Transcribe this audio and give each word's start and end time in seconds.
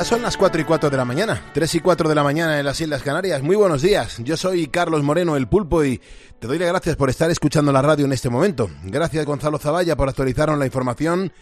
Ya 0.00 0.04
son 0.06 0.22
las 0.22 0.38
4 0.38 0.62
y 0.62 0.64
4 0.64 0.88
de 0.88 0.96
la 0.96 1.04
mañana, 1.04 1.42
3 1.52 1.74
y 1.74 1.80
4 1.80 2.08
de 2.08 2.14
la 2.14 2.22
mañana 2.22 2.58
en 2.58 2.64
las 2.64 2.80
Islas 2.80 3.02
Canarias. 3.02 3.42
Muy 3.42 3.54
buenos 3.54 3.82
días, 3.82 4.16
yo 4.24 4.34
soy 4.38 4.68
Carlos 4.68 5.02
Moreno, 5.02 5.36
el 5.36 5.46
pulpo, 5.46 5.84
y 5.84 6.00
te 6.38 6.46
doy 6.46 6.58
las 6.58 6.68
gracias 6.68 6.96
por 6.96 7.10
estar 7.10 7.30
escuchando 7.30 7.70
la 7.70 7.82
radio 7.82 8.06
en 8.06 8.12
este 8.14 8.30
momento. 8.30 8.70
Gracias 8.84 9.26
Gonzalo 9.26 9.58
Zavalla 9.58 9.96
por 9.96 10.08
actualizarnos 10.08 10.58
la 10.58 10.64
información. 10.64 11.34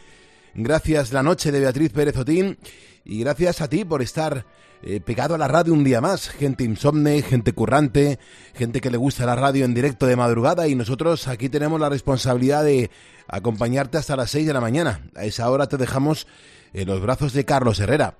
Gracias 0.54 1.12
La 1.12 1.22
Noche 1.22 1.52
de 1.52 1.60
Beatriz 1.60 1.92
Pérez 1.92 2.16
Otín. 2.16 2.58
Y 3.04 3.20
gracias 3.20 3.60
a 3.60 3.68
ti 3.68 3.84
por 3.84 4.02
estar 4.02 4.44
eh, 4.82 5.00
pegado 5.00 5.36
a 5.36 5.38
la 5.38 5.46
radio 5.46 5.72
un 5.72 5.84
día 5.84 6.00
más. 6.00 6.28
Gente 6.28 6.64
insomne, 6.64 7.22
gente 7.22 7.52
currante, 7.52 8.18
gente 8.54 8.80
que 8.80 8.90
le 8.90 8.96
gusta 8.96 9.24
la 9.24 9.36
radio 9.36 9.66
en 9.66 9.72
directo 9.72 10.04
de 10.06 10.16
madrugada. 10.16 10.66
Y 10.66 10.74
nosotros 10.74 11.28
aquí 11.28 11.48
tenemos 11.48 11.78
la 11.78 11.90
responsabilidad 11.90 12.64
de 12.64 12.90
acompañarte 13.28 13.98
hasta 13.98 14.16
las 14.16 14.32
6 14.32 14.48
de 14.48 14.52
la 14.52 14.60
mañana. 14.60 15.08
A 15.14 15.26
esa 15.26 15.48
hora 15.48 15.68
te 15.68 15.76
dejamos 15.76 16.26
en 16.72 16.88
los 16.88 17.00
brazos 17.00 17.32
de 17.34 17.44
Carlos 17.44 17.78
Herrera. 17.78 18.16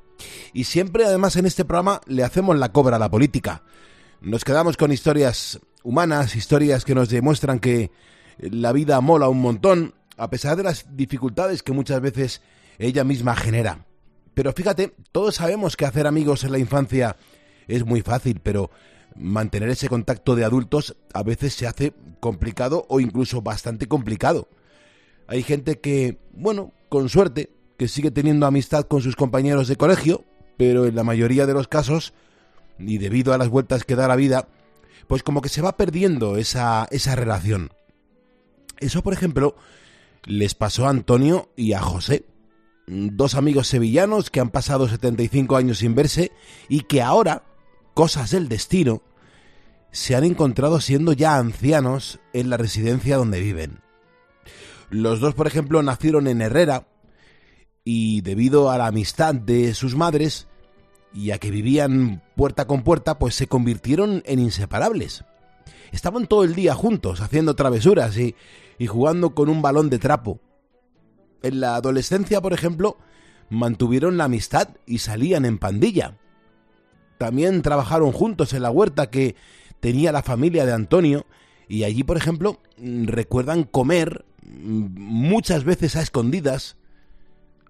Y 0.52 0.64
siempre, 0.64 1.04
además, 1.04 1.36
en 1.36 1.46
este 1.46 1.64
programa 1.64 2.00
le 2.06 2.24
hacemos 2.24 2.58
la 2.58 2.72
cobra 2.72 2.96
a 2.96 2.98
la 2.98 3.10
política. 3.10 3.62
Nos 4.20 4.44
quedamos 4.44 4.76
con 4.76 4.92
historias 4.92 5.60
humanas, 5.82 6.36
historias 6.36 6.84
que 6.84 6.94
nos 6.94 7.08
demuestran 7.08 7.60
que 7.60 7.90
la 8.38 8.72
vida 8.72 9.00
mola 9.00 9.28
un 9.28 9.40
montón, 9.40 9.94
a 10.16 10.30
pesar 10.30 10.56
de 10.56 10.64
las 10.64 10.96
dificultades 10.96 11.62
que 11.62 11.72
muchas 11.72 12.00
veces 12.00 12.42
ella 12.78 13.04
misma 13.04 13.36
genera. 13.36 13.86
Pero 14.34 14.52
fíjate, 14.52 14.94
todos 15.12 15.36
sabemos 15.36 15.76
que 15.76 15.86
hacer 15.86 16.06
amigos 16.06 16.44
en 16.44 16.52
la 16.52 16.58
infancia 16.58 17.16
es 17.66 17.84
muy 17.84 18.02
fácil, 18.02 18.40
pero 18.40 18.70
mantener 19.16 19.68
ese 19.68 19.88
contacto 19.88 20.36
de 20.36 20.44
adultos 20.44 20.96
a 21.12 21.22
veces 21.22 21.54
se 21.54 21.66
hace 21.66 21.94
complicado 22.20 22.86
o 22.88 23.00
incluso 23.00 23.42
bastante 23.42 23.86
complicado. 23.86 24.48
Hay 25.26 25.42
gente 25.42 25.80
que, 25.80 26.18
bueno, 26.32 26.72
con 26.88 27.08
suerte, 27.08 27.50
que 27.78 27.88
sigue 27.88 28.10
teniendo 28.10 28.44
amistad 28.44 28.84
con 28.84 29.00
sus 29.00 29.16
compañeros 29.16 29.68
de 29.68 29.76
colegio, 29.76 30.24
pero 30.58 30.86
en 30.86 30.96
la 30.96 31.04
mayoría 31.04 31.46
de 31.46 31.54
los 31.54 31.68
casos, 31.68 32.12
y 32.78 32.98
debido 32.98 33.32
a 33.32 33.38
las 33.38 33.48
vueltas 33.48 33.84
que 33.84 33.96
da 33.96 34.08
la 34.08 34.16
vida, 34.16 34.48
pues 35.06 35.22
como 35.22 35.40
que 35.40 35.48
se 35.48 35.62
va 35.62 35.76
perdiendo 35.76 36.36
esa, 36.36 36.88
esa 36.90 37.14
relación. 37.14 37.70
Eso, 38.78 39.02
por 39.02 39.12
ejemplo, 39.12 39.56
les 40.24 40.54
pasó 40.54 40.86
a 40.86 40.90
Antonio 40.90 41.50
y 41.56 41.72
a 41.72 41.80
José, 41.80 42.26
dos 42.88 43.34
amigos 43.34 43.68
sevillanos 43.68 44.30
que 44.30 44.40
han 44.40 44.50
pasado 44.50 44.88
75 44.88 45.56
años 45.56 45.78
sin 45.78 45.94
verse 45.94 46.32
y 46.68 46.80
que 46.80 47.00
ahora, 47.00 47.44
cosas 47.94 48.32
del 48.32 48.48
destino, 48.48 49.02
se 49.92 50.16
han 50.16 50.24
encontrado 50.24 50.80
siendo 50.80 51.12
ya 51.12 51.36
ancianos 51.36 52.18
en 52.32 52.50
la 52.50 52.56
residencia 52.56 53.16
donde 53.16 53.40
viven. 53.40 53.80
Los 54.90 55.20
dos, 55.20 55.34
por 55.34 55.46
ejemplo, 55.46 55.82
nacieron 55.82 56.26
en 56.26 56.40
Herrera, 56.40 56.86
y 57.90 58.20
debido 58.20 58.70
a 58.70 58.76
la 58.76 58.88
amistad 58.88 59.34
de 59.34 59.72
sus 59.72 59.96
madres 59.96 60.46
y 61.14 61.30
a 61.30 61.38
que 61.38 61.50
vivían 61.50 62.22
puerta 62.36 62.66
con 62.66 62.82
puerta, 62.82 63.18
pues 63.18 63.34
se 63.34 63.46
convirtieron 63.46 64.22
en 64.26 64.40
inseparables. 64.40 65.24
Estaban 65.90 66.26
todo 66.26 66.44
el 66.44 66.54
día 66.54 66.74
juntos, 66.74 67.22
haciendo 67.22 67.56
travesuras 67.56 68.18
y, 68.18 68.36
y 68.78 68.88
jugando 68.88 69.34
con 69.34 69.48
un 69.48 69.62
balón 69.62 69.88
de 69.88 69.98
trapo. 69.98 70.38
En 71.42 71.60
la 71.60 71.76
adolescencia, 71.76 72.42
por 72.42 72.52
ejemplo, 72.52 72.98
mantuvieron 73.48 74.18
la 74.18 74.24
amistad 74.24 74.68
y 74.84 74.98
salían 74.98 75.46
en 75.46 75.56
pandilla. 75.56 76.18
También 77.16 77.62
trabajaron 77.62 78.12
juntos 78.12 78.52
en 78.52 78.60
la 78.60 78.70
huerta 78.70 79.08
que 79.08 79.34
tenía 79.80 80.12
la 80.12 80.22
familia 80.22 80.66
de 80.66 80.74
Antonio 80.74 81.24
y 81.68 81.84
allí, 81.84 82.04
por 82.04 82.18
ejemplo, 82.18 82.60
recuerdan 82.76 83.64
comer 83.64 84.26
muchas 84.44 85.64
veces 85.64 85.96
a 85.96 86.02
escondidas 86.02 86.77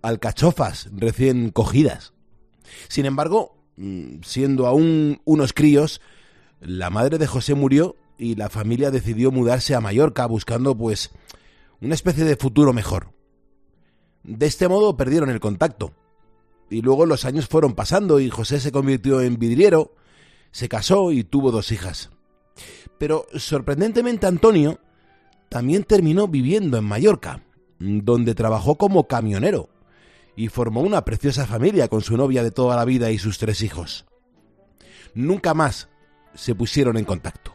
alcachofas 0.03 0.89
recién 0.93 1.51
cogidas. 1.51 2.13
Sin 2.89 3.07
embargo, 3.07 3.57
mm, 3.77 4.21
siendo 4.23 4.67
aún 4.67 5.21
unos 5.25 5.53
críos, 5.53 6.01
la 6.61 6.91
madre 6.91 7.19
de 7.19 7.27
José 7.27 7.55
murió 7.55 7.97
y 8.19 8.35
la 8.35 8.49
familia 8.49 8.91
decidió 8.91 9.31
mudarse 9.31 9.75
a 9.75 9.81
Mallorca 9.81 10.27
buscando 10.27 10.77
pues 10.77 11.11
una 11.81 11.95
especie 11.95 12.25
de 12.25 12.37
futuro 12.37 12.73
mejor. 12.73 13.13
De 14.25 14.47
este 14.47 14.69
modo 14.69 14.97
perdieron 14.97 15.31
el 15.31 15.41
contacto. 15.41 15.93
Y 16.71 16.83
luego 16.83 17.07
los 17.07 17.25
años 17.25 17.47
fueron 17.49 17.75
pasando 17.75 18.21
y 18.21 18.29
José 18.29 18.61
se 18.61 18.73
convirtió 18.73 19.23
en 19.23 19.39
vidriero, 19.39 19.95
se 20.51 20.69
casó 20.69 21.13
y 21.13 21.25
tuvo 21.25 21.51
dos 21.51 21.73
hijas. 21.73 22.11
Pero 22.99 23.27
sorprendentemente 23.35 24.27
Antonio 24.27 24.81
también 25.49 25.85
terminó 25.85 26.29
viviendo 26.29 26.77
en 26.77 26.85
Mallorca, 26.85 27.43
donde 27.79 28.35
trabajó 28.35 28.75
como 28.75 29.07
camionero 29.07 29.71
y 30.39 30.47
formó 30.47 30.83
una 30.83 31.05
preciosa 31.05 31.47
familia 31.47 31.89
con 31.89 32.01
su 32.01 32.17
novia 32.17 32.45
de 32.45 32.53
toda 32.53 32.77
la 32.77 32.85
vida 32.85 33.11
y 33.11 33.19
sus 33.19 33.39
tres 33.39 33.61
hijos. 33.61 34.07
Nunca 35.13 35.53
más 35.53 35.89
se 36.33 36.55
pusieron 36.55 36.97
en 36.97 37.05
contacto, 37.05 37.53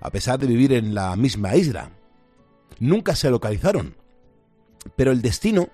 a 0.00 0.10
pesar 0.10 0.40
de 0.40 0.48
vivir 0.48 0.72
en 0.72 0.92
la 0.92 1.14
misma 1.14 1.54
isla. 1.54 1.92
Nunca 2.80 3.14
se 3.14 3.30
localizaron. 3.30 3.94
Pero 4.96 5.12
el 5.12 5.22
destino, 5.22 5.68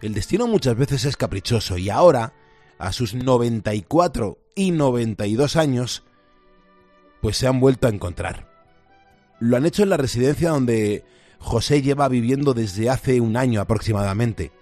el 0.00 0.14
destino 0.14 0.46
muchas 0.46 0.78
veces 0.78 1.04
es 1.04 1.18
caprichoso 1.18 1.76
y 1.76 1.90
ahora, 1.90 2.32
a 2.78 2.90
sus 2.92 3.12
94 3.12 4.38
y 4.54 4.70
92 4.70 5.56
años, 5.56 6.04
pues 7.20 7.36
se 7.36 7.46
han 7.46 7.60
vuelto 7.60 7.86
a 7.86 7.90
encontrar. 7.90 8.50
Lo 9.40 9.58
han 9.58 9.66
hecho 9.66 9.82
en 9.82 9.90
la 9.90 9.98
residencia 9.98 10.52
donde 10.52 11.04
José 11.38 11.82
lleva 11.82 12.08
viviendo 12.08 12.54
desde 12.54 12.88
hace 12.88 13.20
un 13.20 13.36
año 13.36 13.60
aproximadamente 13.60 14.52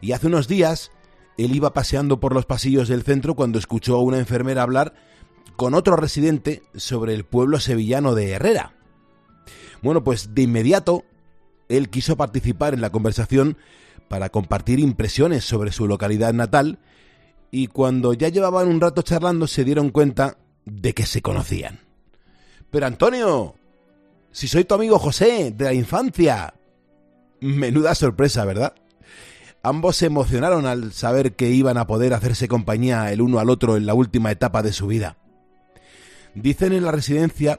y 0.00 0.12
hace 0.12 0.26
unos 0.26 0.48
días 0.48 0.92
él 1.38 1.54
iba 1.54 1.72
paseando 1.72 2.20
por 2.20 2.34
los 2.34 2.46
pasillos 2.46 2.88
del 2.88 3.02
centro 3.02 3.34
cuando 3.34 3.58
escuchó 3.58 3.96
a 3.96 4.02
una 4.02 4.18
enfermera 4.18 4.62
hablar 4.62 4.94
con 5.56 5.74
otro 5.74 5.96
residente 5.96 6.62
sobre 6.74 7.14
el 7.14 7.24
pueblo 7.24 7.60
sevillano 7.60 8.14
de 8.14 8.30
Herrera. 8.30 8.74
Bueno, 9.82 10.04
pues 10.04 10.34
de 10.34 10.42
inmediato 10.42 11.04
él 11.68 11.90
quiso 11.90 12.16
participar 12.16 12.74
en 12.74 12.80
la 12.80 12.90
conversación 12.90 13.56
para 14.08 14.28
compartir 14.28 14.78
impresiones 14.78 15.44
sobre 15.44 15.72
su 15.72 15.86
localidad 15.86 16.32
natal 16.32 16.78
y 17.50 17.68
cuando 17.68 18.12
ya 18.12 18.28
llevaban 18.28 18.68
un 18.68 18.80
rato 18.80 19.02
charlando 19.02 19.46
se 19.46 19.64
dieron 19.64 19.90
cuenta 19.90 20.38
de 20.64 20.94
que 20.94 21.06
se 21.06 21.22
conocían. 21.22 21.80
Pero 22.70 22.86
Antonio, 22.86 23.54
si 24.32 24.48
soy 24.48 24.64
tu 24.64 24.74
amigo 24.74 24.98
José, 24.98 25.52
de 25.56 25.64
la 25.64 25.72
infancia. 25.72 26.54
Menuda 27.40 27.94
sorpresa, 27.94 28.44
¿verdad? 28.44 28.74
Ambos 29.66 29.96
se 29.96 30.06
emocionaron 30.06 30.64
al 30.64 30.92
saber 30.92 31.34
que 31.34 31.50
iban 31.50 31.76
a 31.76 31.88
poder 31.88 32.14
hacerse 32.14 32.46
compañía 32.46 33.10
el 33.10 33.20
uno 33.20 33.40
al 33.40 33.50
otro 33.50 33.76
en 33.76 33.84
la 33.84 33.94
última 33.94 34.30
etapa 34.30 34.62
de 34.62 34.72
su 34.72 34.86
vida. 34.86 35.16
Dicen 36.36 36.72
en 36.72 36.84
la 36.84 36.92
residencia 36.92 37.58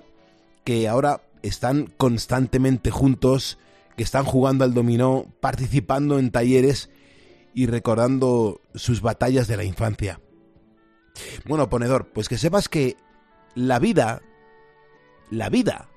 que 0.64 0.88
ahora 0.88 1.20
están 1.42 1.88
constantemente 1.98 2.92
juntos, 2.92 3.58
que 3.98 4.04
están 4.04 4.24
jugando 4.24 4.64
al 4.64 4.74
dominó, 4.74 5.26
participando 5.42 6.18
en 6.18 6.32
talleres 6.32 6.90
y 7.54 7.66
recordando 7.66 8.62
sus 8.74 9.02
batallas 9.02 9.50
de 9.50 9.58
la 9.58 9.66
infancia. 9.66 10.22
Bueno, 11.44 11.70
ponedor, 11.70 12.08
pues 12.14 12.30
que 12.30 12.38
sepas 12.38 12.70
que 12.70 12.96
la 13.54 13.80
vida, 13.80 14.22
la 15.30 15.50
vida, 15.50 15.90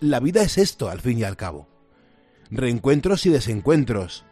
la 0.00 0.20
vida 0.20 0.40
es 0.40 0.56
esto 0.56 0.88
al 0.88 1.02
fin 1.02 1.18
y 1.18 1.24
al 1.24 1.36
cabo. 1.36 1.68
Reencuentros 2.50 3.26
y 3.26 3.28
desencuentros, 3.28 4.24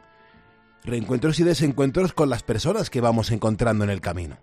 reencuentros 0.85 1.39
y 1.41 1.45
desencuentros 1.45 2.13
con 2.13 2.31
las 2.31 2.43
personas 2.43 2.91
que 2.91 3.01
vamos 3.01 3.31
encontrando 3.31 3.85
en 3.85 3.91
el 3.91 4.01
camino. 4.01 4.39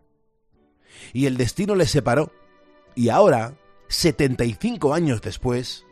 Y 1.14 1.26
el 1.26 1.38
destino 1.38 1.76
les 1.76 1.92
separó, 1.92 2.32
y 2.96 3.10
ahora, 3.10 3.54
75 3.90 4.94
años 4.94 5.22
después, 5.22 5.86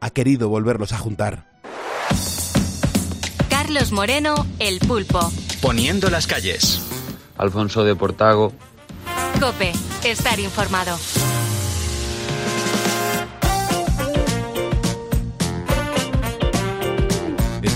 ha 0.00 0.10
querido 0.10 0.48
volverlos 0.48 0.92
a 0.92 0.98
juntar. 0.98 1.60
Carlos 3.50 3.92
Moreno, 3.92 4.46
el 4.58 4.78
pulpo. 4.80 5.32
Poniendo 5.60 6.08
las 6.10 6.26
calles. 6.26 6.80
Alfonso 7.36 7.84
de 7.84 7.94
Portago. 7.94 8.52
Cope, 9.40 9.72
estar 10.04 10.38
informado. 10.40 10.96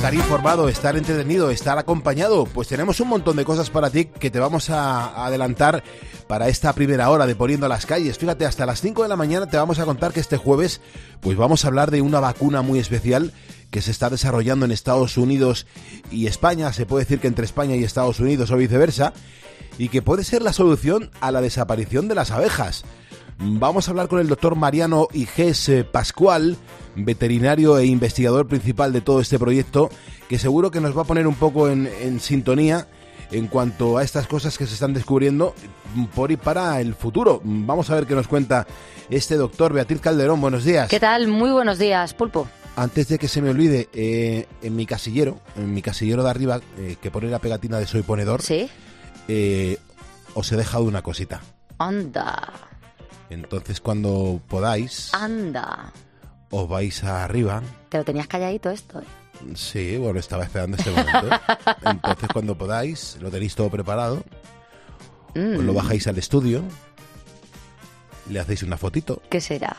Estar 0.00 0.14
informado, 0.14 0.70
estar 0.70 0.96
entretenido, 0.96 1.50
estar 1.50 1.76
acompañado, 1.76 2.46
pues 2.46 2.68
tenemos 2.68 3.00
un 3.00 3.08
montón 3.08 3.36
de 3.36 3.44
cosas 3.44 3.68
para 3.68 3.90
ti 3.90 4.06
que 4.06 4.30
te 4.30 4.40
vamos 4.40 4.70
a 4.70 5.26
adelantar 5.26 5.84
para 6.26 6.48
esta 6.48 6.72
primera 6.72 7.10
hora 7.10 7.26
de 7.26 7.36
Poniendo 7.36 7.68
las 7.68 7.84
calles. 7.84 8.16
Fíjate, 8.16 8.46
hasta 8.46 8.64
las 8.64 8.80
5 8.80 9.02
de 9.02 9.10
la 9.10 9.16
mañana 9.16 9.46
te 9.46 9.58
vamos 9.58 9.78
a 9.78 9.84
contar 9.84 10.14
que 10.14 10.20
este 10.20 10.38
jueves 10.38 10.80
pues 11.20 11.36
vamos 11.36 11.62
a 11.62 11.68
hablar 11.68 11.90
de 11.90 12.00
una 12.00 12.18
vacuna 12.18 12.62
muy 12.62 12.78
especial 12.78 13.34
que 13.70 13.82
se 13.82 13.90
está 13.90 14.08
desarrollando 14.08 14.64
en 14.64 14.72
Estados 14.72 15.18
Unidos 15.18 15.66
y 16.10 16.28
España, 16.28 16.72
se 16.72 16.86
puede 16.86 17.04
decir 17.04 17.20
que 17.20 17.28
entre 17.28 17.44
España 17.44 17.76
y 17.76 17.84
Estados 17.84 18.20
Unidos 18.20 18.50
o 18.52 18.56
viceversa, 18.56 19.12
y 19.76 19.90
que 19.90 20.00
puede 20.00 20.24
ser 20.24 20.40
la 20.40 20.54
solución 20.54 21.10
a 21.20 21.30
la 21.30 21.42
desaparición 21.42 22.08
de 22.08 22.14
las 22.14 22.30
abejas. 22.30 22.86
Vamos 23.42 23.88
a 23.88 23.92
hablar 23.92 24.08
con 24.08 24.20
el 24.20 24.28
doctor 24.28 24.54
Mariano 24.54 25.08
Igés 25.14 25.70
Pascual, 25.90 26.58
veterinario 26.94 27.78
e 27.78 27.86
investigador 27.86 28.46
principal 28.46 28.92
de 28.92 29.00
todo 29.00 29.20
este 29.20 29.38
proyecto, 29.38 29.88
que 30.28 30.38
seguro 30.38 30.70
que 30.70 30.80
nos 30.80 30.96
va 30.96 31.02
a 31.02 31.06
poner 31.06 31.26
un 31.26 31.34
poco 31.34 31.70
en, 31.70 32.20
sintonía 32.20 32.86
en 33.30 33.46
cuanto 33.46 33.96
a 33.96 34.02
estas 34.04 34.26
cosas 34.26 34.58
que 34.58 34.66
se 34.66 34.74
están 34.74 34.92
descubriendo 34.92 35.54
por 36.14 36.30
y 36.30 36.36
para 36.36 36.82
el 36.82 36.94
futuro. 36.94 37.40
Vamos 37.42 37.88
a 37.88 37.94
ver 37.94 38.06
qué 38.06 38.14
nos 38.14 38.28
cuenta 38.28 38.66
este 39.08 39.36
doctor 39.36 39.72
Beatriz 39.72 40.02
Calderón. 40.02 40.40
Buenos 40.42 40.64
días. 40.64 40.90
¿Qué 40.90 41.00
tal? 41.00 41.26
Muy 41.28 41.50
buenos 41.50 41.78
días, 41.78 42.12
Pulpo. 42.12 42.46
Antes 42.76 43.08
de 43.08 43.18
que 43.18 43.26
se 43.28 43.40
me 43.40 43.48
olvide, 43.48 43.88
eh, 43.94 44.46
en 44.60 44.76
mi 44.76 44.84
casillero, 44.84 45.40
en 45.56 45.72
mi 45.72 45.80
casillero 45.80 46.22
de 46.24 46.30
arriba, 46.30 46.60
eh, 46.76 46.96
que 47.00 47.10
pone 47.10 47.28
la 47.28 47.38
pegatina 47.38 47.78
de 47.78 47.86
Soy 47.86 48.02
Ponedor, 48.02 48.42
¿Sí? 48.42 48.68
eh, 49.28 49.78
os 50.34 50.52
he 50.52 50.56
dejado 50.56 50.84
una 50.84 51.00
cosita. 51.02 51.40
Anda, 51.78 52.69
Entonces, 53.30 53.80
cuando 53.80 54.40
podáis, 54.48 55.14
anda. 55.14 55.92
os 56.50 56.68
vais 56.68 57.02
arriba. 57.04 57.62
Te 57.88 57.98
lo 57.98 58.04
tenías 58.04 58.26
calladito 58.26 58.70
esto. 58.70 59.00
¿eh? 59.00 59.04
Sí, 59.54 59.96
bueno, 59.96 60.18
estaba 60.20 60.44
esperando 60.44 60.76
este 60.76 60.90
momento. 60.90 61.28
Entonces, 61.84 62.28
cuando 62.32 62.58
podáis, 62.58 63.16
lo 63.20 63.30
tenéis 63.30 63.54
todo 63.54 63.70
preparado, 63.70 64.22
Mm, 65.32 65.58
os 65.58 65.64
lo 65.64 65.72
bajáis 65.74 66.08
al 66.08 66.18
estudio, 66.18 66.60
le 68.28 68.40
hacéis 68.40 68.64
una 68.64 68.76
fotito 68.76 69.22
¿Qué 69.30 69.40
será? 69.40 69.76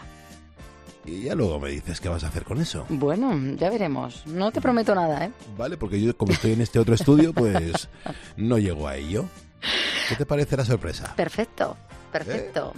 y 1.04 1.24
ya 1.24 1.36
luego 1.36 1.60
me 1.60 1.70
dices 1.72 2.00
qué 2.00 2.08
vas 2.08 2.24
a 2.24 2.28
hacer 2.28 2.46
con 2.46 2.62
eso. 2.62 2.86
Bueno, 2.88 3.38
ya 3.58 3.70
veremos. 3.70 4.26
No 4.28 4.52
te 4.54 4.62
prometo 4.62 4.96
nada, 4.96 5.26
¿eh? 5.26 5.32
Vale, 5.58 5.76
porque 5.76 6.00
yo 6.00 6.16
como 6.16 6.32
estoy 6.32 6.54
en 6.54 6.62
este 6.62 6.80
otro 6.80 6.96
estudio, 6.96 7.34
pues 7.34 7.90
no 8.38 8.60
llego 8.60 8.88
a 8.88 8.96
ello. 8.96 9.26
¿Qué 10.08 10.16
te 10.16 10.26
parece 10.26 10.56
la 10.56 10.64
sorpresa? 10.64 11.14
Perfecto, 11.18 11.76
perfecto. 12.14 12.72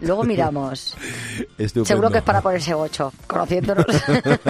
Luego 0.00 0.24
miramos. 0.24 0.96
Estupendo. 1.58 1.84
Seguro 1.86 2.10
que 2.10 2.18
es 2.18 2.24
para 2.24 2.40
ponerse 2.40 2.74
ocho. 2.74 3.12
Conociéndonos, 3.26 3.86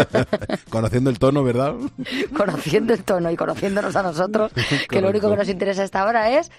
Conociendo 0.71 1.11
el 1.11 1.19
tono, 1.19 1.45
¿verdad? 1.45 1.75
conociendo 2.37 2.93
el 2.95 3.05
tono 3.05 3.31
y 3.31 3.37
conociéndonos 3.37 3.95
a 3.97 4.03
nosotros, 4.03 4.53
que 4.89 5.01
lo 5.01 5.09
único 5.09 5.31
que 5.31 5.37
nos 5.37 5.49
interesa 5.49 5.83
a 5.83 5.85
esta 5.85 6.05
hora 6.05 6.31
es 6.39 6.51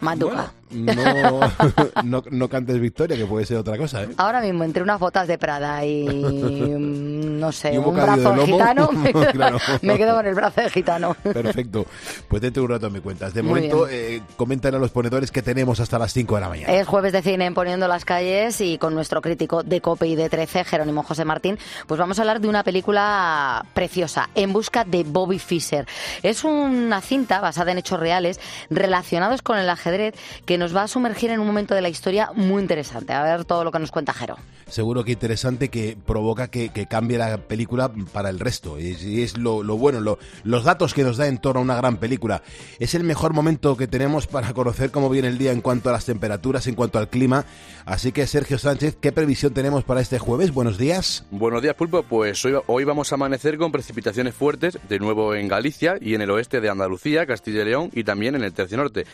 Manduca. 0.00 0.34
Bueno, 0.34 0.50
no, 0.74 1.40
no, 2.04 2.22
no 2.30 2.48
cantes 2.48 2.78
victoria, 2.80 3.16
que 3.16 3.26
puede 3.26 3.46
ser 3.46 3.56
otra 3.58 3.76
cosa, 3.78 4.02
¿eh? 4.04 4.08
Ahora 4.16 4.40
mismo, 4.40 4.64
entre 4.64 4.82
unas 4.82 4.98
botas 5.00 5.28
de 5.28 5.38
Prada 5.38 5.84
y, 5.84 6.04
no 6.04 7.52
sé, 7.52 7.74
Y 7.74 7.78
un 7.78 7.94
brazo 7.94 8.32
de 8.34 8.46
gitano, 8.46 8.90
me 8.92 9.12
quedo, 9.12 9.32
Claro. 9.32 9.58
me 9.82 9.96
quedo 9.96 10.14
con 10.16 10.26
el 10.26 10.34
brazo 10.34 10.60
de 10.60 10.70
gitano. 10.70 11.14
Perfecto. 11.22 11.86
Pues 12.28 12.42
dentro 12.42 12.62
de 12.62 12.66
un 12.66 12.70
rato 12.72 12.90
me 12.90 13.00
cuentas. 13.00 13.34
De 13.34 13.42
Muy 13.42 13.54
momento, 13.54 13.88
eh, 13.88 14.22
comentan 14.36 14.74
a 14.74 14.78
los 14.78 14.90
ponedores 14.90 15.30
que 15.30 15.42
tenemos 15.42 15.80
hasta 15.80 15.98
las 15.98 16.12
5 16.12 16.34
de 16.34 16.40
la 16.40 16.48
mañana. 16.48 16.72
Es 16.72 16.86
jueves 16.86 17.12
de 17.12 17.22
cine 17.22 17.46
en 17.46 17.54
Poniendo 17.54 17.88
las 17.88 18.04
calles 18.04 18.60
y 18.60 18.78
con 18.78 18.94
nuestro 18.94 19.20
crítico 19.22 19.62
de 19.62 19.80
COPE 19.80 20.06
y 20.08 20.16
de 20.16 20.28
13, 20.28 20.64
Jerónimo 20.64 21.02
José 21.02 21.24
Martín, 21.24 21.58
pues 21.86 21.98
vamos 21.98 22.18
a 22.18 22.22
hablar 22.22 22.40
de 22.40 22.48
una 22.48 22.62
película 22.64 23.64
preciosa, 23.74 24.28
En 24.34 24.52
busca 24.52 24.84
de 24.84 25.04
Bobby 25.04 25.38
Fischer. 25.38 25.86
Es 26.22 26.44
una 26.44 27.00
cinta 27.00 27.40
basada 27.40 27.72
en 27.72 27.78
hechos 27.78 28.00
reales 28.00 28.40
relacionados 28.70 29.42
con 29.42 29.58
el 29.58 29.68
ajedrez 29.68 30.14
que 30.46 30.58
nos 30.58 30.63
va 30.72 30.84
a 30.84 30.88
sumergir 30.88 31.30
en 31.30 31.40
un 31.40 31.46
momento 31.46 31.74
de 31.74 31.80
la 31.82 31.88
historia 31.88 32.30
muy 32.34 32.62
interesante. 32.62 33.12
A 33.12 33.22
ver 33.24 33.44
todo 33.44 33.64
lo 33.64 33.72
que 33.72 33.80
nos 33.80 33.90
cuenta 33.90 34.12
Jero. 34.12 34.36
Seguro 34.68 35.04
que 35.04 35.12
interesante 35.12 35.68
que 35.68 35.96
provoca 36.06 36.48
que, 36.48 36.70
que 36.70 36.86
cambie 36.86 37.18
la 37.18 37.36
película 37.38 37.90
para 38.12 38.30
el 38.30 38.38
resto. 38.40 38.78
Y 38.80 38.88
es, 38.92 39.02
y 39.04 39.22
es 39.22 39.36
lo, 39.36 39.62
lo 39.62 39.76
bueno, 39.76 40.00
lo- 40.00 40.18
los 40.44 40.64
datos 40.64 40.94
que 40.94 41.02
nos 41.02 41.16
da 41.16 41.26
en 41.26 41.38
torno 41.38 41.60
a 41.60 41.64
una 41.64 41.76
gran 41.76 41.96
película. 41.98 42.42
Es 42.78 42.94
el 42.94 43.04
mejor 43.04 43.34
momento 43.34 43.76
que 43.76 43.86
tenemos 43.88 44.26
para 44.26 44.52
conocer 44.54 44.90
cómo 44.90 45.10
viene 45.10 45.28
el 45.28 45.38
día 45.38 45.52
en 45.52 45.60
cuanto 45.60 45.90
a 45.90 45.92
las 45.92 46.06
temperaturas, 46.06 46.66
en 46.66 46.74
cuanto 46.76 46.98
al 46.98 47.08
clima. 47.08 47.44
Así 47.84 48.12
que, 48.12 48.26
Sergio 48.26 48.58
Sánchez, 48.58 48.96
¿qué 49.00 49.12
previsión 49.12 49.52
tenemos 49.52 49.84
para 49.84 50.00
este 50.00 50.18
jueves? 50.18 50.52
Buenos 50.52 50.78
días. 50.78 51.24
Buenos 51.30 51.60
días, 51.60 51.74
Pulpo. 51.74 52.02
Pues 52.02 52.42
hoy, 52.44 52.54
hoy 52.66 52.84
vamos 52.84 53.12
a 53.12 53.16
amanecer 53.16 53.58
con 53.58 53.70
precipitaciones 53.70 54.34
fuertes, 54.34 54.78
de 54.88 54.98
nuevo 54.98 55.34
en 55.34 55.46
Galicia 55.48 55.96
y 56.00 56.14
en 56.14 56.22
el 56.22 56.30
oeste 56.30 56.60
de 56.60 56.70
Andalucía, 56.70 57.26
Castilla 57.26 57.62
y 57.62 57.64
León 57.66 57.90
y 57.92 58.04
también 58.04 58.34
en 58.34 58.42
el 58.44 58.52
tercio 58.54 58.76
norte. 58.78 59.04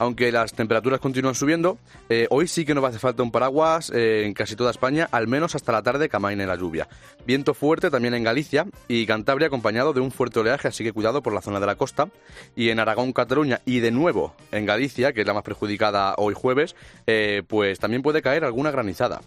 Aunque 0.00 0.32
las 0.32 0.54
temperaturas 0.54 0.98
continúan 0.98 1.34
subiendo, 1.34 1.76
eh, 2.08 2.26
hoy 2.30 2.48
sí 2.48 2.64
que 2.64 2.72
nos 2.72 2.82
va 2.82 2.86
a 2.86 2.88
hacer 2.88 3.02
falta 3.02 3.22
un 3.22 3.30
paraguas 3.30 3.92
eh, 3.94 4.24
en 4.24 4.32
casi 4.32 4.56
toda 4.56 4.70
España, 4.70 5.06
al 5.12 5.28
menos 5.28 5.54
hasta 5.54 5.72
la 5.72 5.82
tarde 5.82 6.08
que 6.08 6.16
amaine 6.16 6.46
la 6.46 6.56
lluvia. 6.56 6.88
Viento 7.26 7.52
fuerte 7.52 7.90
también 7.90 8.14
en 8.14 8.24
Galicia 8.24 8.66
y 8.88 9.04
Cantabria 9.04 9.48
acompañado 9.48 9.92
de 9.92 10.00
un 10.00 10.10
fuerte 10.10 10.40
oleaje, 10.40 10.68
así 10.68 10.84
que 10.84 10.94
cuidado 10.94 11.22
por 11.22 11.34
la 11.34 11.42
zona 11.42 11.60
de 11.60 11.66
la 11.66 11.74
costa. 11.74 12.08
Y 12.56 12.70
en 12.70 12.80
Aragón, 12.80 13.12
Cataluña 13.12 13.60
y 13.66 13.80
de 13.80 13.90
nuevo 13.90 14.34
en 14.52 14.64
Galicia, 14.64 15.12
que 15.12 15.20
es 15.20 15.26
la 15.26 15.34
más 15.34 15.42
perjudicada 15.42 16.14
hoy 16.16 16.32
jueves, 16.32 16.76
eh, 17.06 17.42
pues 17.46 17.78
también 17.78 18.00
puede 18.00 18.22
caer 18.22 18.46
alguna 18.46 18.70
granizada. 18.70 19.20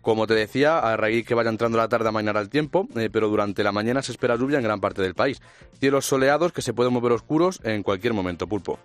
Como 0.00 0.28
te 0.28 0.34
decía, 0.34 0.78
a 0.78 0.96
raíz 0.96 1.26
que 1.26 1.34
vaya 1.34 1.50
entrando 1.50 1.76
la 1.76 1.88
tarde 1.88 2.08
a 2.08 2.12
mainar 2.12 2.36
el 2.36 2.50
tiempo, 2.50 2.86
pero 3.12 3.28
durante 3.28 3.64
la 3.64 3.72
mañana 3.72 4.00
se 4.00 4.12
espera 4.12 4.36
lluvia 4.36 4.58
en 4.58 4.64
gran 4.64 4.80
parte 4.80 5.02
del 5.02 5.14
país. 5.14 5.42
Cielos 5.80 6.06
soleados 6.06 6.52
que 6.52 6.62
se 6.62 6.72
pueden 6.72 6.92
mover 6.92 7.10
oscuros 7.10 7.60
en 7.64 7.82
cualquier 7.82 8.14
momento, 8.14 8.46
pulpo. 8.46 8.78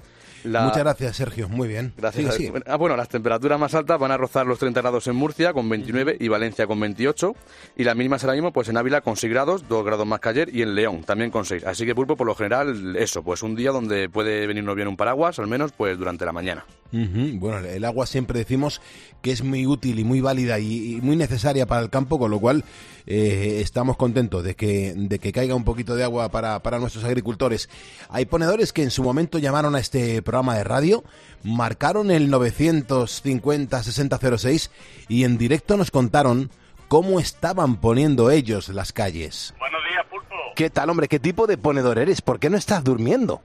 La- 0.45 0.61
Muchas 0.63 0.79
gracias, 0.79 1.15
Sergio. 1.17 1.49
Muy 1.49 1.67
bien. 1.67 1.93
Gracias. 1.97 2.35
Sí, 2.35 2.47
sí. 2.47 2.53
Ah, 2.67 2.77
bueno, 2.77 2.95
las 2.95 3.09
temperaturas 3.09 3.59
más 3.59 3.73
altas 3.75 3.99
van 3.99 4.11
a 4.11 4.17
rozar 4.17 4.45
los 4.45 4.59
30 4.59 4.81
grados 4.81 5.07
en 5.07 5.15
Murcia 5.15 5.53
con 5.53 5.67
29 5.67 6.17
y 6.19 6.27
Valencia 6.27 6.67
con 6.67 6.79
28. 6.79 7.33
Y 7.75 7.83
las 7.83 7.95
mínimas 7.95 8.23
ahora 8.23 8.33
mismo, 8.35 8.53
pues 8.53 8.69
en 8.69 8.77
Ávila 8.77 9.01
con 9.01 9.15
6 9.17 9.31
grados, 9.31 9.67
2 9.67 9.85
grados 9.85 10.05
más 10.07 10.19
que 10.19 10.29
ayer, 10.29 10.55
y 10.55 10.61
en 10.61 10.75
León 10.75 11.03
también 11.03 11.31
con 11.31 11.45
6. 11.45 11.65
Así 11.65 11.85
que, 11.85 11.95
Pulpo, 11.95 12.15
por 12.15 12.27
lo 12.27 12.35
general, 12.35 12.95
eso, 12.97 13.23
pues 13.23 13.43
un 13.43 13.55
día 13.55 13.71
donde 13.71 14.07
puede 14.09 14.45
venirnos 14.47 14.75
bien 14.75 14.87
un 14.87 14.95
paraguas, 14.97 15.39
al 15.39 15.47
menos 15.47 15.71
pues 15.71 15.97
durante 15.97 16.25
la 16.25 16.31
mañana. 16.31 16.65
Bueno, 16.91 17.67
el 17.67 17.83
agua 17.83 18.05
siempre 18.05 18.37
decimos 18.39 18.81
que 19.21 19.31
es 19.31 19.43
muy 19.43 19.65
útil 19.65 19.99
y 19.99 20.03
muy 20.03 20.21
válida 20.21 20.59
y, 20.59 20.95
y 20.95 21.01
muy 21.01 21.15
necesaria 21.15 21.65
para 21.65 21.81
el 21.81 21.89
campo, 21.89 22.19
con 22.19 22.29
lo 22.31 22.39
cual 22.39 22.63
eh, 23.05 23.59
estamos 23.61 23.97
contentos 23.97 24.43
de 24.43 24.55
que, 24.55 24.93
de 24.95 25.19
que 25.19 25.31
caiga 25.31 25.55
un 25.55 25.63
poquito 25.63 25.95
de 25.95 26.03
agua 26.03 26.29
para, 26.29 26.61
para 26.63 26.79
nuestros 26.79 27.03
agricultores. 27.03 27.69
Hay 28.09 28.25
ponedores 28.25 28.71
que 28.71 28.83
en 28.83 28.91
su 28.91 29.01
momento 29.03 29.39
llamaron 29.39 29.75
a 29.75 29.79
este 29.79 30.21
programa 30.21 30.55
de 30.55 30.63
radio, 30.63 31.03
marcaron 31.43 32.11
el 32.11 32.31
950-6006 32.31 34.69
y 35.09 35.23
en 35.23 35.37
directo 35.37 35.77
nos 35.77 35.91
contaron 35.91 36.51
cómo 36.87 37.19
estaban 37.19 37.81
poniendo 37.81 38.31
ellos 38.31 38.69
las 38.69 38.93
calles. 38.93 39.53
Buenos 39.59 39.81
días, 39.89 40.05
Pulpo. 40.09 40.35
¿Qué 40.55 40.69
tal, 40.69 40.89
hombre? 40.89 41.07
¿Qué 41.07 41.19
tipo 41.19 41.47
de 41.47 41.57
ponedor 41.57 41.99
eres? 41.99 42.21
¿Por 42.21 42.39
qué 42.39 42.49
no 42.49 42.57
estás 42.57 42.83
durmiendo? 42.83 43.41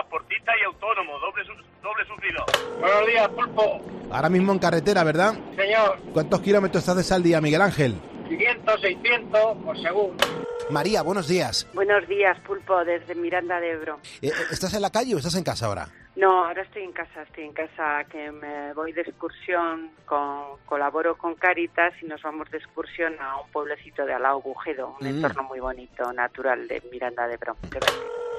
Transportista 0.00 0.52
y 0.60 0.64
autónomo, 0.64 1.18
doble 1.18 1.44
su- 1.44 1.82
doble 1.82 2.04
sufrido. 2.06 2.44
Buenos 2.80 3.06
días, 3.06 3.28
Pulpo. 3.30 3.80
Ahora 4.12 4.28
mismo 4.28 4.52
en 4.52 4.58
carretera, 4.58 5.02
¿verdad? 5.04 5.32
Señor, 5.56 5.98
¿Cuántos 6.12 6.40
kilómetros 6.42 6.86
haces 6.88 7.10
al 7.12 7.22
día, 7.22 7.40
Miguel 7.40 7.62
Ángel? 7.62 7.94
500, 8.28 8.80
600 8.80 9.56
por 9.64 9.80
segundo. 9.80 10.24
María, 10.68 11.00
buenos 11.02 11.28
días. 11.28 11.66
Buenos 11.74 12.06
días, 12.08 12.38
Pulpo, 12.40 12.84
desde 12.84 13.14
Miranda 13.14 13.58
de 13.60 13.70
Ebro. 13.70 13.98
Eh, 14.20 14.32
¿Estás 14.50 14.74
en 14.74 14.82
la 14.82 14.90
calle 14.90 15.14
o 15.14 15.18
estás 15.18 15.34
en 15.36 15.44
casa 15.44 15.66
ahora? 15.66 15.88
No, 16.16 16.44
ahora 16.46 16.62
estoy 16.62 16.82
en 16.82 16.92
casa, 16.92 17.22
estoy 17.22 17.44
en 17.44 17.52
casa, 17.52 18.04
que 18.10 18.30
me 18.32 18.72
voy 18.74 18.92
de 18.92 19.02
excursión, 19.02 19.90
con, 20.06 20.56
colaboro 20.66 21.16
con 21.16 21.34
Caritas 21.36 21.92
y 22.02 22.06
nos 22.06 22.20
vamos 22.22 22.50
de 22.50 22.58
excursión 22.58 23.14
a 23.20 23.40
un 23.40 23.50
pueblecito 23.50 24.04
de 24.04 24.14
Alao 24.14 24.40
Bujedo, 24.42 24.96
un 25.00 25.06
Mm. 25.06 25.10
entorno 25.10 25.42
muy 25.44 25.60
bonito, 25.60 26.12
natural 26.12 26.66
de 26.68 26.82
Miranda 26.90 27.28
de 27.28 27.34
Ebro. 27.34 27.56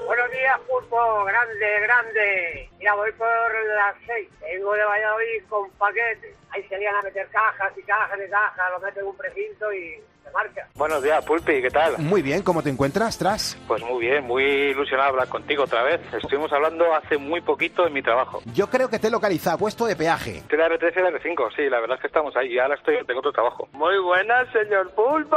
Buenos 0.08 0.30
días, 0.30 0.58
Pulpo. 0.60 1.24
Grande, 1.24 1.80
grande. 1.80 2.70
Mira, 2.78 2.94
voy 2.94 3.12
por 3.12 3.66
las 3.76 3.94
6. 4.06 4.30
Vengo 4.40 4.72
de 4.72 4.82
Valladolid 4.82 5.44
con 5.50 5.68
paquetes. 5.72 6.34
Ahí 6.48 6.66
se 6.66 6.78
lían 6.78 6.94
a 6.94 7.02
meter 7.02 7.28
cajas 7.28 7.76
y 7.76 7.82
cajas 7.82 8.18
y 8.18 8.30
cajas. 8.30 8.70
Lo 8.70 8.80
meten 8.80 9.02
en 9.02 9.08
un 9.10 9.16
precinto 9.18 9.70
y 9.70 10.02
se 10.28 10.32
marcha. 10.34 10.66
Buenos 10.74 11.02
días, 11.02 11.24
Pulpi, 11.24 11.60
¿qué 11.62 11.70
tal? 11.70 11.98
Muy 11.98 12.22
bien, 12.22 12.42
¿cómo 12.42 12.62
te 12.62 12.70
encuentras, 12.70 13.18
Tras? 13.18 13.58
Pues 13.66 13.82
muy 13.82 14.06
bien, 14.06 14.24
muy 14.24 14.44
ilusionado 14.44 15.10
hablar 15.10 15.28
contigo 15.28 15.64
otra 15.64 15.82
vez. 15.82 16.00
Estuvimos 16.12 16.52
hablando 16.52 16.94
hace 16.94 17.18
muy 17.18 17.40
poquito 17.40 17.86
en 17.86 17.92
mi 17.92 18.02
trabajo. 18.02 18.40
Yo 18.54 18.68
creo 18.68 18.88
que 18.88 18.98
te 18.98 19.08
he 19.08 19.10
localizado, 19.10 19.58
puesto 19.58 19.86
de 19.86 19.96
peaje. 19.96 20.42
De 20.48 20.56
la 20.56 20.68
R3 20.68 20.92
y 20.96 21.00
la 21.00 21.10
R5, 21.10 21.56
sí, 21.56 21.68
la 21.68 21.80
verdad 21.80 21.96
es 21.96 22.02
que 22.02 22.06
estamos 22.06 22.36
ahí 22.36 22.52
y 22.52 22.58
ahora 22.58 22.74
estoy, 22.74 22.96
tengo 23.06 23.20
otro 23.20 23.32
trabajo. 23.32 23.68
Muy 23.72 23.98
buenas, 23.98 24.48
señor 24.52 24.90
Pulpo. 24.90 25.36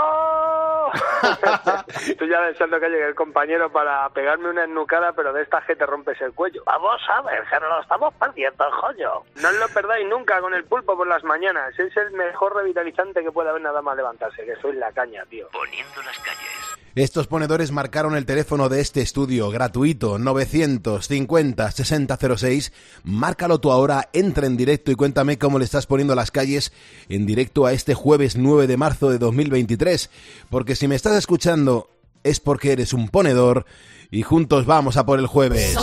estoy 2.07 2.29
ya 2.29 2.39
pensando 2.45 2.79
que 2.79 2.89
llegue 2.89 3.07
el 3.07 3.15
compañero 3.15 3.71
para 3.71 4.09
pegarme 4.09 4.49
una 4.49 4.65
ennucada, 4.65 5.13
pero 5.13 5.33
de 5.33 5.43
esta 5.43 5.61
que 5.65 5.75
te 5.75 5.85
rompes 5.85 6.19
el 6.21 6.33
cuello. 6.33 6.63
Vamos 6.65 7.01
a 7.09 7.21
ver, 7.21 7.43
que 7.49 7.59
nos 7.59 7.69
lo 7.69 7.81
estamos 7.81 8.13
perdiendo, 8.15 8.65
joyo. 8.71 9.23
No 9.41 9.49
os 9.49 9.59
lo 9.59 9.67
perdáis 9.69 10.07
nunca 10.07 10.41
con 10.41 10.53
el 10.53 10.65
pulpo 10.65 10.97
por 10.97 11.07
las 11.07 11.23
mañanas. 11.23 11.77
Es 11.79 11.95
el 11.95 12.11
mejor 12.11 12.55
revitalizante 12.55 13.23
que 13.23 13.31
puede 13.31 13.49
haber 13.49 13.61
nada 13.61 13.81
más 13.81 13.95
levantarse, 13.95 14.43
que 14.43 14.55
soy 14.57 14.73
la 14.81 14.91
caña, 14.91 15.23
tío. 15.29 15.47
Poniendo 15.53 16.01
las 16.01 16.17
calles. 16.17 16.49
Estos 16.95 17.27
ponedores 17.27 17.71
marcaron 17.71 18.17
el 18.17 18.25
teléfono 18.25 18.67
de 18.67 18.81
este 18.81 18.99
estudio 19.01 19.49
gratuito 19.49 20.17
950-6006. 20.17 22.73
Márcalo 23.05 23.61
tú 23.61 23.71
ahora, 23.71 24.09
entra 24.11 24.45
en 24.47 24.57
directo 24.57 24.91
y 24.91 24.95
cuéntame 24.95 25.37
cómo 25.37 25.57
le 25.57 25.63
estás 25.65 25.85
poniendo 25.85 26.15
las 26.15 26.31
calles 26.31 26.73
en 27.07 27.25
directo 27.25 27.65
a 27.65 27.71
este 27.71 27.93
jueves 27.93 28.35
9 28.35 28.67
de 28.67 28.75
marzo 28.75 29.09
de 29.09 29.19
2023. 29.19 30.09
Porque 30.49 30.75
si 30.75 30.89
me 30.89 30.95
estás 30.95 31.15
escuchando 31.15 31.89
es 32.23 32.41
porque 32.41 32.73
eres 32.73 32.93
un 32.93 33.07
ponedor 33.07 33.65
y 34.09 34.23
juntos 34.23 34.65
vamos 34.65 34.97
a 34.97 35.05
por 35.05 35.19
el 35.19 35.27
jueves. 35.27 35.77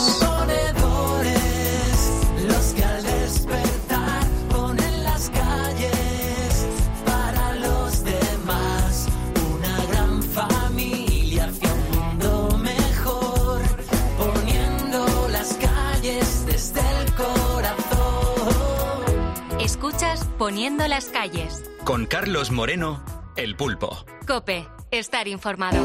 Poniendo 20.48 20.88
las 20.88 21.10
calles. 21.10 21.62
Con 21.84 22.06
Carlos 22.06 22.50
Moreno, 22.50 23.04
El 23.36 23.54
Pulpo. 23.54 24.06
Cope, 24.26 24.66
estar 24.90 25.28
informado. 25.28 25.76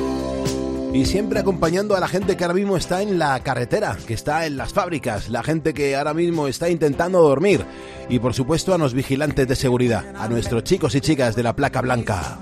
Y 0.93 1.05
siempre 1.05 1.41
acompañando 1.41 1.97
a 1.97 1.99
la 1.99 2.07
gente 2.07 2.37
que 2.37 2.45
ahora 2.45 2.53
mismo 2.53 2.77
está 2.77 3.01
en 3.01 3.19
la 3.19 3.37
carretera, 3.43 3.97
que 4.07 4.13
está 4.13 4.45
en 4.45 4.55
las 4.55 4.71
fábricas, 4.71 5.27
la 5.27 5.43
gente 5.43 5.73
que 5.73 5.97
ahora 5.97 6.13
mismo 6.13 6.47
está 6.47 6.69
intentando 6.69 7.21
dormir. 7.21 7.65
Y 8.07 8.19
por 8.19 8.33
supuesto 8.33 8.73
a 8.73 8.77
los 8.77 8.93
vigilantes 8.93 9.49
de 9.49 9.57
seguridad, 9.57 10.15
a 10.17 10.29
nuestros 10.29 10.63
chicos 10.63 10.95
y 10.95 11.01
chicas 11.01 11.35
de 11.35 11.43
la 11.43 11.57
placa 11.57 11.81
blanca. 11.81 12.39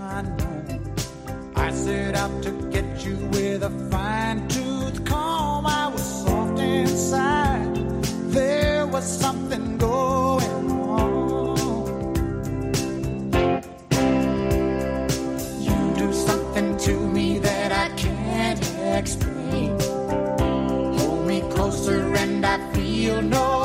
Explain. 18.97 19.79
Hold 20.99 21.27
me 21.27 21.41
closer 21.49 22.13
and 22.15 22.45
I 22.45 22.57
feel 22.73 23.21
no 23.21 23.60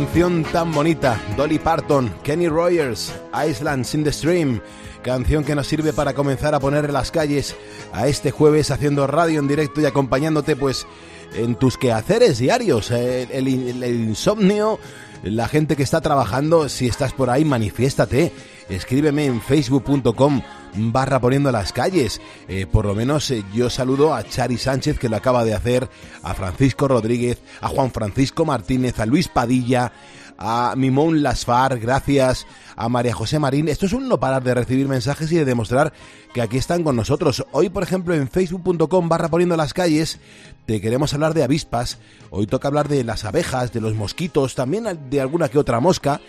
canción 0.00 0.44
tan 0.52 0.72
bonita. 0.72 1.18
Dolly 1.38 1.58
Parton, 1.58 2.12
Kenny 2.22 2.48
Rogers, 2.48 3.10
Islands 3.48 3.94
in 3.94 4.04
the 4.04 4.12
Stream. 4.12 4.60
Canción 5.02 5.42
que 5.42 5.54
nos 5.54 5.66
sirve 5.66 5.94
para 5.94 6.12
comenzar 6.12 6.54
a 6.54 6.60
poner 6.60 6.84
en 6.84 6.92
las 6.92 7.10
calles 7.10 7.56
a 7.94 8.06
este 8.06 8.30
jueves 8.30 8.70
haciendo 8.70 9.06
radio 9.06 9.40
en 9.40 9.48
directo 9.48 9.80
y 9.80 9.86
acompañándote 9.86 10.54
pues 10.54 10.86
en 11.34 11.54
tus 11.54 11.78
quehaceres 11.78 12.36
diarios. 12.38 12.90
El- 12.90 13.30
el 13.30 13.84
insomnio, 13.84 14.78
la 15.22 15.48
gente 15.48 15.76
que 15.76 15.82
está 15.82 16.02
trabajando, 16.02 16.68
si 16.68 16.86
estás 16.88 17.14
por 17.14 17.30
ahí, 17.30 17.46
manifiéstate. 17.46 18.32
Escríbeme 18.68 19.24
en 19.24 19.40
facebook.com 19.40 20.42
barra 20.76 21.20
poniendo 21.20 21.50
las 21.52 21.72
calles. 21.72 22.20
Eh, 22.48 22.66
por 22.66 22.84
lo 22.84 22.94
menos 22.94 23.30
eh, 23.30 23.44
yo 23.54 23.70
saludo 23.70 24.14
a 24.14 24.22
Chari 24.22 24.58
Sánchez 24.58 24.98
que 24.98 25.08
lo 25.08 25.16
acaba 25.16 25.44
de 25.44 25.54
hacer, 25.54 25.88
a 26.22 26.34
Francisco 26.34 26.88
Rodríguez, 26.88 27.40
a 27.60 27.68
Juan 27.68 27.90
Francisco 27.90 28.44
Martínez, 28.44 29.00
a 29.00 29.06
Luis 29.06 29.28
Padilla, 29.28 29.92
a 30.38 30.74
Mimón 30.76 31.22
Lasfar, 31.22 31.78
gracias, 31.78 32.46
a 32.76 32.88
María 32.88 33.14
José 33.14 33.38
Marín. 33.38 33.68
Esto 33.68 33.86
es 33.86 33.92
un 33.92 34.08
no 34.08 34.20
parar 34.20 34.42
de 34.42 34.54
recibir 34.54 34.88
mensajes 34.88 35.30
y 35.32 35.36
de 35.36 35.44
demostrar 35.44 35.92
que 36.34 36.42
aquí 36.42 36.58
están 36.58 36.82
con 36.82 36.96
nosotros. 36.96 37.44
Hoy, 37.52 37.68
por 37.68 37.82
ejemplo, 37.82 38.14
en 38.14 38.28
facebook.com 38.28 39.08
barra 39.08 39.28
poniendo 39.28 39.56
las 39.56 39.74
calles, 39.74 40.20
te 40.66 40.80
queremos 40.80 41.14
hablar 41.14 41.34
de 41.34 41.44
avispas. 41.44 41.98
Hoy 42.30 42.46
toca 42.46 42.68
hablar 42.68 42.88
de 42.88 43.04
las 43.04 43.24
abejas, 43.24 43.72
de 43.72 43.80
los 43.80 43.94
mosquitos, 43.94 44.54
también 44.54 44.86
de 45.10 45.20
alguna 45.20 45.48
que 45.48 45.58
otra 45.58 45.80
mosca. 45.80 46.20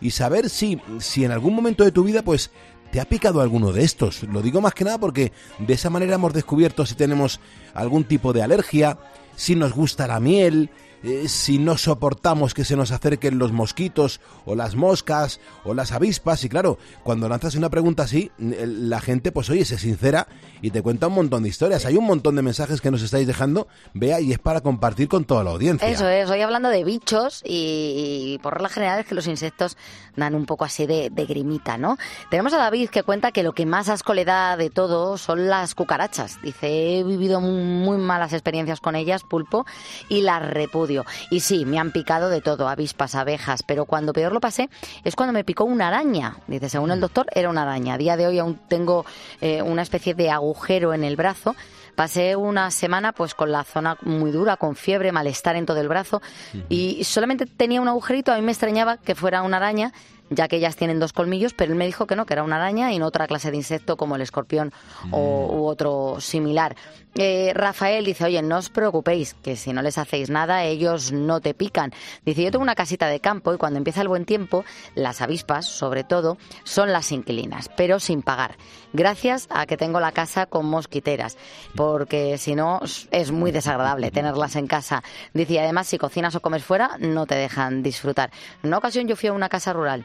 Y 0.00 0.10
saber 0.10 0.50
si, 0.50 0.80
si 0.98 1.24
en 1.24 1.32
algún 1.32 1.54
momento 1.54 1.82
de 1.82 1.90
tu 1.90 2.04
vida, 2.04 2.22
pues, 2.22 2.50
¿Te 2.90 3.00
ha 3.00 3.04
picado 3.04 3.40
alguno 3.40 3.72
de 3.72 3.84
estos? 3.84 4.22
Lo 4.24 4.42
digo 4.42 4.60
más 4.60 4.74
que 4.74 4.84
nada 4.84 4.98
porque 4.98 5.32
de 5.58 5.74
esa 5.74 5.90
manera 5.90 6.14
hemos 6.14 6.32
descubierto 6.32 6.86
si 6.86 6.94
tenemos 6.94 7.40
algún 7.74 8.04
tipo 8.04 8.32
de 8.32 8.42
alergia, 8.42 8.98
si 9.34 9.54
nos 9.54 9.72
gusta 9.72 10.06
la 10.06 10.20
miel, 10.20 10.70
eh, 11.06 11.28
si 11.28 11.58
no 11.58 11.78
soportamos 11.78 12.52
que 12.52 12.64
se 12.64 12.76
nos 12.76 12.90
acerquen 12.90 13.38
los 13.38 13.52
mosquitos 13.52 14.20
o 14.44 14.54
las 14.56 14.74
moscas 14.74 15.40
o 15.64 15.72
las 15.72 15.92
avispas. 15.92 16.42
Y 16.44 16.48
claro, 16.48 16.78
cuando 17.04 17.28
lanzas 17.28 17.54
una 17.54 17.70
pregunta 17.70 18.02
así, 18.02 18.32
la 18.38 19.00
gente 19.00 19.30
pues 19.30 19.48
oye, 19.50 19.64
se 19.64 19.78
sincera 19.78 20.26
y 20.62 20.70
te 20.70 20.82
cuenta 20.82 21.06
un 21.06 21.14
montón 21.14 21.44
de 21.44 21.48
historias. 21.48 21.86
Hay 21.86 21.96
un 21.96 22.06
montón 22.06 22.34
de 22.34 22.42
mensajes 22.42 22.80
que 22.80 22.90
nos 22.90 23.02
estáis 23.02 23.26
dejando, 23.26 23.68
vea, 23.94 24.20
y 24.20 24.32
es 24.32 24.38
para 24.38 24.62
compartir 24.62 25.06
con 25.08 25.24
toda 25.24 25.44
la 25.44 25.50
audiencia. 25.50 25.88
Eso 25.88 26.08
es, 26.08 26.28
hoy 26.30 26.40
hablando 26.40 26.70
de 26.70 26.82
bichos 26.82 27.42
y, 27.44 28.34
y 28.34 28.38
por 28.42 28.54
regla 28.54 28.68
general 28.68 29.00
es 29.00 29.06
que 29.06 29.14
los 29.14 29.26
insectos 29.26 29.76
dan 30.16 30.34
un 30.34 30.46
poco 30.46 30.64
así 30.64 30.86
de, 30.86 31.10
de 31.10 31.26
grimita, 31.26 31.76
¿no? 31.76 31.98
Tenemos 32.30 32.52
a 32.54 32.58
David 32.58 32.88
que 32.88 33.02
cuenta 33.02 33.32
que 33.32 33.42
lo 33.42 33.52
que 33.52 33.66
más 33.66 33.88
asco 33.88 34.14
le 34.14 34.24
da 34.24 34.56
de 34.56 34.70
todo 34.70 35.18
son 35.18 35.46
las 35.46 35.74
cucarachas. 35.74 36.40
Dice, 36.42 36.98
he 36.98 37.04
vivido 37.04 37.40
muy 37.40 37.98
malas 37.98 38.32
experiencias 38.32 38.80
con 38.80 38.96
ellas, 38.96 39.22
pulpo, 39.22 39.66
y 40.08 40.22
las 40.22 40.42
repudio. 40.48 40.95
Y 41.30 41.40
sí, 41.40 41.64
me 41.64 41.78
han 41.78 41.90
picado 41.90 42.28
de 42.28 42.40
todo, 42.40 42.68
avispas, 42.68 43.14
abejas, 43.14 43.62
pero 43.62 43.84
cuando 43.84 44.12
peor 44.12 44.32
lo 44.32 44.40
pasé 44.40 44.70
es 45.04 45.16
cuando 45.16 45.32
me 45.32 45.44
picó 45.44 45.64
una 45.64 45.88
araña. 45.88 46.36
Dice, 46.46 46.68
según 46.68 46.90
el 46.90 47.00
doctor, 47.00 47.26
era 47.34 47.50
una 47.50 47.62
araña. 47.62 47.94
A 47.94 47.98
día 47.98 48.16
de 48.16 48.26
hoy 48.26 48.38
aún 48.38 48.58
tengo 48.68 49.04
eh, 49.40 49.62
una 49.62 49.82
especie 49.82 50.14
de 50.14 50.30
agujero 50.30 50.94
en 50.94 51.04
el 51.04 51.16
brazo. 51.16 51.54
Pasé 51.94 52.36
una 52.36 52.70
semana 52.70 53.12
pues 53.12 53.34
con 53.34 53.50
la 53.50 53.64
zona 53.64 53.96
muy 54.02 54.30
dura, 54.30 54.58
con 54.58 54.76
fiebre, 54.76 55.12
malestar 55.12 55.56
en 55.56 55.64
todo 55.64 55.80
el 55.80 55.88
brazo 55.88 56.20
y 56.68 57.02
solamente 57.04 57.46
tenía 57.46 57.80
un 57.80 57.88
agujerito. 57.88 58.32
A 58.32 58.36
mí 58.36 58.42
me 58.42 58.52
extrañaba 58.52 58.98
que 58.98 59.14
fuera 59.14 59.40
una 59.40 59.56
araña 59.56 59.94
ya 60.30 60.48
que 60.48 60.56
ellas 60.56 60.76
tienen 60.76 60.98
dos 60.98 61.12
colmillos, 61.12 61.54
pero 61.54 61.72
él 61.72 61.78
me 61.78 61.86
dijo 61.86 62.06
que 62.06 62.16
no, 62.16 62.26
que 62.26 62.34
era 62.34 62.42
una 62.42 62.56
araña 62.56 62.92
y 62.92 62.98
no 62.98 63.06
otra 63.06 63.26
clase 63.26 63.50
de 63.50 63.56
insecto 63.56 63.96
como 63.96 64.16
el 64.16 64.22
escorpión 64.22 64.72
o, 65.10 65.48
u 65.52 65.66
otro 65.66 66.16
similar. 66.20 66.76
Eh, 67.18 67.52
Rafael 67.54 68.04
dice, 68.04 68.24
oye, 68.24 68.42
no 68.42 68.58
os 68.58 68.68
preocupéis, 68.68 69.34
que 69.34 69.56
si 69.56 69.72
no 69.72 69.80
les 69.80 69.96
hacéis 69.96 70.28
nada, 70.28 70.64
ellos 70.64 71.12
no 71.12 71.40
te 71.40 71.54
pican. 71.54 71.92
Dice, 72.26 72.42
yo 72.42 72.50
tengo 72.50 72.62
una 72.62 72.74
casita 72.74 73.06
de 73.08 73.20
campo 73.20 73.54
y 73.54 73.56
cuando 73.56 73.78
empieza 73.78 74.02
el 74.02 74.08
buen 74.08 74.26
tiempo, 74.26 74.64
las 74.94 75.22
avispas, 75.22 75.64
sobre 75.64 76.04
todo, 76.04 76.36
son 76.64 76.92
las 76.92 77.12
inquilinas, 77.12 77.70
pero 77.74 78.00
sin 78.00 78.20
pagar. 78.20 78.56
Gracias 78.92 79.46
a 79.50 79.64
que 79.64 79.78
tengo 79.78 79.98
la 79.98 80.12
casa 80.12 80.44
con 80.44 80.66
mosquiteras, 80.66 81.38
porque 81.74 82.36
si 82.36 82.54
no 82.54 82.80
es 83.10 83.30
muy 83.30 83.50
desagradable 83.50 84.10
tenerlas 84.10 84.56
en 84.56 84.66
casa. 84.66 85.02
Dice, 85.32 85.54
y 85.54 85.58
además 85.58 85.86
si 85.86 85.96
cocinas 85.96 86.34
o 86.34 86.40
comes 86.40 86.64
fuera, 86.64 86.98
no 86.98 87.24
te 87.24 87.34
dejan 87.34 87.82
disfrutar. 87.82 88.30
En 88.62 88.68
una 88.68 88.78
ocasión 88.78 89.08
yo 89.08 89.16
fui 89.16 89.30
a 89.30 89.32
una 89.32 89.48
casa 89.48 89.72
rural 89.72 90.04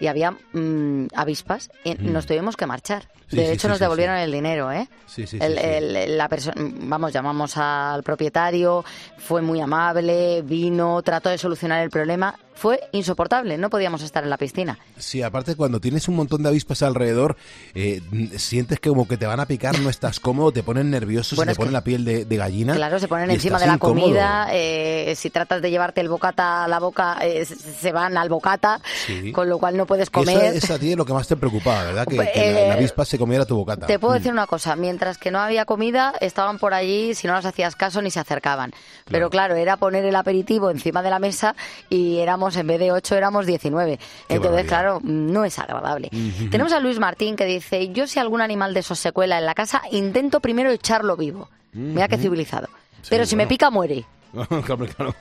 y 0.00 0.06
había 0.08 0.32
mm, 0.52 1.06
avispas 1.14 1.70
y 1.84 1.94
nos 1.94 2.26
tuvimos 2.26 2.56
que 2.56 2.66
marchar. 2.66 3.08
Sí, 3.28 3.36
de 3.36 3.46
sí, 3.46 3.52
hecho, 3.52 3.62
sí, 3.62 3.68
nos 3.68 3.78
sí, 3.78 3.84
devolvieron 3.84 4.16
el 4.16 4.30
dinero, 4.30 4.70
¿eh? 4.70 4.88
Sí, 5.06 5.26
sí, 5.26 5.38
El- 5.40 5.54
sí. 5.58 5.64
el- 5.64 6.18
la 6.18 6.28
persona, 6.28 6.54
vamos, 6.58 7.12
llamamos 7.12 7.56
al 7.56 8.02
propietario, 8.02 8.84
fue 9.18 9.40
muy 9.40 9.60
amable, 9.60 10.42
vino, 10.42 11.00
trató 11.02 11.30
de 11.30 11.38
solucionar 11.38 11.82
el 11.82 11.90
problema. 11.90 12.38
Fue 12.54 12.80
insoportable, 12.92 13.58
no 13.58 13.68
podíamos 13.68 14.02
estar 14.02 14.22
en 14.24 14.30
la 14.30 14.38
piscina. 14.38 14.78
Sí, 14.96 15.22
aparte 15.22 15.56
cuando 15.56 15.80
tienes 15.80 16.08
un 16.08 16.16
montón 16.16 16.42
de 16.42 16.48
avispas 16.50 16.82
alrededor, 16.82 17.36
eh, 17.74 18.00
sientes 18.36 18.78
que 18.80 18.88
como 18.88 19.08
que 19.08 19.16
te 19.16 19.26
van 19.26 19.40
a 19.40 19.46
picar, 19.46 19.78
no 19.80 19.90
estás 19.90 20.20
cómodo, 20.20 20.52
te 20.52 20.62
ponen 20.62 20.90
nervioso, 20.90 21.34
Bueno, 21.36 21.48
se 21.50 21.52
es 21.52 21.58
te 21.58 21.62
pone 21.62 21.72
la 21.72 21.82
piel 21.84 22.04
de, 22.04 22.24
de 22.24 22.36
gallina. 22.36 22.74
Claro, 22.74 22.98
se 22.98 23.08
ponen 23.08 23.30
encima 23.30 23.58
de 23.58 23.66
la 23.66 23.74
incómodo. 23.74 24.02
comida, 24.04 24.48
eh, 24.52 25.14
si 25.16 25.30
tratas 25.30 25.62
de 25.62 25.70
llevarte 25.70 26.00
el 26.00 26.08
bocata 26.08 26.64
a 26.64 26.68
la 26.68 26.78
boca, 26.78 27.18
eh, 27.22 27.44
se- 27.44 27.92
van 27.92 28.16
al 28.16 28.28
bocata, 28.28 28.80
Sí. 29.06 29.32
con 29.32 29.48
lo 29.48 29.58
cual 29.58 29.76
no 29.76 29.86
puedes 29.86 30.10
comer. 30.10 30.54
es 30.54 30.70
a 30.70 30.78
ti 30.78 30.94
lo 30.94 31.04
que 31.04 31.12
más 31.12 31.26
te 31.26 31.36
preocupaba, 31.36 31.84
¿verdad? 31.84 32.06
Que, 32.06 32.16
que 32.16 32.52
la, 32.52 32.60
eh, 32.60 32.68
la 32.68 32.74
avispa 32.74 33.04
se 33.04 33.18
comiera 33.18 33.44
tu 33.44 33.56
bocata. 33.56 33.86
Te 33.86 33.98
puedo 33.98 34.14
Mm. 34.14 34.18
decir 34.18 34.32
una 34.32 34.46
cosa, 34.46 34.76
mientras 34.76 35.18
que 35.18 35.30
no 35.30 35.40
había 35.40 35.64
comida, 35.64 36.12
estaban 36.20 36.58
por 36.58 36.72
allí, 36.74 37.14
si 37.14 37.26
no 37.26 37.32
las 37.34 37.46
hacías 37.46 37.74
caso, 37.76 38.00
ni 38.00 38.10
se 38.10 38.20
acercaban. 38.20 38.72
Pero 39.10 39.28
claro, 39.30 39.54
era 39.56 39.76
poner 39.76 40.04
el 40.04 40.14
aperitivo 40.16 40.70
encima 40.70 41.02
de 41.02 41.10
la 41.10 41.18
mesa 41.18 41.56
y 41.88 42.18
éramos, 42.18 42.43
en 42.56 42.66
vez 42.66 42.78
de 42.78 42.92
8, 42.92 43.14
éramos 43.16 43.46
19. 43.46 43.96
Qué 43.96 44.02
Entonces, 44.34 44.40
barbaridad. 44.66 44.68
claro, 44.68 45.00
no 45.02 45.44
es 45.44 45.58
agradable. 45.58 46.10
Tenemos 46.50 46.72
a 46.72 46.80
Luis 46.80 46.98
Martín 46.98 47.36
que 47.36 47.44
dice, 47.46 47.88
yo 47.92 48.06
si 48.06 48.18
algún 48.18 48.40
animal 48.40 48.74
de 48.74 48.80
esos 48.80 48.98
se 48.98 49.12
cuela 49.12 49.38
en 49.38 49.46
la 49.46 49.54
casa, 49.54 49.82
intento 49.90 50.40
primero 50.40 50.70
echarlo 50.70 51.16
vivo. 51.16 51.48
Mira 51.72 52.06
qué 52.08 52.18
civilizado. 52.18 52.68
Sí, 53.02 53.08
Pero 53.10 53.26
si 53.26 53.34
me 53.36 53.44
bueno. 53.44 53.48
pica, 53.48 53.70
muere. 53.70 54.04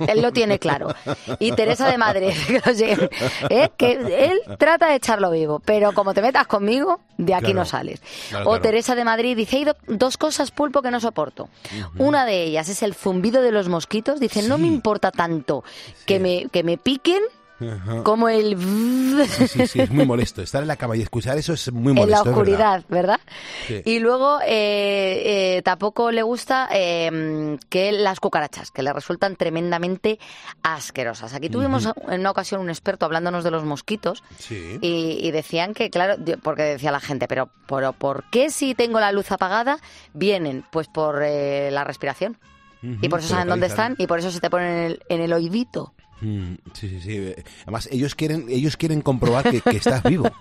Él 0.08 0.22
lo 0.22 0.32
tiene 0.32 0.60
claro. 0.60 0.88
Y 1.39 1.51
Teresa 1.53 1.89
de 1.89 1.98
Madrid, 1.98 2.29
¿eh? 3.50 3.70
que 3.77 3.91
él 4.32 4.39
trata 4.58 4.88
de 4.88 4.96
echarlo 4.96 5.32
vivo, 5.32 5.60
pero 5.63 5.93
como 5.93 6.13
te 6.13 6.22
metas 6.22 6.48
conmigo, 6.48 7.00
de 7.17 7.34
aquí 7.34 7.46
Claro. 7.46 7.60
no 7.60 7.65
sales. 7.65 8.01
Claro, 8.29 8.46
o 8.46 8.50
claro. 8.50 8.62
Teresa 8.62 8.96
de 8.96 9.03
Madrid 9.03 9.36
dice, 9.38 9.58
hay 9.58 9.65
do- 9.65 9.75
dos 9.88 10.17
cosas, 10.17 10.51
pulpo, 10.51 10.82
que 10.82 10.91
no 10.91 11.00
soporto. 11.00 11.50
Una 11.98 12.25
de 12.25 12.43
ellas 12.43 12.70
es 12.70 12.84
el 12.84 12.93
zumbido 12.96 13.41
de 13.41 13.51
los 13.51 13.70
mosquitos. 13.70 14.20
Dice, 14.20 14.43
no 14.43 14.58
me 14.58 14.67
importa 14.67 15.12
tanto 15.12 15.63
que, 16.05 16.20
me, 16.20 16.48
que 16.51 16.63
me 16.63 16.77
piquen 16.77 17.22
Ajá. 17.60 18.03
como 18.03 18.27
el... 18.29 18.57
Sí, 19.27 19.48
sí, 19.48 19.68
sí, 19.68 19.79
es 19.81 19.89
muy 19.92 20.05
molesto. 20.05 20.42
Estar 20.42 20.61
en 20.63 20.68
la 20.68 20.75
cama 20.75 20.98
y 20.98 21.01
escuchar 21.01 21.37
eso 21.37 21.53
es 21.53 21.72
muy 21.72 21.92
en 21.92 21.96
la 21.96 22.01
molesto. 22.01 22.22
es 22.22 22.25
verdad. 22.25 22.31
oscuridad, 22.31 22.83
¿verdad? 22.89 23.20
Sí. 23.68 23.81
Y 23.85 24.00
luego 24.00 24.39
eh, 24.42 25.57
eh, 25.57 25.61
tampoco 25.63 26.11
le 26.11 26.24
gusta 26.24 26.68
eh, 26.74 27.57
que 27.70 27.92
las 27.92 28.20
cucarachas, 28.20 28.72
que 28.72 28.81
le 28.83 28.92
resultan 28.92 29.35
tremendamente 29.35 30.20
asquerosas. 30.63 31.33
Aquí 31.33 31.50
tuvimos 31.50 31.87
en 32.09 32.20
una 32.22 32.31
ocasión 32.31 32.61
un 32.61 32.70
experto 32.70 33.05
hablándonos 33.05 33.44
de 33.44 33.51
los 33.51 33.63
mosquitos 33.63 34.24
Sí. 34.39 34.79
y, 34.81 35.20
y 35.22 35.31
decían 35.31 35.74
que, 35.74 35.89
claro, 35.89 36.16
porque 36.42 36.63
decía 36.63 36.92
la 36.92 37.00
gente, 37.00 37.27
pero, 37.27 37.50
pero 37.68 37.94
¿por 37.94 38.24
qué 38.31 38.50
si 38.50 38.75
tengo 38.75 39.00
la 39.00 39.11
luz 39.11 39.31
apagada 39.31 39.77
vienen? 40.13 40.66
Pues 40.72 40.87
por 40.87 41.22
eh, 41.24 41.70
la 41.72 41.83
respiración. 41.83 42.37
Y 43.01 43.07
por 43.07 43.20
eso 43.20 43.29
saben 43.29 43.48
dónde 43.48 43.68
están 43.68 43.96
y 43.98 44.07
por 44.07 44.20
eso 44.20 44.29
se 44.29 44.42
te 44.42 44.50
ponen 44.50 44.68
en 44.68 44.83
el, 44.83 45.03
en 45.07 45.22
el 45.22 45.31
oídito. 45.31 45.94
Mm, 46.24 46.55
Sí, 46.74 46.90
sí, 46.90 47.00
sí. 47.01 47.33
Además, 47.64 47.90
ellos 47.92 48.16
quieren, 48.16 48.46
ellos 48.50 48.77
quieren 48.77 49.01
comprobar 49.01 49.50
que, 49.50 49.62
que 49.62 49.77
estás 49.77 50.01
vivo, 50.03 50.31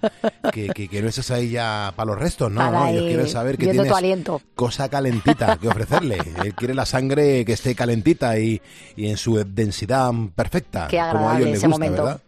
que, 0.53 0.69
que, 0.69 0.89
que 0.89 1.03
no 1.03 1.09
estás 1.09 1.31
ahí 1.31 1.51
ya 1.51 1.93
para 1.97 2.07
los 2.13 2.19
restos, 2.19 2.51
no, 2.53 2.71
no, 2.71 2.87
ellos 2.89 3.05
quieren 3.05 3.29
saber 3.29 3.57
que 3.59 3.67
tu 3.67 3.73
tienes 3.73 3.93
aliento. 3.93 4.41
cosa 4.55 4.89
calentita 4.89 5.57
que 5.59 5.69
ofrecerle. 5.69 6.19
Él 6.45 6.55
quiere 6.55 6.75
la 6.75 6.87
sangre 6.87 7.45
que 7.45 7.53
esté 7.53 7.75
calentita 7.75 8.39
y, 8.39 8.61
y 8.97 9.09
en 9.09 9.17
su 9.17 9.43
densidad 9.45 10.13
perfecta, 10.35 10.89
Qué 10.89 11.03
como 11.11 11.29
a 11.31 11.37
ellos 11.39 11.49
les 11.49 11.59
ese 11.59 11.67
gusta, 11.67 11.79
momento. 11.85 12.05
¿verdad? 12.05 12.21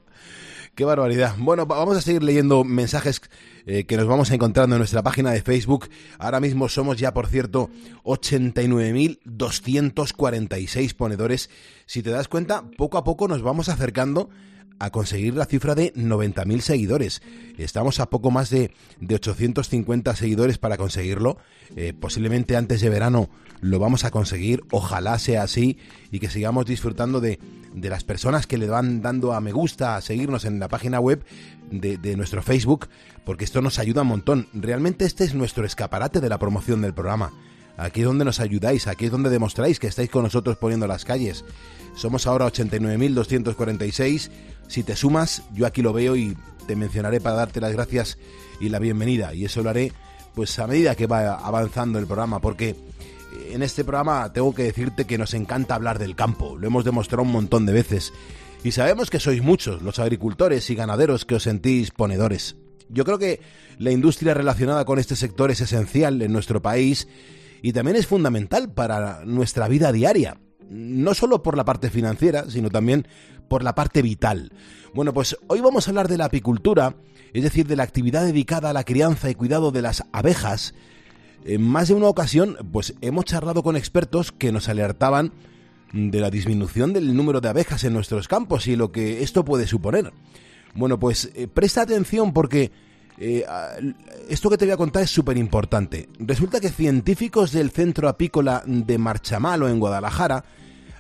Qué 0.74 0.84
barbaridad. 0.84 1.36
Bueno, 1.38 1.66
va- 1.66 1.78
vamos 1.78 1.96
a 1.96 2.00
seguir 2.00 2.22
leyendo 2.24 2.64
mensajes 2.64 3.20
eh, 3.66 3.84
que 3.84 3.96
nos 3.96 4.06
vamos 4.06 4.30
encontrando 4.32 4.74
en 4.74 4.80
nuestra 4.80 5.02
página 5.04 5.30
de 5.30 5.40
Facebook. 5.40 5.88
Ahora 6.18 6.40
mismo 6.40 6.68
somos 6.68 6.96
ya, 6.98 7.14
por 7.14 7.28
cierto, 7.28 7.70
89.246 8.02 10.94
ponedores. 10.94 11.48
Si 11.86 12.02
te 12.02 12.10
das 12.10 12.26
cuenta, 12.28 12.64
poco 12.76 12.98
a 12.98 13.04
poco 13.04 13.28
nos 13.28 13.42
vamos 13.42 13.68
acercando 13.68 14.30
a 14.78 14.90
conseguir 14.90 15.34
la 15.34 15.46
cifra 15.46 15.74
de 15.74 15.92
90.000 15.94 16.60
seguidores. 16.60 17.22
Estamos 17.58 18.00
a 18.00 18.06
poco 18.06 18.30
más 18.30 18.50
de, 18.50 18.72
de 19.00 19.14
850 19.14 20.14
seguidores 20.16 20.58
para 20.58 20.76
conseguirlo. 20.76 21.38
Eh, 21.76 21.92
posiblemente 21.98 22.56
antes 22.56 22.80
de 22.80 22.88
verano 22.88 23.30
lo 23.60 23.78
vamos 23.78 24.04
a 24.04 24.10
conseguir. 24.10 24.62
Ojalá 24.70 25.18
sea 25.18 25.42
así 25.42 25.78
y 26.10 26.18
que 26.18 26.28
sigamos 26.28 26.66
disfrutando 26.66 27.20
de, 27.20 27.38
de 27.74 27.88
las 27.88 28.04
personas 28.04 28.46
que 28.46 28.58
le 28.58 28.66
van 28.66 29.02
dando 29.02 29.32
a 29.32 29.40
me 29.40 29.52
gusta, 29.52 29.96
a 29.96 30.00
seguirnos 30.00 30.44
en 30.44 30.58
la 30.58 30.68
página 30.68 31.00
web 31.00 31.24
de, 31.70 31.96
de 31.96 32.16
nuestro 32.16 32.42
Facebook, 32.42 32.88
porque 33.24 33.44
esto 33.44 33.62
nos 33.62 33.78
ayuda 33.78 34.02
un 34.02 34.08
montón. 34.08 34.48
Realmente 34.52 35.04
este 35.04 35.24
es 35.24 35.34
nuestro 35.34 35.64
escaparate 35.64 36.20
de 36.20 36.28
la 36.28 36.38
promoción 36.38 36.82
del 36.82 36.94
programa. 36.94 37.32
Aquí 37.76 38.00
es 38.00 38.06
donde 38.06 38.24
nos 38.24 38.40
ayudáis, 38.40 38.86
aquí 38.86 39.06
es 39.06 39.10
donde 39.10 39.30
demostráis 39.30 39.78
que 39.78 39.88
estáis 39.88 40.10
con 40.10 40.22
nosotros 40.22 40.56
poniendo 40.56 40.86
las 40.86 41.04
calles. 41.04 41.44
Somos 41.96 42.26
ahora 42.26 42.46
89.246. 42.46 44.30
Si 44.68 44.82
te 44.82 44.96
sumas, 44.96 45.42
yo 45.52 45.66
aquí 45.66 45.82
lo 45.82 45.92
veo 45.92 46.16
y 46.16 46.36
te 46.66 46.76
mencionaré 46.76 47.20
para 47.20 47.36
darte 47.36 47.60
las 47.60 47.72
gracias 47.72 48.18
y 48.60 48.68
la 48.68 48.78
bienvenida. 48.78 49.34
Y 49.34 49.44
eso 49.44 49.62
lo 49.62 49.70
haré 49.70 49.92
pues 50.34 50.58
a 50.58 50.66
medida 50.66 50.96
que 50.96 51.06
va 51.06 51.34
avanzando 51.34 51.98
el 51.98 52.06
programa, 52.06 52.40
porque 52.40 52.74
en 53.50 53.62
este 53.62 53.84
programa 53.84 54.32
tengo 54.32 54.54
que 54.54 54.64
decirte 54.64 55.04
que 55.04 55.18
nos 55.18 55.34
encanta 55.34 55.74
hablar 55.74 55.98
del 55.98 56.16
campo. 56.16 56.56
Lo 56.56 56.66
hemos 56.66 56.84
demostrado 56.84 57.22
un 57.22 57.32
montón 57.32 57.66
de 57.66 57.72
veces. 57.72 58.12
Y 58.64 58.72
sabemos 58.72 59.10
que 59.10 59.20
sois 59.20 59.42
muchos 59.42 59.82
los 59.82 59.98
agricultores 59.98 60.70
y 60.70 60.74
ganaderos 60.74 61.24
que 61.24 61.34
os 61.34 61.42
sentís 61.42 61.90
ponedores. 61.90 62.56
Yo 62.88 63.04
creo 63.04 63.18
que 63.18 63.40
la 63.78 63.90
industria 63.90 64.34
relacionada 64.34 64.84
con 64.84 64.98
este 64.98 65.16
sector 65.16 65.50
es 65.50 65.60
esencial 65.60 66.20
en 66.22 66.32
nuestro 66.32 66.62
país 66.62 67.08
y 67.64 67.72
también 67.72 67.96
es 67.96 68.06
fundamental 68.06 68.70
para 68.70 69.24
nuestra 69.24 69.68
vida 69.68 69.90
diaria. 69.90 70.36
No 70.68 71.14
solo 71.14 71.42
por 71.42 71.56
la 71.56 71.64
parte 71.64 71.88
financiera, 71.88 72.44
sino 72.50 72.68
también 72.68 73.08
por 73.48 73.64
la 73.64 73.74
parte 73.74 74.02
vital. 74.02 74.52
Bueno, 74.92 75.14
pues 75.14 75.38
hoy 75.46 75.62
vamos 75.62 75.88
a 75.88 75.90
hablar 75.90 76.08
de 76.08 76.18
la 76.18 76.26
apicultura, 76.26 76.94
es 77.32 77.42
decir, 77.42 77.66
de 77.66 77.76
la 77.76 77.82
actividad 77.82 78.26
dedicada 78.26 78.68
a 78.68 78.74
la 78.74 78.84
crianza 78.84 79.30
y 79.30 79.34
cuidado 79.34 79.70
de 79.70 79.80
las 79.80 80.04
abejas. 80.12 80.74
En 81.46 81.62
más 81.62 81.88
de 81.88 81.94
una 81.94 82.08
ocasión, 82.08 82.58
pues 82.70 82.92
hemos 83.00 83.24
charlado 83.24 83.62
con 83.62 83.76
expertos 83.76 84.30
que 84.30 84.52
nos 84.52 84.68
alertaban 84.68 85.32
de 85.94 86.20
la 86.20 86.28
disminución 86.28 86.92
del 86.92 87.16
número 87.16 87.40
de 87.40 87.48
abejas 87.48 87.82
en 87.84 87.94
nuestros 87.94 88.28
campos 88.28 88.66
y 88.66 88.76
lo 88.76 88.92
que 88.92 89.22
esto 89.22 89.42
puede 89.42 89.66
suponer. 89.66 90.12
Bueno, 90.74 90.98
pues 90.98 91.32
eh, 91.34 91.48
presta 91.48 91.80
atención 91.80 92.34
porque 92.34 92.72
eh, 93.18 93.44
ah, 93.48 93.76
esto 94.28 94.50
que 94.50 94.58
te 94.58 94.64
voy 94.64 94.72
a 94.72 94.76
contar 94.76 95.02
es 95.02 95.10
súper 95.10 95.36
importante. 95.36 96.08
Resulta 96.18 96.60
que 96.60 96.70
científicos 96.70 97.52
del 97.52 97.70
Centro 97.70 98.08
Apícola 98.08 98.62
de 98.66 98.98
Marchamalo 98.98 99.68
en 99.68 99.78
Guadalajara 99.78 100.44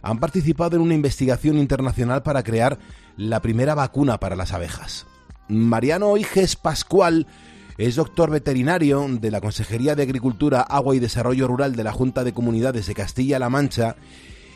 han 0.02 0.20
participado 0.20 0.76
en 0.76 0.82
una 0.82 0.94
investigación 0.94 1.58
internacional 1.58 2.22
para 2.22 2.42
crear 2.42 2.78
la 3.16 3.40
primera 3.40 3.74
vacuna 3.74 4.20
para 4.20 4.36
las 4.36 4.52
abejas. 4.52 5.06
Mariano 5.48 6.08
Oiges 6.08 6.56
Pascual 6.56 7.26
es 7.78 7.96
doctor 7.96 8.30
veterinario 8.30 9.06
de 9.08 9.30
la 9.30 9.40
Consejería 9.40 9.94
de 9.94 10.02
Agricultura, 10.02 10.60
Agua 10.60 10.94
y 10.94 11.00
Desarrollo 11.00 11.48
Rural 11.48 11.74
de 11.74 11.84
la 11.84 11.92
Junta 11.92 12.22
de 12.22 12.32
Comunidades 12.32 12.86
de 12.86 12.94
Castilla-La 12.94 13.48
Mancha 13.48 13.96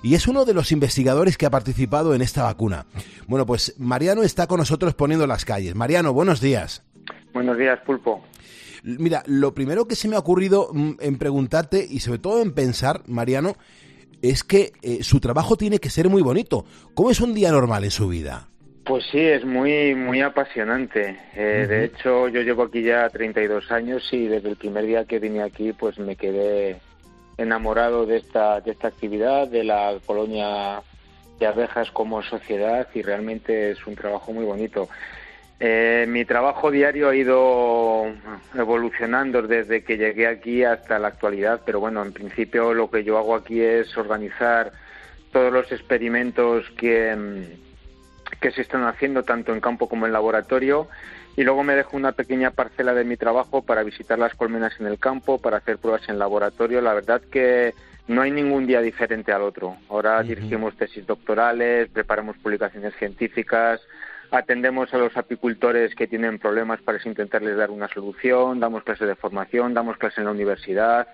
y 0.02 0.14
es 0.14 0.28
uno 0.28 0.44
de 0.44 0.54
los 0.54 0.70
investigadores 0.70 1.36
que 1.36 1.46
ha 1.46 1.50
participado 1.50 2.14
en 2.14 2.22
esta 2.22 2.44
vacuna. 2.44 2.86
Bueno, 3.26 3.46
pues 3.46 3.74
Mariano 3.78 4.22
está 4.22 4.46
con 4.46 4.58
nosotros 4.58 4.94
poniendo 4.94 5.26
las 5.26 5.44
calles. 5.44 5.74
Mariano, 5.74 6.12
buenos 6.12 6.40
días. 6.40 6.82
Buenos 7.32 7.56
días, 7.58 7.78
Pulpo. 7.80 8.22
Mira, 8.82 9.22
lo 9.26 9.54
primero 9.54 9.86
que 9.86 9.96
se 9.96 10.08
me 10.08 10.16
ha 10.16 10.20
ocurrido 10.20 10.70
mm, 10.72 10.92
en 11.00 11.18
preguntarte 11.18 11.84
y 11.88 12.00
sobre 12.00 12.18
todo 12.18 12.42
en 12.42 12.52
pensar, 12.52 13.02
Mariano, 13.06 13.56
es 14.22 14.44
que 14.44 14.72
eh, 14.82 15.02
su 15.02 15.20
trabajo 15.20 15.56
tiene 15.56 15.78
que 15.78 15.90
ser 15.90 16.08
muy 16.08 16.22
bonito. 16.22 16.64
¿Cómo 16.94 17.10
es 17.10 17.20
un 17.20 17.34
día 17.34 17.50
normal 17.50 17.84
en 17.84 17.90
su 17.90 18.08
vida? 18.08 18.48
Pues 18.84 19.04
sí, 19.12 19.20
es 19.20 19.44
muy 19.44 19.94
muy 19.94 20.22
apasionante. 20.22 21.18
Eh, 21.34 21.66
De 21.68 21.84
hecho, 21.84 22.28
yo 22.28 22.40
llevo 22.40 22.62
aquí 22.62 22.82
ya 22.82 23.08
32 23.10 23.70
años 23.70 24.02
y 24.12 24.26
desde 24.26 24.48
el 24.48 24.56
primer 24.56 24.86
día 24.86 25.04
que 25.04 25.18
vine 25.18 25.42
aquí, 25.42 25.72
pues 25.74 25.98
me 25.98 26.16
quedé 26.16 26.80
enamorado 27.36 28.06
de 28.06 28.16
esta 28.16 28.60
de 28.60 28.70
esta 28.70 28.88
actividad, 28.88 29.46
de 29.46 29.64
la 29.64 29.98
colonia 30.06 30.82
de 31.38 31.46
abejas 31.46 31.90
como 31.90 32.22
sociedad 32.22 32.88
y 32.94 33.02
realmente 33.02 33.72
es 33.72 33.86
un 33.86 33.94
trabajo 33.94 34.32
muy 34.32 34.44
bonito. 34.44 34.88
Eh, 35.60 36.06
mi 36.08 36.24
trabajo 36.24 36.70
diario 36.70 37.08
ha 37.08 37.16
ido 37.16 38.06
evolucionando 38.54 39.42
desde 39.42 39.82
que 39.82 39.96
llegué 39.96 40.28
aquí 40.28 40.62
hasta 40.62 41.00
la 41.00 41.08
actualidad, 41.08 41.62
pero 41.66 41.80
bueno, 41.80 42.02
en 42.02 42.12
principio 42.12 42.72
lo 42.74 42.88
que 42.90 43.02
yo 43.02 43.18
hago 43.18 43.34
aquí 43.34 43.60
es 43.60 43.96
organizar 43.98 44.70
todos 45.32 45.52
los 45.52 45.70
experimentos 45.72 46.64
que, 46.76 47.14
mm, 47.14 48.38
que 48.40 48.52
se 48.52 48.62
están 48.62 48.84
haciendo 48.84 49.24
tanto 49.24 49.52
en 49.52 49.60
campo 49.60 49.88
como 49.88 50.06
en 50.06 50.12
laboratorio 50.12 50.88
y 51.36 51.42
luego 51.42 51.64
me 51.64 51.74
dejo 51.74 51.96
una 51.96 52.12
pequeña 52.12 52.52
parcela 52.52 52.94
de 52.94 53.04
mi 53.04 53.16
trabajo 53.16 53.62
para 53.62 53.82
visitar 53.82 54.18
las 54.18 54.34
colmenas 54.34 54.78
en 54.78 54.86
el 54.86 54.98
campo, 54.98 55.38
para 55.38 55.58
hacer 55.58 55.78
pruebas 55.78 56.08
en 56.08 56.18
laboratorio. 56.18 56.80
La 56.80 56.94
verdad 56.94 57.20
que 57.20 57.74
no 58.08 58.22
hay 58.22 58.30
ningún 58.30 58.66
día 58.66 58.80
diferente 58.80 59.32
al 59.32 59.42
otro. 59.42 59.76
Ahora 59.88 60.22
dirigimos 60.22 60.76
tesis 60.76 61.06
doctorales, 61.06 61.90
preparamos 61.90 62.36
publicaciones 62.38 62.94
científicas, 62.96 63.80
atendemos 64.30 64.92
a 64.92 64.98
los 64.98 65.16
apicultores 65.16 65.94
que 65.94 66.06
tienen 66.06 66.38
problemas 66.38 66.80
para 66.82 66.98
intentarles 67.04 67.56
dar 67.56 67.70
una 67.70 67.88
solución, 67.88 68.60
damos 68.60 68.84
clases 68.84 69.08
de 69.08 69.16
formación, 69.16 69.74
damos 69.74 69.96
clases 69.96 70.18
en 70.18 70.24
la 70.24 70.30
universidad. 70.32 71.08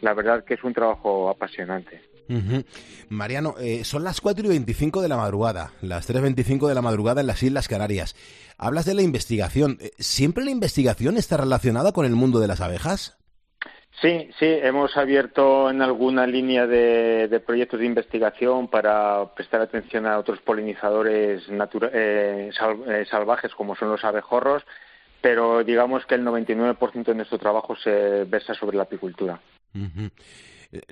La 0.00 0.14
verdad 0.14 0.44
que 0.44 0.54
es 0.54 0.64
un 0.64 0.74
trabajo 0.74 1.28
apasionante. 1.28 2.02
Ujú. 2.28 2.64
Mariano, 3.08 3.54
eh, 3.58 3.84
son 3.84 4.04
las 4.04 4.20
4 4.20 4.44
y 4.46 4.48
25 4.48 5.00
de 5.00 5.08
la 5.08 5.16
madrugada, 5.16 5.72
las 5.80 6.08
3.25 6.08 6.68
de 6.68 6.74
la 6.74 6.82
madrugada 6.82 7.20
en 7.20 7.26
las 7.26 7.42
Islas 7.42 7.68
Canarias. 7.68 8.14
Hablas 8.58 8.84
de 8.84 8.94
la 8.94 9.02
investigación. 9.02 9.78
Eh, 9.80 9.92
¿Siempre 9.98 10.44
la 10.44 10.50
investigación 10.50 11.16
está 11.16 11.36
relacionada 11.38 11.92
con 11.92 12.04
el 12.04 12.12
mundo 12.12 12.38
de 12.38 12.48
las 12.48 12.60
abejas? 12.60 13.17
Sí, 14.00 14.30
sí, 14.38 14.46
hemos 14.46 14.96
abierto 14.96 15.70
en 15.70 15.82
alguna 15.82 16.24
línea 16.24 16.68
de, 16.68 17.42
proyectos 17.44 17.80
de 17.80 17.86
investigación 17.86 18.68
para 18.68 19.34
prestar 19.34 19.60
atención 19.60 20.06
a 20.06 20.18
otros 20.18 20.40
polinizadores 20.40 21.42
eh, 21.48 22.50
eh, 22.52 23.04
salvajes 23.10 23.54
como 23.56 23.74
son 23.74 23.90
los 23.90 24.04
abejorros, 24.04 24.62
pero 25.20 25.64
digamos 25.64 26.06
que 26.06 26.14
el 26.14 26.24
99% 26.24 27.04
de 27.06 27.14
nuestro 27.16 27.38
trabajo 27.38 27.74
se 27.74 28.24
versa 28.24 28.54
sobre 28.54 28.76
la 28.76 28.84
apicultura. 28.84 29.40
Eh, 29.74 30.10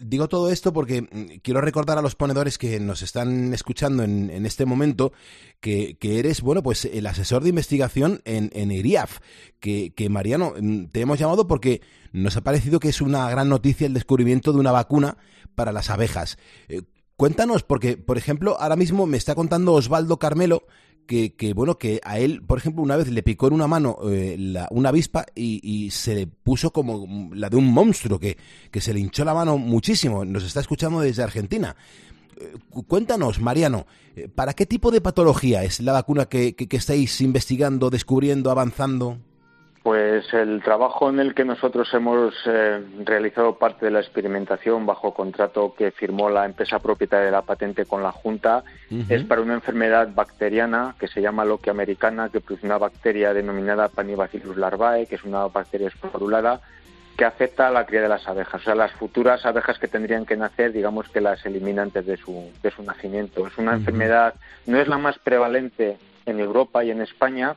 Digo 0.01 0.27
todo 0.29 0.51
esto 0.51 0.73
porque 0.73 1.03
mm, 1.03 1.41
quiero 1.43 1.61
recordar 1.61 1.99
a 1.99 2.03
los 2.03 2.15
ponedores 2.15 2.57
que 2.57 2.81
nos 2.81 3.03
están 3.03 3.53
escuchando 3.53 4.05
en, 4.05 4.31
en 4.31 4.47
este 4.47 4.65
momento 4.65 5.13
que, 5.61 5.99
que 5.99 6.19
eres, 6.19 6.41
bueno, 6.41 6.63
pues 6.63 6.87
el 6.87 7.07
asesor 7.07 7.43
de 7.43 7.51
investigación 7.51 8.23
en, 8.25 8.51
en 8.55 8.71
IRIAF. 8.71 9.19
Que, 9.61 9.93
que, 9.95 10.09
Mariano, 10.09 10.55
mm, 10.59 10.87
te 10.87 11.03
hemos 11.03 11.19
llamado 11.19 11.47
porque 11.47 11.83
nos 12.13 12.37
ha 12.39 12.43
parecido 12.43 12.81
que 12.81 12.89
es 12.89 13.03
una 13.03 13.29
gran 13.29 13.51
noticia 13.51 13.87
el 13.87 13.93
descubrimiento 13.93 14.53
de 14.55 14.61
una 14.61 14.73
vacuna 14.73 15.19
para 15.55 15.73
las 15.73 15.91
abejas. 15.91 16.39
Eh, 16.69 16.83
cuéntanos, 17.17 17.63
porque, 17.63 17.99
por 17.99 18.17
ejemplo, 18.17 18.57
ahora 18.59 18.77
mismo 18.77 19.07
me 19.07 19.19
está 19.19 19.35
contando 19.35 19.75
Osvaldo 19.75 20.19
Carmelo 20.19 20.67
que, 21.07 21.53
bueno, 21.55 21.79
que 21.79 22.01
a 22.05 22.19
él, 22.19 22.43
por 22.43 22.59
ejemplo, 22.59 22.83
una 22.83 22.97
vez 22.97 23.09
le 23.09 23.23
picó 23.23 23.47
en 23.49 23.55
una 23.55 23.67
mano 23.67 23.97
eh, 24.11 24.37
la- 24.39 24.69
una 24.71 24.89
avispa 24.91 25.25
y, 25.35 25.61
y 25.63 25.91
se 25.91 26.15
le 26.15 26.27
puso 26.27 26.73
como 26.73 27.31
la 27.35 27.49
de 27.49 27.57
un 27.57 27.73
monstruo, 27.73 28.19
que, 28.19 28.37
que 28.71 28.81
se 28.81 28.93
le 28.93 29.01
hinchó 29.01 29.25
la 29.25 29.35
mano 29.35 29.57
muchísimo. 29.59 30.25
Nos 30.25 30.45
está 30.45 30.61
escuchando 30.61 31.01
desde 31.01 31.23
Argentina. 31.23 31.77
Eh, 32.39 32.53
cu- 32.69 32.83
cuéntanos, 32.85 33.41
Mariano, 33.41 33.87
eh, 34.17 34.29
¿para 34.29 34.53
qué 34.53 34.67
tipo 34.67 34.91
de 34.91 35.01
patología 35.01 35.65
es 35.65 35.81
la 35.81 35.93
vacuna 35.93 36.27
que, 36.27 36.55
que- 36.55 36.69
que 36.69 36.77
estáis 36.77 37.21
investigando, 37.21 37.89
descubriendo, 37.91 38.51
avanzando? 38.51 39.19
Pues 39.87 40.35
el 40.35 40.65
trabajo 40.65 41.11
en 41.11 41.21
el 41.21 41.33
que 41.33 41.45
nosotros 41.45 41.89
hemos 41.95 42.35
eh, 42.45 42.83
realizado 43.05 43.55
parte 43.55 43.85
de 43.85 43.93
la 43.93 44.01
experimentación 44.01 44.85
bajo 44.85 45.15
contrato 45.15 45.77
que 45.79 45.93
firmó 45.93 46.29
la 46.29 46.45
empresa 46.45 46.81
propietaria 46.81 47.27
de 47.27 47.31
la 47.31 47.43
patente 47.43 47.87
con 47.87 48.03
la 48.03 48.11
Junta 48.11 48.65
es 49.09 49.23
para 49.23 49.43
una 49.43 49.55
enfermedad 49.55 50.09
bacteriana 50.13 50.97
que 50.99 51.07
se 51.07 51.23
llama 51.23 51.45
loquia 51.45 51.71
americana, 51.71 52.31
que 52.31 52.41
produce 52.41 52.67
una 52.67 52.79
bacteria 52.79 53.33
denominada 53.33 53.89
Panibacillus 53.89 54.57
larvae, 54.57 55.07
que 55.07 55.15
es 55.15 55.23
una 55.23 55.47
bacteria 55.47 55.87
esporulada 55.87 56.61
que 57.17 57.25
afecta 57.25 57.69
a 57.69 57.71
la 57.71 57.87
cría 57.87 58.03
de 58.03 58.09
las 58.09 58.27
abejas. 58.27 58.63
O 58.63 58.65
sea, 58.65 58.75
las 58.75 58.91
futuras 58.91 59.47
abejas 59.47 59.79
que 59.79 59.87
tendrían 59.87 60.27
que 60.27 60.37
nacer, 60.37 60.73
digamos 60.73 61.09
que 61.11 61.21
las 61.21 61.47
elimina 61.47 61.83
antes 61.83 62.05
de 62.07 62.17
su, 62.17 62.51
de 62.61 62.73
su 62.73 62.83
nacimiento. 62.83 63.47
Es 63.47 63.57
una 63.57 63.75
enfermedad, 63.75 64.35
no 64.67 64.81
es 64.81 64.89
la 64.89 64.99
más 64.99 65.17
prevalente 65.21 65.97
en 66.27 66.41
Europa 66.41 66.83
y 66.83 66.91
en 66.91 67.03
España, 67.03 67.55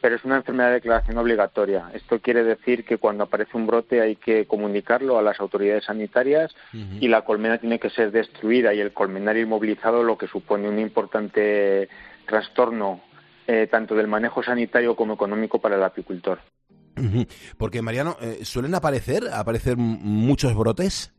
pero 0.00 0.16
es 0.16 0.24
una 0.24 0.36
enfermedad 0.36 0.68
de 0.68 0.74
declaración 0.74 1.18
obligatoria. 1.18 1.90
Esto 1.94 2.20
quiere 2.20 2.42
decir 2.42 2.84
que 2.84 2.98
cuando 2.98 3.24
aparece 3.24 3.56
un 3.56 3.66
brote 3.66 4.00
hay 4.00 4.16
que 4.16 4.46
comunicarlo 4.46 5.18
a 5.18 5.22
las 5.22 5.40
autoridades 5.40 5.84
sanitarias 5.84 6.54
y 6.72 7.08
la 7.08 7.22
colmena 7.22 7.58
tiene 7.58 7.78
que 7.78 7.90
ser 7.90 8.10
destruida 8.10 8.72
y 8.74 8.80
el 8.80 8.92
colmenario 8.92 9.42
inmovilizado, 9.42 10.02
lo 10.02 10.16
que 10.16 10.26
supone 10.26 10.68
un 10.68 10.78
importante 10.78 11.88
trastorno 12.26 13.00
eh, 13.46 13.66
tanto 13.70 13.94
del 13.94 14.06
manejo 14.06 14.42
sanitario 14.42 14.94
como 14.94 15.14
económico 15.14 15.60
para 15.60 15.76
el 15.76 15.82
apicultor. 15.82 16.38
Porque, 17.56 17.82
Mariano, 17.82 18.16
eh, 18.20 18.44
¿suelen 18.44 18.74
aparecer, 18.74 19.24
aparecer 19.32 19.76
muchos 19.76 20.54
brotes? 20.54 21.12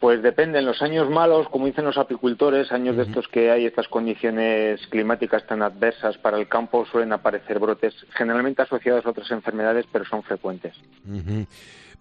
Pues 0.00 0.22
depende, 0.22 0.58
en 0.58 0.64
los 0.64 0.80
años 0.80 1.10
malos, 1.10 1.46
como 1.50 1.66
dicen 1.66 1.84
los 1.84 1.98
apicultores, 1.98 2.72
años 2.72 2.96
de 2.96 3.02
estos 3.02 3.28
que 3.28 3.50
hay 3.50 3.66
estas 3.66 3.86
condiciones 3.86 4.80
climáticas 4.86 5.46
tan 5.46 5.60
adversas 5.60 6.16
para 6.16 6.38
el 6.38 6.48
campo, 6.48 6.86
suelen 6.86 7.12
aparecer 7.12 7.58
brotes 7.58 7.94
generalmente 8.16 8.62
asociados 8.62 9.04
a 9.04 9.10
otras 9.10 9.30
enfermedades, 9.30 9.84
pero 9.92 10.06
son 10.06 10.22
frecuentes. 10.22 10.74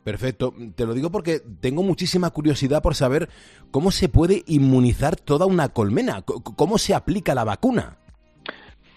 Perfecto. 0.01 0.53
Te 0.75 0.85
lo 0.85 0.93
digo 0.93 1.11
porque 1.11 1.41
tengo 1.59 1.83
muchísima 1.83 2.29
curiosidad 2.29 2.81
por 2.81 2.95
saber 2.95 3.27
cómo 3.69 3.91
se 3.91 4.07
puede 4.07 4.43
inmunizar 4.47 5.17
toda 5.17 5.45
una 5.45 5.67
colmena, 5.67 6.21
cómo 6.21 6.77
se 6.77 6.95
aplica 6.95 7.35
la 7.35 7.43
vacuna. 7.43 7.97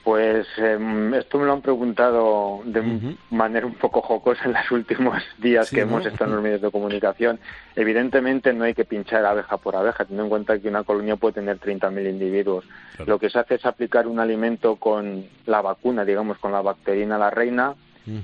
Pues 0.04 0.48
em, 0.56 1.14
esto 1.14 1.38
me 1.38 1.46
lo 1.46 1.52
han 1.52 1.60
preguntado 1.62 2.60
de 2.64 3.16
manera 3.30 3.66
un 3.66 3.74
poco 3.74 4.00
jocosa 4.02 4.44
en 4.46 4.52
los 4.54 4.70
últimos 4.72 5.22
días 5.38 5.68
Sí, 5.68 5.76
que 5.76 5.82
¿no? 5.82 5.92
hemos 5.92 6.06
estado 6.06 6.30
en 6.30 6.34
los 6.36 6.42
medios 6.42 6.60
de 6.60 6.70
comunicación. 6.72 7.38
Evidentemente 7.76 8.52
no 8.52 8.64
hay 8.64 8.74
que 8.74 8.84
pinchar 8.84 9.24
abeja 9.24 9.56
por 9.58 9.76
abeja, 9.76 10.04
teniendo 10.04 10.24
en 10.24 10.30
cuenta 10.30 10.58
que 10.58 10.68
una 10.68 10.82
colonia 10.82 11.16
puede 11.16 11.34
tener 11.34 11.60
30.000 11.60 12.10
individuos. 12.10 12.64
Lo 13.06 13.18
que 13.18 13.30
se 13.30 13.38
hace 13.38 13.54
es 13.54 13.64
aplicar 13.64 14.06
un 14.08 14.18
alimento 14.18 14.76
con 14.76 15.24
la 15.46 15.60
vacuna, 15.62 16.04
digamos, 16.04 16.38
con 16.38 16.52
la 16.52 16.62
bacterina 16.62 17.16
la 17.16 17.30
reina. 17.30 17.74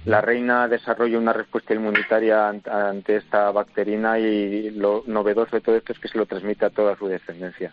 La 0.05 0.21
reina 0.21 0.67
desarrolla 0.69 1.19
una 1.19 1.33
respuesta 1.33 1.75
inmunitaria 1.75 2.51
ant- 2.51 2.69
ante 2.69 3.17
esta 3.17 3.51
bacterina 3.53 4.19
y 4.19 4.71
lo 4.71 5.05
novedoso 5.07 5.57
de 5.57 5.61
todo 5.63 5.77
esto 5.77 5.93
es 5.93 5.99
que 5.99 6.09
se 6.09 6.19
lo 6.19 6.27
transmite 6.27 6.65
a 6.67 6.71
toda 6.71 6.97
su 6.97 7.07
descendencia. 7.07 7.73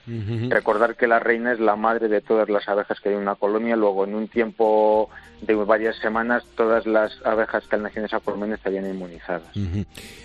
Recordar 0.49 0.95
que 0.95 1.07
la 1.07 1.19
reina 1.19 1.51
es 1.53 1.59
la 1.59 1.75
madre 1.75 2.07
de 2.07 2.21
todas 2.21 2.49
las 2.49 2.67
abejas 2.67 2.99
que 2.99 3.09
hay 3.09 3.15
en 3.15 3.21
una 3.21 3.35
colonia, 3.35 3.75
luego 3.75 4.03
en 4.05 4.15
un 4.15 4.27
tiempo 4.27 5.09
de 5.41 5.53
varias 5.55 5.97
semanas 5.97 6.43
todas 6.55 6.85
las 6.85 7.11
abejas 7.25 7.65
que 7.67 7.75
han 7.75 7.83
nacido 7.83 8.01
en 8.01 8.05
esa 8.05 8.19
colmena 8.19 8.55
estarían 8.55 8.89
inmunizadas. 8.89 9.43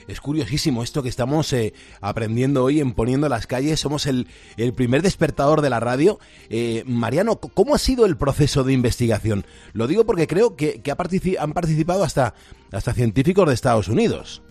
Es 0.07 0.21
curiosísimo 0.21 0.83
esto 0.83 1.03
que 1.03 1.09
estamos 1.09 1.53
eh, 1.53 1.73
aprendiendo 2.01 2.63
hoy 2.65 2.81
en 2.81 2.93
Poniendo 2.93 3.29
las 3.29 3.47
Calles. 3.47 3.81
Somos 3.81 4.07
el, 4.07 4.27
el 4.57 4.73
primer 4.73 5.03
despertador 5.03 5.61
de 5.63 5.71
la 5.71 5.81
radio. 5.81 6.19
Eh, 6.49 6.85
Mariano, 6.87 7.37
¿cómo 7.37 7.75
ha 7.75 7.79
sido 7.79 8.07
el 8.07 8.17
proceso 8.17 8.65
de 8.65 8.73
investigación? 8.73 9.45
Lo 9.73 9.87
digo 9.87 10.05
porque 10.05 10.27
creo 10.27 10.57
que, 10.57 10.81
que 10.81 10.91
ha 10.91 10.97
han 11.01 11.53
participado 11.53 11.70
hasta, 12.03 12.35
hasta 12.73 12.93
científicos 12.93 13.49
de 13.49 13.55
Estados 13.55 13.89
Unidos. 13.89 14.43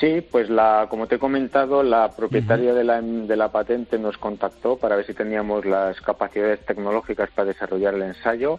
Sí, 0.00 0.20
pues 0.20 0.50
la, 0.50 0.86
como 0.88 1.06
te 1.06 1.14
he 1.14 1.18
comentado, 1.18 1.82
la 1.82 2.10
propietaria 2.10 2.74
de, 2.74 2.82
la, 2.82 3.00
de 3.00 3.36
la 3.36 3.52
patente 3.52 3.98
nos 3.98 4.18
contactó 4.18 4.76
para 4.76 4.96
ver 4.96 5.06
si 5.06 5.14
teníamos 5.14 5.64
las 5.64 6.00
capacidades 6.00 6.64
tecnológicas 6.66 7.30
para 7.30 7.48
desarrollar 7.48 7.94
el 7.94 8.02
ensayo 8.02 8.58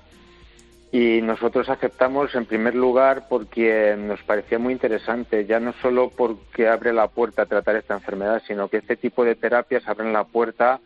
y 0.93 1.23
nosotros 1.23 1.69
aceptamos 1.69 2.35
en 2.35 2.45
primer 2.45 2.75
lugar 2.75 3.25
porque 3.27 3.95
nos 3.97 4.21
parecía 4.21 4.59
muy 4.59 4.73
interesante, 4.73 5.43
ya 5.47 5.59
no 5.59 5.73
solo 5.81 6.11
porque 6.15 6.67
abre 6.67 6.93
la 6.93 7.07
puerta 7.07 7.41
a 7.41 7.45
tratar 7.47 7.77
esta 7.77 7.95
enfermedad, 7.95 8.43
sino 8.45 8.67
que 8.67 8.77
este 8.77 8.95
tipo 8.95 9.25
de 9.25 9.33
terapias 9.33 9.87
abren 9.87 10.13
la 10.13 10.23
puerta 10.23 10.79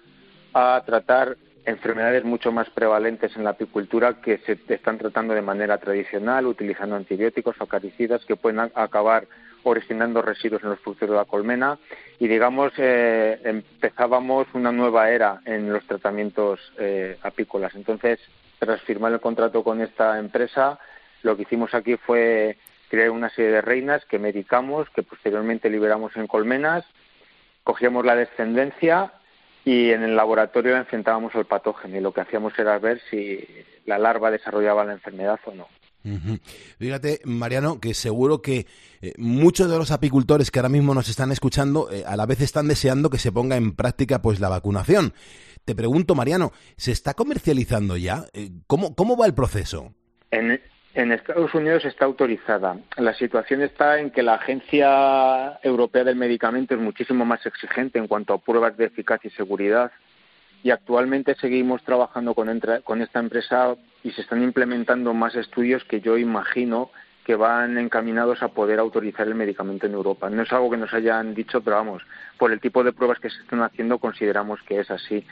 a 0.54 0.82
tratar 0.86 1.36
enfermedades 1.67 2.23
mucho 2.23 2.51
más 2.53 2.69
prevalentes 2.69 3.36
en 3.36 3.43
la 3.43 3.51
apicultura 3.51 4.21
que 4.21 4.38
se 4.39 4.58
están 4.69 4.97
tratando 4.97 5.34
de 5.34 5.41
manera 5.41 5.77
tradicional, 5.77 6.47
utilizando 6.47 6.95
antibióticos 6.95 7.58
o 7.60 7.65
acaricidas 7.65 8.23
que 8.25 8.38
pueden 8.38 8.60
acabar 8.73 9.27
originando 9.63 10.21
residuos 10.21 10.63
en 10.63 10.69
los 10.69 10.80
frutos 10.80 11.10
de 11.10 11.15
la 11.15 11.25
colmena 11.25 11.77
y 12.19 12.30
digamos 12.30 12.71
eh, 12.77 13.41
empezábamos 13.43 14.47
una 14.53 14.71
nueva 14.71 15.12
era 15.12 15.41
en 15.43 15.73
los 15.73 15.86
tratamientos 15.86 16.62
eh, 16.77 17.17
apícolas. 17.21 17.75
Entonces, 17.75 18.19
tras 18.60 18.82
firmar 18.84 19.12
el 19.12 19.19
contrato 19.19 19.62
con 19.62 19.82
esta 19.82 20.17
empresa, 20.19 20.80
lo 21.21 21.36
que 21.36 21.41
hicimos 21.41 21.73
aquí 21.73 21.97
fue 21.97 22.56
crear 22.89 23.10
una 23.10 23.30
serie 23.30 23.51
de 23.51 23.62
reinas 23.62 24.06
que 24.06 24.19
medicamos, 24.19 24.89
que 24.91 25.03
posteriormente 25.03 25.69
liberamos 25.69 26.15
en 26.15 26.27
colmenas, 26.27 26.86
cogíamos 27.65 28.06
la 28.06 28.15
descendencia 28.15 29.12
y 29.67 29.91
en 29.91 30.01
el 30.01 30.15
laboratorio 30.15 30.77
enfrentábamos 30.77 31.36
al 31.36 31.45
patógeno 31.45 31.97
y 31.97 31.99
lo 31.99 32.13
que 32.13 32.21
hacíamos 32.21 32.58
era 32.58 32.80
ver 32.80 33.01
si 33.10 33.45
la 33.86 33.97
larva 33.97 34.32
desarrollaba 34.32 34.86
la 34.86 34.93
enfermedad 34.93 35.41
o 35.43 35.53
no. 35.53 35.67
Fíjate, 36.80 37.19
Mariano, 37.25 37.82
que 37.82 37.93
seguro 37.93 38.41
que 38.41 38.65
eh, 39.01 39.12
muchos 39.17 39.69
de 39.69 39.77
los 39.77 39.91
apicultores 39.91 40.51
que 40.51 40.60
ahora 40.60 40.69
mismo 40.69 40.93
nos 40.93 41.10
están 41.10 41.34
escuchando 41.34 41.91
eh, 41.91 42.06
a 42.08 42.15
la 42.15 42.25
vez 42.25 42.39
están 42.39 42.69
deseando 42.69 43.10
que 43.10 43.17
se 43.17 43.34
ponga 43.34 43.58
en 43.58 43.73
práctica 43.73 44.21
pues 44.21 44.39
la 44.39 44.47
vacunación. 44.47 45.13
Te 45.65 45.75
pregunto, 45.75 46.15
Mariano, 46.15 46.53
¿se 46.77 46.93
está 46.93 47.13
comercializando 47.13 47.97
ya? 47.97 48.23
Eh, 48.32 48.51
¿Cómo, 48.67 48.95
cómo 48.95 49.17
va 49.17 49.25
el 49.25 49.34
proceso? 49.34 49.93
En, 50.32 50.62
en 50.97 51.12
Estados 51.12 51.53
Unidos 51.53 51.86
está 51.86 52.05
autorizada. 52.05 52.75
La 52.97 53.13
situación 53.13 53.62
está 53.62 53.99
en 53.99 54.10
que 54.10 54.23
la 54.23 54.33
Agencia 54.33 55.60
Europea 55.62 56.03
del 56.03 56.15
Medicamento 56.15 56.73
es 56.73 56.79
muchísimo 56.79 57.23
más 57.23 57.45
exigente 57.45 57.99
en 57.99 58.07
cuanto 58.07 58.33
a 58.33 58.39
pruebas 58.39 58.75
de 58.77 58.86
eficacia 58.86 59.27
y 59.27 59.31
seguridad 59.31 59.91
y 60.63 60.71
actualmente 60.71 61.36
seguimos 61.36 61.83
trabajando 61.83 62.33
con, 62.33 62.60
con 62.83 63.01
esta 63.03 63.19
empresa 63.19 63.75
y 64.03 64.10
se 64.10 64.21
están 64.21 64.41
implementando 64.41 65.13
más 65.13 65.36
estudios 65.36 65.83
que 65.83 66.01
yo 66.01 66.17
imagino 66.17 66.89
que 67.28 67.36
van 67.36 67.78
encaminados 67.78 68.42
a 68.42 68.48
poder 68.48 68.80
autorizar 68.80 69.28
el 69.28 69.36
medicamento 69.36 69.86
en 69.86 69.92
Europa. 69.92 70.30
No 70.30 70.44
es 70.44 70.54
algo 70.54 70.72
que 70.72 70.78
nos 70.78 70.94
hayan 70.94 71.36
dicho, 71.36 71.60
pero 71.60 71.76
vamos, 71.76 72.02
por 72.38 72.54
el 72.54 72.62
tipo 72.62 72.86
de 72.86 72.94
pruebas 72.94 73.20
que 73.20 73.30
se 73.30 73.42
están 73.42 73.62
haciendo 73.63 74.00
consideramos 74.00 74.62
que 74.62 74.80
es 74.80 74.90
así. 74.90 75.28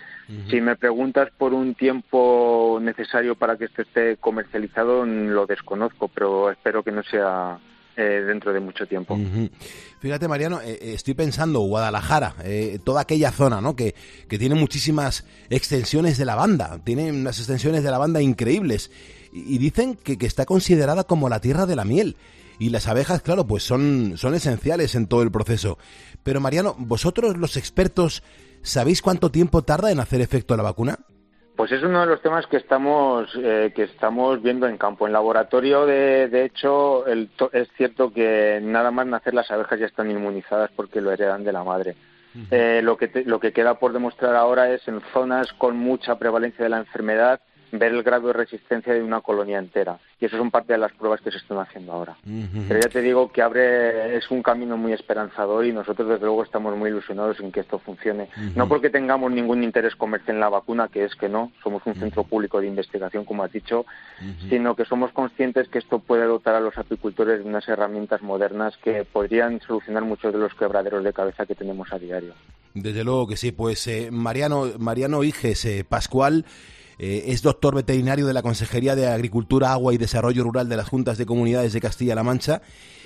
Si 0.49 0.59
me 0.59 0.75
preguntas 0.75 1.29
por 1.37 1.53
un 1.53 1.73
tiempo 1.73 2.79
necesario 2.81 3.35
para 3.35 3.55
que 3.55 3.63
esto 3.63 3.81
esté 3.83 4.17
comercializado, 4.17 5.05
lo 5.05 5.45
desconozco, 5.45 6.09
pero 6.09 6.51
espero 6.51 6.83
que 6.83 6.91
no 6.91 7.01
sea 7.03 7.59
eh, 7.97 8.23
dentro 8.25 8.53
de 8.53 8.59
mucho 8.59 8.85
tiempo. 8.85 9.17
Fíjate, 9.99 10.27
Mariano, 10.27 10.61
eh, 10.61 10.79
eh, 10.81 10.93
estoy 10.93 11.13
pensando 11.13 11.59
Guadalajara, 11.61 12.35
toda 12.83 13.01
aquella 13.01 13.31
zona, 13.31 13.61
¿no? 13.61 13.75
Que, 13.75 13.95
que 14.27 14.37
tiene 14.37 14.55
muchísimas 14.55 15.25
extensiones 15.49 16.17
de 16.17 16.25
lavanda, 16.25 16.79
tiene 16.83 17.11
unas 17.11 17.39
extensiones 17.39 17.83
de 17.83 17.91
lavanda 17.91 18.21
increíbles. 18.21 18.91
Y, 19.33 19.55
y 19.55 19.57
dicen 19.57 19.95
que, 19.95 20.17
que 20.17 20.25
está 20.25 20.45
considerada 20.45 21.03
como 21.03 21.29
la 21.29 21.39
tierra 21.39 21.65
de 21.65 21.75
la 21.75 21.85
miel. 21.85 22.15
Y 22.57 22.69
las 22.69 22.87
abejas, 22.87 23.21
claro, 23.21 23.45
pues 23.45 23.63
son, 23.63 24.13
son 24.15 24.33
esenciales 24.33 24.95
en 24.95 25.07
todo 25.07 25.23
el 25.23 25.31
proceso. 25.31 25.77
Pero, 26.23 26.39
Mariano, 26.39 26.75
vosotros 26.77 27.35
los 27.35 27.57
expertos, 27.57 28.23
¿sabéis 28.61 29.01
cuánto 29.01 29.29
tiempo 29.29 29.63
tarda 29.63 29.91
en 29.91 29.99
hacer 29.99 30.21
efecto 30.21 30.55
la 30.55 30.63
vacuna? 30.63 30.99
Pues 31.55 31.71
es 31.71 31.83
uno 31.83 32.01
de 32.01 32.07
los 32.07 32.21
temas 32.21 32.45
que 32.47 32.57
estamos 32.57 33.29
eh, 33.41 33.71
que 33.73 33.83
estamos 33.83 34.41
viendo 34.41 34.67
en 34.67 34.77
campo. 34.77 35.07
En 35.07 35.13
laboratorio, 35.13 35.85
de, 35.85 36.27
de 36.27 36.43
hecho, 36.45 37.05
el 37.07 37.29
to- 37.29 37.49
es 37.53 37.69
cierto 37.77 38.11
que 38.11 38.59
nada 38.61 38.91
más 38.91 39.07
nacer 39.07 39.33
las 39.33 39.49
abejas 39.51 39.79
ya 39.79 39.85
están 39.85 40.11
inmunizadas 40.11 40.69
porque 40.75 40.99
lo 40.99 41.11
heredan 41.11 41.43
de 41.45 41.53
la 41.53 41.63
madre. 41.63 41.95
Eh, 42.51 42.81
lo 42.83 42.97
que 42.97 43.07
te- 43.07 43.23
lo 43.23 43.39
que 43.39 43.53
queda 43.53 43.75
por 43.79 43.93
demostrar 43.93 44.35
ahora 44.35 44.69
es 44.69 44.85
en 44.89 44.99
zonas 45.13 45.53
con 45.53 45.77
mucha 45.77 46.19
prevalencia 46.19 46.63
de 46.63 46.69
la 46.69 46.79
enfermedad 46.79 47.39
ver 47.79 47.93
el 47.93 48.03
grado 48.03 48.27
de 48.27 48.33
resistencia 48.33 48.93
de 48.93 49.03
una 49.03 49.21
colonia 49.21 49.59
entera. 49.59 49.99
Y 50.19 50.25
eso 50.25 50.37
son 50.37 50.51
parte 50.51 50.73
de 50.73 50.79
las 50.79 50.93
pruebas 50.93 51.21
que 51.21 51.31
se 51.31 51.37
están 51.37 51.59
haciendo 51.59 51.91
ahora. 51.91 52.17
Pero 52.67 52.79
ya 52.79 52.89
te 52.89 53.01
digo 53.01 53.31
que 53.31 53.41
abre, 53.41 54.15
es 54.17 54.29
un 54.31 54.41
camino 54.41 54.77
muy 54.77 54.93
esperanzador 54.93 55.65
y 55.65 55.73
nosotros 55.73 56.07
desde 56.07 56.25
luego 56.25 56.43
estamos 56.43 56.75
muy 56.77 56.89
ilusionados 56.89 57.39
en 57.39 57.51
que 57.51 57.61
esto 57.61 57.79
funcione. 57.79 58.29
No 58.55 58.67
porque 58.67 58.89
tengamos 58.89 59.31
ningún 59.31 59.63
interés 59.63 59.95
comercial 59.95 60.35
en 60.35 60.39
la 60.39 60.49
vacuna, 60.49 60.87
que 60.87 61.03
es 61.03 61.15
que 61.15 61.29
no, 61.29 61.51
somos 61.63 61.81
un 61.85 61.95
centro 61.95 62.23
público 62.23 62.61
de 62.61 62.67
investigación, 62.67 63.25
como 63.25 63.43
has 63.43 63.51
dicho, 63.51 63.85
sino 64.49 64.75
que 64.75 64.85
somos 64.85 65.11
conscientes 65.11 65.67
que 65.67 65.79
esto 65.79 65.99
puede 65.99 66.25
dotar 66.25 66.55
a 66.55 66.59
los 66.59 66.77
apicultores 66.77 67.39
de 67.39 67.49
unas 67.49 67.67
herramientas 67.67 68.21
modernas 68.21 68.75
que 68.83 69.05
podrían 69.05 69.59
solucionar 69.61 70.03
muchos 70.03 70.33
de 70.33 70.39
los 70.39 70.53
quebraderos 70.53 71.03
de 71.03 71.13
cabeza 71.13 71.45
que 71.45 71.55
tenemos 71.55 71.91
a 71.91 71.99
diario. 71.99 72.33
Desde 72.73 73.05
luego 73.05 73.27
que 73.27 73.37
sí, 73.37 73.51
pues 73.53 73.87
eh, 73.87 74.09
Mariano, 74.11 74.65
Mariano 74.77 75.23
Iges 75.23 75.63
eh, 75.65 75.85
Pascual 75.87 76.45
eh, 76.97 77.25
es 77.27 77.41
doctor 77.41 77.75
veterinario 77.75 78.25
de 78.25 78.33
la 78.33 78.41
Consejería 78.41 78.95
de 78.95 79.07
Agricultura, 79.07 79.71
Agua 79.71 79.93
y 79.93 79.97
Desarrollo 79.97 80.43
Rural 80.43 80.69
de 80.69 80.77
las 80.77 80.87
Juntas 80.89 81.17
de 81.17 81.25
Comunidades 81.25 81.73
de 81.73 81.81
Castilla-La 81.81 82.23
Mancha 82.23 82.61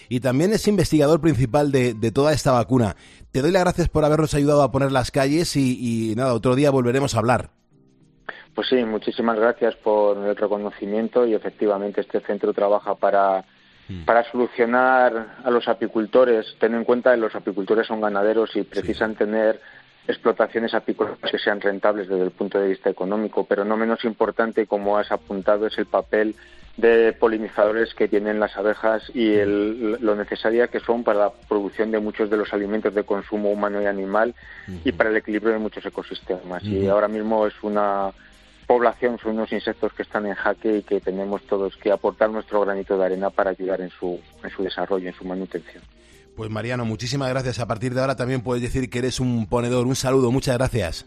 y 0.09 0.19
también 0.19 0.51
es 0.53 0.67
investigador 0.67 1.21
principal 1.21 1.71
de, 1.71 1.93
de 1.93 2.11
toda 2.11 2.33
esta 2.33 2.51
vacuna. 2.51 2.95
Te 3.31 3.41
doy 3.41 3.51
las 3.51 3.63
gracias 3.63 3.89
por 3.89 4.03
habernos 4.05 4.33
ayudado 4.33 4.63
a 4.63 4.71
poner 4.71 4.91
las 4.91 5.11
calles 5.11 5.55
y, 5.55 6.11
y 6.11 6.15
nada, 6.15 6.33
otro 6.33 6.55
día 6.55 6.71
volveremos 6.71 7.15
a 7.15 7.19
hablar. 7.19 7.51
Pues 8.55 8.67
sí, 8.67 8.83
muchísimas 8.83 9.37
gracias 9.37 9.75
por 9.75 10.17
el 10.17 10.35
reconocimiento 10.35 11.25
y 11.25 11.33
efectivamente 11.33 12.01
este 12.01 12.19
centro 12.21 12.51
trabaja 12.53 12.95
para, 12.95 13.45
para 14.05 14.29
solucionar 14.31 15.37
a 15.43 15.49
los 15.51 15.67
apicultores. 15.67 16.45
Ten 16.59 16.73
en 16.73 16.83
cuenta 16.83 17.11
que 17.11 17.17
los 17.17 17.35
apicultores 17.35 17.87
son 17.87 18.01
ganaderos 18.01 18.55
y 18.55 18.63
precisan 18.63 19.15
tener 19.15 19.61
explotaciones 20.09 20.73
apícolas 20.73 21.17
que 21.29 21.37
sean 21.37 21.61
rentables 21.61 22.09
desde 22.09 22.23
el 22.23 22.31
punto 22.31 22.59
de 22.59 22.69
vista 22.69 22.89
económico, 22.89 23.45
pero 23.45 23.63
no 23.63 23.77
menos 23.77 24.03
importante, 24.03 24.65
como 24.65 24.97
has 24.97 25.11
apuntado, 25.11 25.67
es 25.67 25.77
el 25.77 25.85
papel 25.85 26.35
de 26.77 27.13
polinizadores 27.13 27.93
que 27.93 28.07
tienen 28.07 28.39
las 28.39 28.55
abejas 28.57 29.03
y 29.13 29.33
el- 29.35 29.97
lo 30.01 30.15
necesaria 30.15 30.67
que 30.67 30.79
son 30.79 31.03
para 31.03 31.19
la 31.19 31.31
producción 31.47 31.91
de 31.91 31.99
muchos 31.99 32.29
de 32.29 32.37
los 32.37 32.53
alimentos 32.53 32.93
de 32.95 33.03
consumo 33.03 33.51
humano 33.51 33.81
y 33.81 33.85
animal 33.85 34.33
y 34.83 34.91
para 34.93 35.09
el 35.09 35.17
equilibrio 35.17 35.53
de 35.53 35.59
muchos 35.59 35.85
ecosistemas. 35.85 36.63
Y 36.63 36.87
ahora 36.87 37.07
mismo 37.07 37.45
es 37.45 37.53
una 37.61 38.11
población, 38.65 39.17
son 39.19 39.31
unos 39.33 39.51
insectos 39.51 39.91
que 39.93 40.03
están 40.03 40.25
en 40.25 40.35
jaque 40.35 40.77
y 40.77 40.83
que 40.83 41.01
tenemos 41.01 41.41
todos 41.43 41.75
que 41.77 41.91
aportar 41.91 42.29
nuestro 42.29 42.61
granito 42.61 42.97
de 42.97 43.05
arena 43.05 43.29
para 43.29 43.49
ayudar 43.51 43.81
en 43.81 43.89
su, 43.89 44.19
en 44.43 44.49
su 44.49 44.63
desarrollo, 44.63 45.07
en 45.07 45.15
su 45.15 45.25
manutención. 45.25 45.83
Pues 46.39 46.49
Mariano, 46.49 46.85
muchísimas 46.85 47.27
gracias. 47.27 47.59
A 47.59 47.67
partir 47.67 47.93
de 47.93 47.99
ahora 47.99 48.15
también 48.15 48.39
puedes 48.39 48.63
decir 48.63 48.89
que 48.89 48.99
eres 48.99 49.19
un 49.19 49.45
ponedor. 49.47 49.85
Un 49.85 49.97
saludo, 49.97 50.31
muchas 50.31 50.57
gracias. 50.57 51.05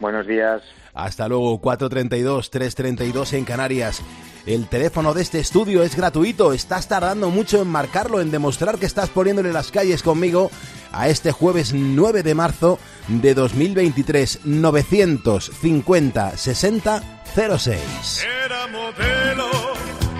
Buenos 0.00 0.26
días. 0.26 0.62
Hasta 0.92 1.28
luego, 1.28 1.60
432 1.60 2.50
332 2.50 3.34
en 3.34 3.44
Canarias. 3.44 4.02
El 4.46 4.66
teléfono 4.66 5.14
de 5.14 5.22
este 5.22 5.38
estudio 5.38 5.84
es 5.84 5.94
gratuito. 5.94 6.52
Estás 6.52 6.88
tardando 6.88 7.30
mucho 7.30 7.62
en 7.62 7.68
marcarlo, 7.68 8.20
en 8.20 8.32
demostrar 8.32 8.80
que 8.80 8.86
estás 8.86 9.10
poniéndole 9.10 9.52
las 9.52 9.70
calles 9.70 10.02
conmigo 10.02 10.50
a 10.90 11.06
este 11.08 11.30
jueves 11.30 11.72
9 11.72 12.24
de 12.24 12.34
marzo 12.34 12.80
de 13.06 13.32
2023 13.32 14.40
950 14.44 16.36
60 16.36 17.22
06. 17.56 18.26
Era 18.44 18.66
modelo 18.66 19.50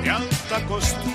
de 0.01 0.11
alta 0.11 0.65
costura, 0.69 1.14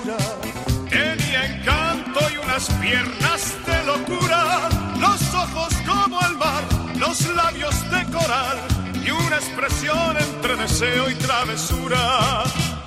unas 2.60 2.80
piernas 2.80 3.56
de 3.66 3.84
locura, 3.84 4.68
los 4.98 5.34
ojos 5.34 5.74
como 5.86 6.20
el 6.20 6.36
mar, 6.36 6.62
los 6.98 7.26
labios 7.34 7.90
de 7.90 8.04
coral 8.12 8.58
y 9.04 9.10
una 9.10 9.36
expresión 9.36 10.16
entre 10.18 10.56
deseo 10.56 11.10
y 11.10 11.14
travesura. 11.14 12.42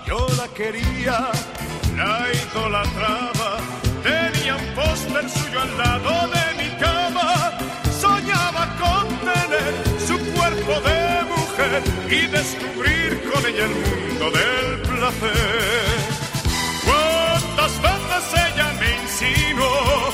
Yo 0.05 0.27
la 0.37 0.47
quería, 0.49 1.29
la 1.97 2.27
idolatraba, 2.31 3.57
tenía 4.03 4.55
un 4.55 4.75
póster 4.75 5.29
suyo 5.29 5.61
al 5.61 5.77
lado 5.77 6.27
de 6.27 6.63
mi 6.63 6.69
cama, 6.77 7.57
soñaba 7.99 8.67
con 8.81 9.07
tener 9.19 9.73
su 10.07 10.17
cuerpo 10.33 10.81
de 10.81 11.23
mujer 11.33 11.83
y 12.09 12.27
descubrir 12.27 13.31
con 13.31 13.45
ella 13.45 13.65
el 13.65 13.75
mundo 13.75 14.31
del 14.37 14.81
placer. 14.81 16.23
¿Cuántas 16.85 17.81
veces 17.81 18.41
ella 18.51 18.72
me 19.21 19.29
insinuó? 19.29 20.13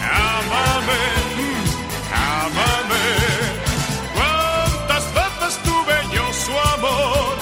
Ámame, 0.00 1.02
mm, 1.36 1.64
ámame. 2.14 3.04
¿Cuántas 4.14 5.04
veces 5.14 5.62
tuve 5.62 6.14
yo 6.14 6.32
su 6.32 6.52
amor? 6.74 7.36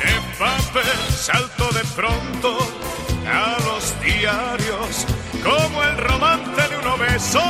En 0.00 0.22
papel 0.38 1.14
salto 1.14 1.70
de 1.72 1.84
pronto 1.94 2.58
a 3.26 3.56
los 3.64 4.00
diarios 4.02 5.06
como 5.42 5.82
el 5.82 5.96
romance 5.98 6.68
de 6.68 6.76
un 6.78 6.86
obeso 6.86 7.42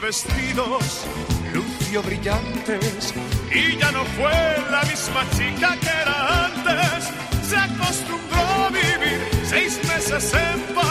vestidos, 0.00 1.06
lució 1.54 2.02
brillantes 2.02 3.14
y 3.54 3.78
ya 3.78 3.92
no 3.92 4.04
fue 4.16 4.32
la 4.70 4.82
misma 4.82 5.24
chica 5.30 5.76
que 5.80 5.88
era 5.88 6.46
antes. 6.46 7.10
Se 7.48 7.56
acostumbró 7.56 8.40
a 8.40 8.68
vivir 8.68 9.20
seis 9.44 9.78
meses 9.86 10.34
en 10.34 10.74
París, 10.74 10.85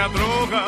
alguna 0.00 0.08
droga, 0.08 0.64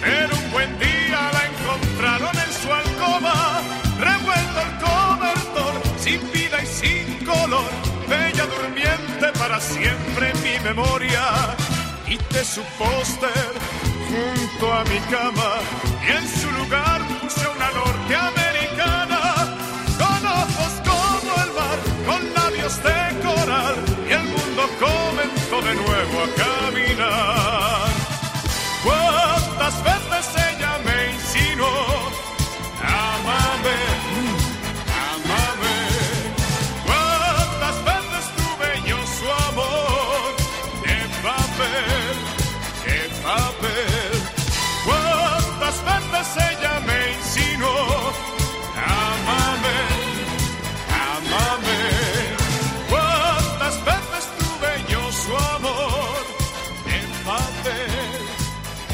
pero 0.00 0.36
un 0.36 0.50
buen 0.50 0.78
día 0.78 1.30
la 1.32 1.42
encontraron 1.46 2.36
en 2.36 2.52
su 2.52 2.72
alcoba, 2.72 3.60
revuelto 3.98 4.60
el 4.66 4.72
cobertor, 4.86 5.74
sin 5.98 6.32
vida 6.32 6.62
y 6.62 6.66
sin 6.66 7.24
color, 7.24 7.70
bella 8.08 8.46
durmiente 8.46 9.38
para 9.38 9.60
siempre 9.60 10.30
en 10.30 10.42
mi 10.42 10.58
memoria. 10.64 11.22
Quité 12.06 12.44
su 12.44 12.62
póster 12.78 13.52
junto 14.08 14.72
a 14.72 14.84
mi 14.84 14.98
cama. 15.10 15.50
Y 16.06 16.10
en 16.12 16.28
su 16.28 16.50
lugar 16.52 17.00
puse 17.20 17.46
una 17.48 17.70
norteamericana 17.70 19.20
con 19.98 20.26
ojos 20.26 20.72
como 20.90 21.30
el 21.44 21.52
mar, 21.58 21.78
con 22.06 22.34
labios 22.34 22.76
de 22.82 22.98
coral. 23.26 23.76
Y 24.08 24.12
el 24.12 24.24
mundo 24.24 24.62
comenzó 24.80 25.56
de 25.62 25.74
nuevo 25.74 26.16
a 26.22 26.28
caminar. 26.42 27.35
¿Cuántas 29.66 29.84
veces 29.84 30.45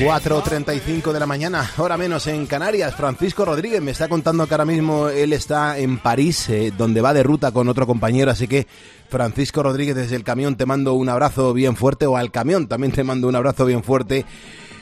4.35 0.04 1.12
de 1.12 1.20
la 1.20 1.26
mañana, 1.26 1.70
hora 1.76 1.96
menos 1.96 2.26
en 2.26 2.46
Canarias. 2.46 2.96
Francisco 2.96 3.44
Rodríguez 3.44 3.80
me 3.80 3.92
está 3.92 4.08
contando 4.08 4.48
que 4.48 4.54
ahora 4.54 4.64
mismo 4.64 5.08
él 5.08 5.32
está 5.32 5.78
en 5.78 5.98
París, 5.98 6.48
eh, 6.48 6.72
donde 6.76 7.00
va 7.00 7.14
de 7.14 7.22
ruta 7.22 7.52
con 7.52 7.68
otro 7.68 7.86
compañero. 7.86 8.32
Así 8.32 8.48
que, 8.48 8.66
Francisco 9.08 9.62
Rodríguez, 9.62 9.94
desde 9.94 10.16
el 10.16 10.24
camión 10.24 10.56
te 10.56 10.66
mando 10.66 10.94
un 10.94 11.08
abrazo 11.08 11.52
bien 11.52 11.76
fuerte, 11.76 12.06
o 12.06 12.16
al 12.16 12.32
camión 12.32 12.66
también 12.66 12.92
te 12.92 13.04
mando 13.04 13.28
un 13.28 13.36
abrazo 13.36 13.64
bien 13.64 13.84
fuerte. 13.84 14.26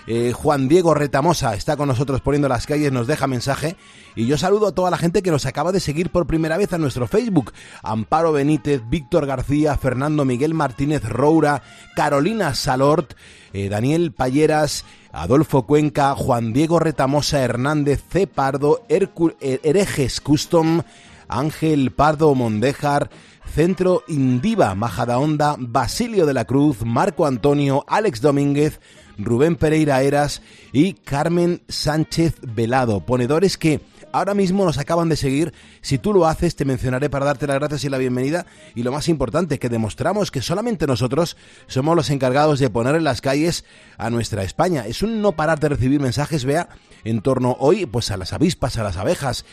Eh, 0.07 0.33
Juan 0.33 0.69
Diego 0.69 0.95
Retamosa 0.95 1.55
está 1.55 1.77
con 1.77 1.89
nosotros 1.89 2.21
poniendo 2.21 2.49
las 2.49 2.67
calles, 2.67 2.93
nos 2.93 3.07
deja 3.07 3.27
mensaje. 3.27 3.77
Y 4.17 4.27
yo 4.27 4.37
saludo 4.39 4.69
a 4.69 4.75
toda 4.75 4.91
la 4.91 4.99
gente 4.99 5.23
que 5.23 5.31
nos 5.31 5.47
acaba 5.47 5.73
de 5.73 5.81
seguir 5.81 6.11
por 6.11 6.27
primera 6.27 6.57
vez 6.57 6.73
a 6.73 6.79
nuestro 6.79 7.07
Facebook. 7.07 7.53
Amparo 7.83 8.33
Benítez, 8.33 8.83
Víctor 8.89 9.27
García, 9.27 9.77
Fernando 9.77 10.25
Miguel 10.25 10.55
Martínez 10.55 11.05
Roura, 11.05 11.63
Carolina 11.95 12.55
Salort, 12.55 13.15
eh, 13.53 13.69
Daniel 13.69 14.13
Palleras, 14.13 14.85
Adolfo 15.13 15.67
Cuenca, 15.67 16.15
Juan 16.15 16.53
Diego 16.53 16.79
Retamosa 16.79 17.41
Hernández, 17.41 18.03
C. 18.11 18.27
Pardo, 18.27 18.85
eh, 18.89 19.61
Herejes 19.63 20.21
Custom, 20.21 20.83
Ángel 21.29 21.93
Pardo 21.93 22.35
Mondejar, 22.35 23.11
Centro 23.55 24.05
Indiva 24.09 24.75
Majadahonda, 24.75 25.57
Basilio 25.59 26.27
de 26.27 26.35
la 26.35 26.45
Cruz, 26.45 26.85
Marco 26.85 27.27
Antonio, 27.27 27.85
Alex 27.89 28.21
Domínguez, 28.21 28.81
Rubén 29.25 29.57
Pereira 29.57 30.03
Eras 30.03 30.43
y 30.73 30.95
Carmen 30.95 31.63
Sánchez 31.69 32.35
Velado, 32.43 33.01
ponedores 33.01 33.57
que 33.57 33.81
ahora 34.13 34.35
mismo 34.35 34.65
nos 34.65 34.79
acaban 34.79 35.09
de 35.09 35.17
seguir. 35.17 35.53
Si 35.81 35.99
tú 35.99 36.13
lo 36.13 36.27
haces, 36.27 36.57
te 36.57 36.65
mencionaré 36.65 37.11
para 37.11 37.27
darte 37.27 37.47
las 37.47 37.59
gracias 37.59 37.85
y 37.85 37.89
la 37.89 37.99
bienvenida. 37.99 38.47
Y 38.75 38.83
lo 38.83 38.93
más 38.93 39.09
importante, 39.09 39.59
que 39.59 39.69
demostramos 39.69 40.31
que 40.31 40.43
solamente 40.43 40.87
nosotros 40.87 41.37
somos 41.67 41.97
los 41.97 42.11
encargados 42.11 42.59
de 42.59 42.71
poner 42.71 42.97
en 42.97 43.05
las 43.05 43.21
calles 43.21 43.65
a 43.99 44.11
nuestra 44.11 44.43
España. 44.43 44.87
Es 44.87 45.03
un 45.03 45.23
no 45.23 45.33
parar 45.33 45.61
de 45.61 45.69
recibir 45.71 46.01
mensajes, 46.01 46.45
vea, 46.45 46.69
en 47.05 47.21
torno 47.21 47.57
hoy 47.59 47.87
pues 47.87 48.11
a 48.11 48.17
las 48.17 48.33
avispas, 48.33 48.77
a 48.79 48.83
las 48.83 48.97
abejas, 48.97 49.45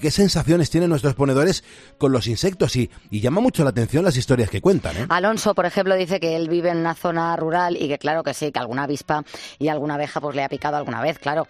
qué 0.00 0.10
sensaciones 0.10 0.70
tienen 0.70 0.90
nuestros 0.90 1.14
ponedores 1.14 1.64
con 1.98 2.12
los 2.12 2.26
insectos 2.26 2.76
y, 2.76 2.90
y 3.10 3.20
llama 3.20 3.40
mucho 3.40 3.64
la 3.64 3.70
atención 3.70 4.04
las 4.04 4.16
historias 4.16 4.50
que 4.50 4.60
cuentan. 4.60 4.96
¿eh? 4.96 5.06
Alonso, 5.08 5.54
por 5.54 5.66
ejemplo, 5.66 5.94
dice 5.96 6.20
que 6.20 6.36
él 6.36 6.48
vive 6.48 6.70
en 6.70 6.78
una 6.78 6.94
zona 6.94 7.34
rural 7.36 7.76
y 7.76 7.88
que 7.88 7.98
claro 7.98 8.22
que 8.22 8.34
sí, 8.34 8.52
que 8.52 8.58
alguna 8.58 8.84
avispa 8.84 9.24
y 9.58 9.68
alguna 9.68 9.94
abeja 9.94 10.20
pues 10.20 10.36
le 10.36 10.44
ha 10.44 10.48
picado 10.48 10.76
alguna 10.76 11.00
vez, 11.00 11.18
claro. 11.18 11.46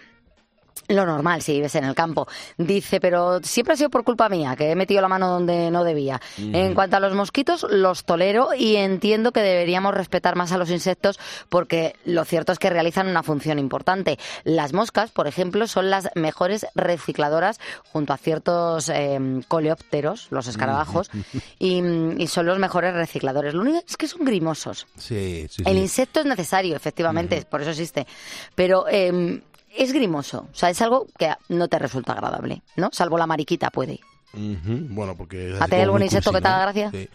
Lo 0.89 1.07
normal 1.07 1.41
si 1.41 1.53
vives 1.53 1.75
en 1.77 1.85
el 1.85 1.95
campo. 1.95 2.27
Dice, 2.59 3.01
pero 3.01 3.41
siempre 3.43 3.75
ha 3.75 3.77
sido 3.77 3.91
por 3.91 4.05
culpa 4.05 4.29
mía, 4.29 4.55
que 4.57 4.71
he 4.71 4.75
metido 4.77 5.01
la 5.01 5.09
mano 5.09 5.29
donde 5.31 5.71
no 5.71 5.83
debía. 5.83 6.21
En 6.37 6.75
cuanto 6.75 6.97
a 6.97 7.01
los 7.01 7.15
mosquitos, 7.15 7.65
los 7.71 8.05
tolero 8.05 8.49
y 8.57 8.77
entiendo 8.77 9.33
que 9.33 9.41
deberíamos 9.41 9.95
respetar 9.95 10.37
más 10.37 10.53
a 10.53 10.59
los 10.59 10.71
insectos 10.71 11.19
porque 11.49 11.95
lo 12.05 12.25
cierto 12.25 12.53
es 12.53 12.59
que 12.59 12.69
realizan 12.71 13.09
una 13.09 13.23
función 13.23 13.59
importante. 13.59 14.19
Las 14.45 14.73
moscas, 14.75 15.11
por 15.11 15.27
ejemplo, 15.27 15.67
son 15.67 15.89
las 15.91 16.11
mejores 16.17 16.67
recicladoras 16.75 17.61
junto 17.93 18.13
a 18.13 18.19
ciertos 18.19 18.89
eh, 18.91 19.19
coleópteros, 19.49 20.27
los 20.31 20.49
escarabajos, 20.49 21.11
y, 21.59 21.83
y 22.19 22.27
son 22.27 22.47
los 22.47 22.59
mejores 22.59 22.95
recicladores. 22.95 23.55
Lo 23.55 23.63
único 23.63 23.83
es 23.87 23.97
que 23.97 24.09
son 24.09 24.25
grimosos. 24.25 24.87
Sí, 24.99 25.47
sí, 25.51 25.63
El 25.65 25.77
sí. 25.77 25.81
insecto 25.81 26.21
es 26.21 26.27
necesario, 26.27 26.77
efectivamente, 26.77 27.47
por 27.49 27.63
eso 27.63 27.71
existe. 27.71 28.07
Pero 28.55 28.87
eh, 28.91 29.41
es 29.77 29.93
grimoso. 29.93 30.47
O 30.53 30.55
sea, 30.57 30.71
es 30.71 30.81
algo 30.83 31.07
que 31.19 31.33
no 31.49 31.69
te 31.69 31.79
resulta 31.79 32.13
agradable, 32.13 32.63
¿no? 32.77 32.91
Salvo 32.93 33.19
la 33.19 33.27
mariquita 33.27 33.71
puede. 33.71 34.01
Bueno, 34.33 35.17
porque... 35.17 35.57
¿A 35.61 35.69
como 35.69 35.83
algún 35.83 36.03
insecto 36.03 36.31
cursi, 36.31 36.39
que 36.39 36.43
te 36.43 36.49
haga 36.49 36.63
gracia? 36.63 36.91
Sí. 36.91 37.09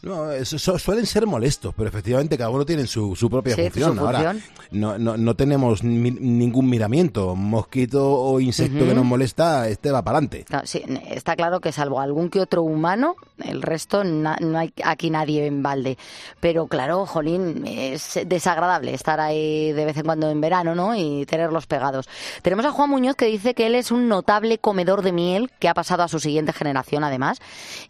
No, 0.00 0.30
eso- 0.30 0.78
suelen 0.78 1.06
ser 1.06 1.26
molestos, 1.26 1.74
pero 1.76 1.88
efectivamente 1.88 2.38
cada 2.38 2.50
uno 2.50 2.64
tiene 2.64 2.86
su, 2.86 3.16
su 3.16 3.28
propia 3.28 3.56
Sí, 3.56 3.62
función. 3.62 3.96
su 3.96 4.06
Ahora, 4.06 4.32
función. 4.32 4.42
no, 4.70 4.96
no, 4.98 5.16
no 5.16 5.34
tenemos 5.34 5.82
mi- 5.82 6.12
ningún 6.12 6.68
miramiento. 6.70 7.34
Mosquito 7.34 8.12
o 8.12 8.38
insecto 8.38 8.86
que 8.86 8.94
nos 8.94 9.04
molesta, 9.04 9.68
este 9.68 9.90
va 9.90 10.02
para 10.02 10.18
adelante. 10.18 10.44
Claro, 10.44 10.66
sí, 10.68 10.82
está 11.10 11.34
claro 11.34 11.58
que 11.60 11.72
salvo 11.72 12.00
algún 12.00 12.30
que 12.30 12.40
otro 12.40 12.62
humano, 12.62 13.16
el 13.44 13.62
resto 13.62 14.04
na- 14.04 14.36
no 14.40 14.58
hay 14.58 14.72
aquí 14.84 15.10
nadie 15.10 15.46
en 15.46 15.62
balde. 15.62 15.98
Pero 16.40 16.66
claro, 16.66 17.06
jolín, 17.06 17.64
es 17.66 18.18
desagradable 18.26 18.94
estar 18.94 19.20
ahí 19.20 19.72
de 19.72 19.84
vez 19.84 19.96
en 19.96 20.04
cuando 20.04 20.30
en 20.30 20.40
verano, 20.40 20.74
¿no? 20.74 20.94
Y 20.94 21.26
tenerlos 21.26 21.66
pegados. 21.66 22.08
Tenemos 22.42 22.64
a 22.66 22.70
Juan 22.72 22.90
Muñoz 22.90 23.16
que 23.16 23.26
dice 23.26 23.54
que 23.54 23.66
él 23.66 23.74
es 23.74 23.90
un 23.90 24.08
notable 24.08 24.58
comedor 24.58 25.02
de 25.02 25.12
miel 25.12 25.50
que 25.58 25.68
ha 25.68 25.74
pasado 25.74 26.02
a 26.02 26.08
su 26.08 26.20
siguiente 26.20 26.52
generación, 26.52 27.04
además, 27.04 27.38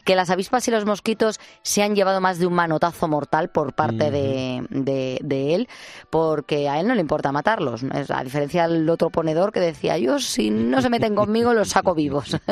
que 0.04 0.16
las 0.16 0.30
avispas 0.30 0.66
y 0.68 0.70
los 0.70 0.84
mosquitos 0.84 1.40
se 1.62 1.82
han 1.82 1.94
llevado 1.94 2.20
más 2.20 2.38
de 2.38 2.46
un 2.46 2.54
manotazo 2.54 3.08
mortal 3.08 3.48
por 3.50 3.72
parte 3.74 4.10
de, 4.10 4.64
de- 4.70 5.18
de 5.22 5.54
él, 5.54 5.68
porque 6.10 6.68
a 6.68 6.80
él 6.80 6.86
no 6.88 6.94
le 6.94 7.00
importa 7.00 7.32
matarlos. 7.32 7.82
A 8.10 8.24
diferencia 8.24 8.68
del 8.68 8.88
otro 8.88 9.10
ponedor 9.10 9.52
que 9.52 9.60
decía, 9.60 9.98
yo 9.98 10.18
si 10.18 10.50
no 10.50 10.80
se 10.82 10.90
meten 10.90 11.14
conmigo 11.14 11.54
los 11.54 11.68
saco 11.70 11.94
vivos. 11.94 12.36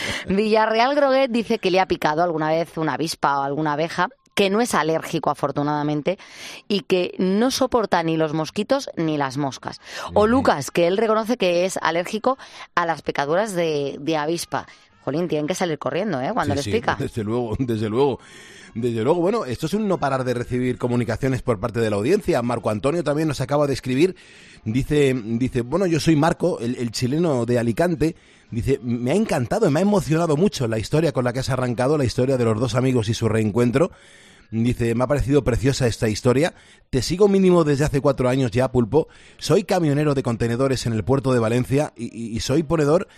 Villarreal 0.28 0.94
Groguet 0.94 1.30
dice 1.30 1.58
que 1.58 1.70
le 1.70 1.80
ha 1.80 1.86
picado 1.86 2.22
alguna 2.42 2.64
vez 2.64 2.78
una 2.78 2.94
avispa 2.94 3.38
o 3.38 3.42
alguna 3.42 3.72
abeja 3.74 4.08
que 4.34 4.48
no 4.48 4.60
es 4.60 4.74
alérgico 4.74 5.28
afortunadamente 5.30 6.18
y 6.68 6.80
que 6.80 7.14
no 7.18 7.50
soporta 7.50 8.02
ni 8.02 8.16
los 8.16 8.32
mosquitos 8.32 8.88
ni 8.96 9.18
las 9.18 9.36
moscas. 9.36 9.80
O 10.14 10.26
Lucas, 10.26 10.70
que 10.70 10.86
él 10.86 10.96
reconoce 10.96 11.36
que 11.36 11.66
es 11.66 11.78
alérgico 11.82 12.38
a 12.74 12.86
las 12.86 13.02
picaduras 13.02 13.52
de, 13.54 13.96
de 14.00 14.16
avispa. 14.16 14.66
Jolín, 15.04 15.28
tienen 15.28 15.46
que 15.46 15.54
salir 15.54 15.78
corriendo, 15.78 16.20
¿eh? 16.20 16.30
Cuando 16.32 16.54
Sí, 16.54 16.56
les 16.56 16.64
sí, 16.64 16.72
pica. 16.72 16.96
Desde 16.98 17.24
luego, 17.24 17.54
desde 17.58 17.88
luego. 17.88 18.20
Desde 18.74 19.02
luego, 19.02 19.20
bueno, 19.20 19.44
esto 19.44 19.66
es 19.66 19.74
un 19.74 19.88
no 19.88 19.98
parar 19.98 20.24
de 20.24 20.34
recibir 20.34 20.78
comunicaciones 20.78 21.42
por 21.42 21.58
parte 21.58 21.80
de 21.80 21.90
la 21.90 21.96
audiencia. 21.96 22.40
Marco 22.42 22.70
Antonio 22.70 23.02
también 23.02 23.26
nos 23.26 23.40
acaba 23.40 23.66
de 23.66 23.72
escribir. 23.72 24.14
Dice, 24.64 25.14
dice 25.14 25.62
bueno, 25.62 25.86
yo 25.86 25.98
soy 25.98 26.14
Marco, 26.16 26.60
el, 26.60 26.90
chileno 26.92 27.46
de 27.46 27.58
Alicante. 27.58 28.14
Dice, 28.50 28.78
me 28.82 29.10
ha 29.10 29.14
encantado, 29.14 29.70
me 29.70 29.80
ha 29.80 29.82
emocionado 29.82 30.36
mucho 30.36 30.68
la 30.68 30.78
historia 30.78 31.12
con 31.12 31.24
la 31.24 31.32
que 31.32 31.40
has 31.40 31.50
arrancado, 31.50 31.98
la 31.98 32.04
historia 32.04 32.36
de 32.36 32.44
los 32.44 32.60
dos 32.60 32.74
amigos 32.74 33.08
y 33.08 33.14
su 33.14 33.28
reencuentro. 33.28 33.90
Dice, 34.52 34.94
me 34.94 35.04
ha 35.04 35.08
parecido 35.08 35.44
preciosa 35.44 35.86
esta 35.86 36.08
historia. 36.08 36.54
Te 36.90 37.02
sigo 37.02 37.28
mínimo 37.28 37.64
desde 37.64 37.84
hace 37.84 38.00
cuatro 38.00 38.28
años 38.28 38.50
ya, 38.50 38.70
Pulpo. 38.70 39.08
Soy 39.38 39.64
camionero 39.64 40.14
de 40.14 40.22
contenedores 40.22 40.86
en 40.86 40.92
el 40.92 41.04
puerto 41.04 41.32
de 41.32 41.38
Valencia 41.38 41.92
y 41.96 42.38
soy 42.40 42.62
ponedor 42.62 43.08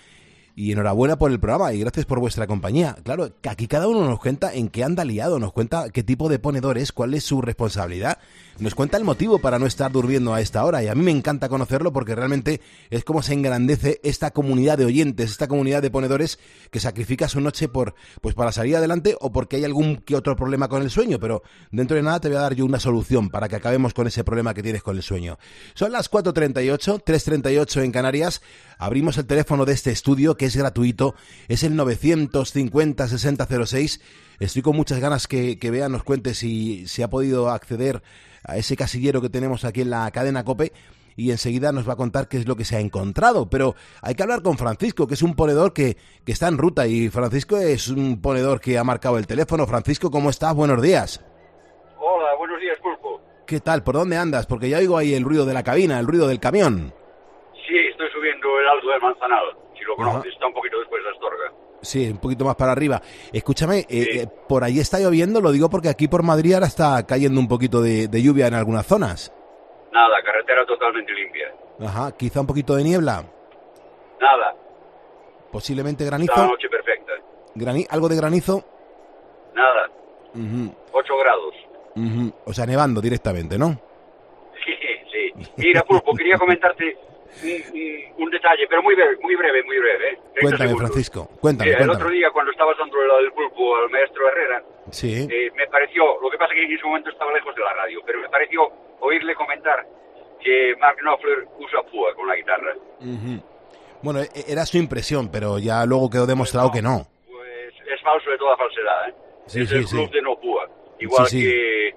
y 0.54 0.72
enhorabuena 0.72 1.16
por 1.16 1.30
el 1.30 1.40
programa 1.40 1.72
y 1.72 1.80
gracias 1.80 2.06
por 2.06 2.20
vuestra 2.20 2.46
compañía. 2.46 2.96
Claro, 3.02 3.30
aquí 3.48 3.66
cada 3.66 3.88
uno 3.88 4.04
nos 4.04 4.20
cuenta 4.20 4.52
en 4.52 4.68
qué 4.68 4.84
anda 4.84 5.04
liado, 5.04 5.38
nos 5.38 5.52
cuenta 5.52 5.90
qué 5.90 6.02
tipo 6.02 6.28
de 6.28 6.38
ponedor 6.38 6.78
es, 6.78 6.92
cuál 6.92 7.14
es 7.14 7.24
su 7.24 7.40
responsabilidad, 7.40 8.18
nos 8.58 8.74
cuenta 8.74 8.96
el 8.96 9.04
motivo 9.04 9.38
para 9.38 9.58
no 9.58 9.66
estar 9.66 9.90
durmiendo 9.90 10.34
a 10.34 10.40
esta 10.40 10.64
hora 10.64 10.82
y 10.82 10.88
a 10.88 10.94
mí 10.94 11.02
me 11.02 11.10
encanta 11.10 11.48
conocerlo 11.48 11.92
porque 11.92 12.14
realmente 12.14 12.60
es 12.90 13.04
como 13.04 13.22
se 13.22 13.34
engrandece 13.34 14.00
esta 14.02 14.30
comunidad 14.30 14.78
de 14.78 14.84
oyentes, 14.84 15.30
esta 15.30 15.48
comunidad 15.48 15.82
de 15.82 15.90
ponedores 15.90 16.38
que 16.70 16.80
sacrifica 16.80 17.28
su 17.28 17.40
noche 17.40 17.68
por 17.68 17.94
pues 18.20 18.34
para 18.34 18.52
salir 18.52 18.76
adelante 18.76 19.16
o 19.20 19.32
porque 19.32 19.56
hay 19.56 19.64
algún 19.64 19.96
que 19.96 20.16
otro 20.16 20.36
problema 20.36 20.68
con 20.68 20.82
el 20.82 20.90
sueño, 20.90 21.18
pero 21.18 21.42
dentro 21.70 21.96
de 21.96 22.02
nada 22.02 22.20
te 22.20 22.28
voy 22.28 22.36
a 22.36 22.42
dar 22.42 22.54
yo 22.54 22.64
una 22.64 22.80
solución 22.80 23.30
para 23.30 23.48
que 23.48 23.56
acabemos 23.56 23.94
con 23.94 24.06
ese 24.06 24.24
problema 24.24 24.54
que 24.54 24.62
tienes 24.62 24.82
con 24.82 24.96
el 24.96 25.02
sueño. 25.02 25.38
Son 25.74 25.92
las 25.92 26.10
4.38, 26.10 27.04
3.38 27.04 27.82
en 27.82 27.92
Canarias. 27.92 28.42
Abrimos 28.78 29.18
el 29.18 29.26
teléfono 29.26 29.64
de 29.64 29.72
este 29.72 29.90
estudio 29.90 30.36
que 30.36 30.46
es 30.46 30.56
gratuito, 30.56 31.14
es 31.48 31.62
el 31.62 31.74
950-6006. 31.74 34.00
Estoy 34.40 34.62
con 34.62 34.76
muchas 34.76 34.98
ganas 34.98 35.28
que, 35.28 35.58
que 35.58 35.70
Bea 35.70 35.88
nos 35.88 36.02
cuente 36.02 36.34
si, 36.34 36.88
si 36.88 37.02
ha 37.02 37.10
podido 37.10 37.50
acceder 37.50 38.02
a 38.44 38.56
ese 38.56 38.76
casillero 38.76 39.20
que 39.20 39.28
tenemos 39.28 39.64
aquí 39.64 39.80
en 39.82 39.90
la 39.90 40.10
cadena 40.10 40.44
Cope 40.44 40.72
y 41.14 41.30
enseguida 41.30 41.72
nos 41.72 41.86
va 41.88 41.92
a 41.92 41.96
contar 41.96 42.26
qué 42.28 42.38
es 42.38 42.48
lo 42.48 42.56
que 42.56 42.64
se 42.64 42.76
ha 42.76 42.80
encontrado. 42.80 43.48
Pero 43.50 43.74
hay 44.00 44.14
que 44.14 44.22
hablar 44.22 44.42
con 44.42 44.56
Francisco, 44.56 45.06
que 45.06 45.14
es 45.14 45.22
un 45.22 45.34
ponedor 45.34 45.72
que, 45.72 45.96
que 46.24 46.32
está 46.32 46.48
en 46.48 46.56
ruta 46.58 46.86
y 46.86 47.08
Francisco 47.10 47.58
es 47.58 47.88
un 47.88 48.20
ponedor 48.20 48.60
que 48.60 48.78
ha 48.78 48.84
marcado 48.84 49.18
el 49.18 49.26
teléfono. 49.26 49.66
Francisco, 49.66 50.10
¿cómo 50.10 50.30
estás? 50.30 50.54
Buenos 50.54 50.80
días. 50.80 51.22
Hola, 51.98 52.34
buenos 52.38 52.60
días, 52.60 52.78
Pulpo. 52.82 53.20
¿Qué 53.46 53.60
tal? 53.60 53.82
¿Por 53.84 53.94
dónde 53.94 54.16
andas? 54.16 54.46
Porque 54.46 54.68
ya 54.70 54.78
oigo 54.78 54.96
ahí 54.96 55.14
el 55.14 55.24
ruido 55.24 55.44
de 55.44 55.52
la 55.54 55.62
cabina, 55.62 55.98
el 56.00 56.06
ruido 56.06 56.26
del 56.28 56.40
camión. 56.40 56.94
Sí, 57.68 57.76
estoy 57.90 58.08
subiendo 58.12 58.48
el 58.58 58.68
Alto 58.68 58.88
del 58.88 59.00
Manzanal. 59.02 59.44
Si 59.78 59.84
lo 59.84 59.94
Ajá. 59.94 60.10
conoces, 60.12 60.32
está 60.32 60.46
un 60.46 60.54
poquito. 60.54 60.76
Sí, 61.82 62.08
un 62.08 62.18
poquito 62.18 62.44
más 62.44 62.54
para 62.56 62.72
arriba. 62.72 63.02
Escúchame, 63.32 63.80
eh, 63.80 63.86
eh, 63.90 64.26
por 64.48 64.62
ahí 64.64 64.78
está 64.78 64.98
lloviendo, 65.00 65.40
lo 65.40 65.50
digo 65.50 65.68
porque 65.68 65.88
aquí 65.88 66.06
por 66.08 66.22
Madrid 66.22 66.54
ahora 66.54 66.66
está 66.66 67.04
cayendo 67.04 67.40
un 67.40 67.48
poquito 67.48 67.82
de, 67.82 68.06
de 68.08 68.22
lluvia 68.22 68.46
en 68.46 68.54
algunas 68.54 68.86
zonas. 68.86 69.32
Nada, 69.92 70.22
carretera 70.24 70.64
totalmente 70.64 71.12
limpia. 71.12 71.52
Ajá, 71.80 72.12
quizá 72.16 72.40
un 72.40 72.46
poquito 72.46 72.76
de 72.76 72.84
niebla, 72.84 73.24
Nada, 74.20 74.54
posiblemente 75.50 76.04
está 76.04 76.16
la 76.18 76.24
granizo. 76.24 76.46
noche 76.46 76.68
perfecta. 76.68 77.12
Grani- 77.54 77.86
algo 77.90 78.08
de 78.08 78.16
granizo. 78.16 78.64
Nada, 79.54 79.90
Ujú, 80.34 80.72
8 80.92 81.12
grados. 81.18 81.54
ujú. 81.96 82.32
O 82.46 82.52
sea, 82.54 82.64
nevando 82.64 83.00
directamente, 83.00 83.58
¿no? 83.58 83.70
Sí, 84.64 84.72
sí. 85.10 85.50
Mira, 85.56 85.82
Pulpo, 85.82 86.14
quería 86.14 86.38
comentarte 86.38 86.96
un, 88.18 88.30
detalle, 88.30 88.66
pero 88.68 88.82
muy 88.82 88.94
breve, 88.94 89.16
muy 89.22 89.34
breve, 89.34 89.62
muy 89.64 89.78
breve. 89.78 90.10
¿eh? 90.10 90.14
30 90.34 90.40
Cuéntame, 90.40 90.58
segundos. 90.68 90.78
Francisco, 90.90 91.28
cuéntame, 91.40 91.70
el 91.70 91.76
cuéntame. 91.78 91.96
otro 92.02 92.10
día, 92.10 92.30
cuando 92.30 92.52
estabas 92.52 92.76
dando 92.78 93.02
la 93.02 93.16
del 93.16 93.32
pulpo 93.32 93.76
al 93.76 93.90
maestro 93.90 94.28
Herrera, 94.28 94.62
Sí. 94.90 95.26
eh, 95.30 95.50
me 95.56 95.66
pareció, 95.68 96.20
lo 96.20 96.30
que 96.30 96.38
pasa 96.38 96.52
es 96.52 96.58
que 96.60 96.64
en 96.66 96.72
ese 96.72 96.84
momento 96.84 97.10
estaba 97.10 97.32
lejos 97.32 97.54
de 97.54 97.62
la 97.62 97.72
radio, 97.74 98.00
pero 98.04 98.20
me 98.20 98.28
pareció 98.28 98.68
oírle 99.00 99.34
comentar 99.34 99.86
que 100.40 100.74
Mark 100.78 100.96
Knopfler 101.00 101.46
usa 101.58 101.82
púa 101.90 102.14
con 102.14 102.26
la 102.28 102.36
guitarra. 102.36 102.74
Ujú. 103.00 103.42
Bueno, 104.02 104.20
e- 104.20 104.28
era 104.48 104.66
su 104.66 104.76
impresión, 104.76 105.30
pero 105.30 105.58
ya 105.58 105.86
luego 105.86 106.10
quedó 106.10 106.26
demostrado 106.26 106.70
que 106.72 106.82
no. 106.82 107.06
Pues 107.26 107.74
es 107.86 108.00
falso 108.02 108.30
de 108.30 108.38
toda 108.38 108.56
falsedad, 108.56 109.08
¿eh? 109.08 109.14
Sí, 109.46 109.60
es 109.62 109.68
sí, 109.68 109.76
el 109.76 109.86
sí. 109.86 109.96
club 109.96 110.10
de 110.10 110.22
no 110.22 110.36
púa. 110.40 110.68
Igual 110.98 111.26
Sí, 111.28 111.40
sí. 111.40 111.46
que 111.48 111.94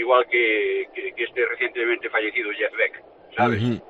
igual 0.00 0.24
que, 0.30 0.86
que, 0.94 1.12
que 1.12 1.24
este 1.24 1.44
recientemente 1.46 2.08
fallecido 2.08 2.50
Jeff 2.52 2.72
Beck, 2.76 3.02
¿sabes? 3.36 3.60
Ujú. 3.62 3.82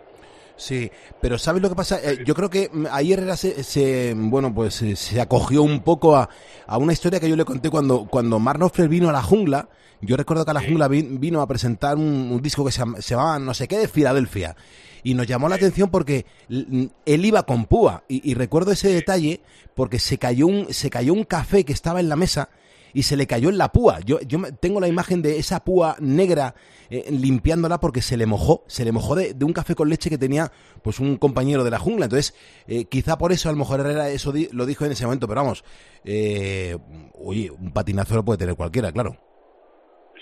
Sí, 0.59 0.90
pero 1.22 1.38
¿sabes 1.38 1.62
lo 1.62 1.68
que 1.68 1.76
pasa? 1.76 2.00
Eh, 2.02 2.18
yo 2.26 2.34
creo 2.34 2.50
que 2.50 2.68
mm, 2.72 2.86
ahí 2.90 3.12
Herrera 3.12 3.36
se, 3.36 3.62
se, 3.62 4.12
bueno, 4.16 4.52
pues 4.52 4.82
eh, 4.82 4.96
se 4.96 5.20
acogió 5.20 5.62
un 5.62 5.80
poco 5.80 6.16
a, 6.16 6.28
a 6.66 6.78
una 6.78 6.92
historia 6.92 7.20
que 7.20 7.28
yo 7.30 7.36
le 7.36 7.44
conté 7.44 7.70
cuando, 7.70 8.06
cuando 8.06 8.40
Mark 8.40 8.59
Knopfler 8.59 8.88
vino 8.88 9.09
a 9.09 9.12
la 9.12 9.22
jungla. 9.22 9.68
Yo 10.00 10.16
recuerdo 10.16 10.44
que 10.44 10.50
a 10.50 10.54
la 10.54 10.61
jungla 10.62 10.88
vi- 10.88 11.02
vino 11.02 11.40
a 11.40 11.46
presentar 11.46 11.96
un, 11.96 12.04
un 12.32 12.42
disco 12.42 12.64
que 12.64 12.72
se, 12.72 12.82
se 13.00 13.14
llamaba 13.14 13.38
no 13.38 13.54
sé 13.54 13.68
qué 13.68 13.78
de 13.78 13.88
Filadelfia. 13.88 14.56
Y 15.04 15.14
nos 15.14 15.28
llamó 15.28 15.48
la 15.48 15.54
atención 15.54 15.90
porque 15.90 16.26
él 16.48 17.24
iba 17.24 17.44
con 17.44 17.66
púa. 17.66 18.02
Y, 18.09 18.28
y 18.28 18.34
recuerdo 18.34 18.72
ese 18.72 18.88
detalle 18.92 19.40
porque 19.76 20.00
se 20.00 20.18
cayó, 20.18 20.48
un, 20.48 20.72
se 20.74 20.90
cayó 20.90 21.12
un 21.14 21.22
café 21.24 21.64
que 21.64 21.72
estaba 21.72 22.00
en 22.00 22.09
la 22.09 22.16
mesa 22.16 22.48
y 22.93 23.03
se 23.03 23.16
le 23.16 23.26
cayó 23.26 23.49
en 23.49 23.59
la 23.59 23.72
púa. 23.72 24.01
Yo, 24.05 24.20
yo 24.20 24.41
tengo 24.61 24.80
la 24.80 24.89
imagen 24.89 25.22
de 25.22 25.39
esa 25.39 25.64
púa 25.64 25.97
negra 26.01 26.55
eh, 26.91 27.05
limpiándola 27.11 27.78
porque 27.78 28.01
se 28.01 28.16
le 28.16 28.26
mojó, 28.26 28.64
se 28.66 28.84
le 28.84 28.93
mojó 28.93 29.14
de, 29.14 29.34
un 29.45 29.53
café 29.53 29.74
con 29.74 29.89
leche 29.89 30.11
que 30.11 30.18
tenía 30.18 30.51
pues 30.82 31.01
un 31.01 31.16
compañero 31.16 31.64
de 31.64 31.70
la 31.70 31.78
jungla. 31.78 32.07
Entonces, 32.07 32.34
eh, 32.66 32.86
quizá 32.86 33.18
por 33.18 33.32
eso 33.32 33.49
a 33.49 33.53
lo 33.53 33.59
mejor 33.59 33.80
Herrera 33.80 34.09
eso 34.09 34.32
lo 34.53 34.66
dijo 34.66 34.84
en 34.84 34.93
ese 34.93 35.05
momento, 35.05 35.28
pero 35.28 35.43
vamos, 35.43 35.64
eh, 36.05 36.76
oye, 37.14 37.51
un 37.51 37.72
patinazo 37.72 38.14
lo 38.14 38.24
puede 38.24 38.39
tener 38.39 38.57
cualquiera, 38.57 38.93
claro. 38.93 39.16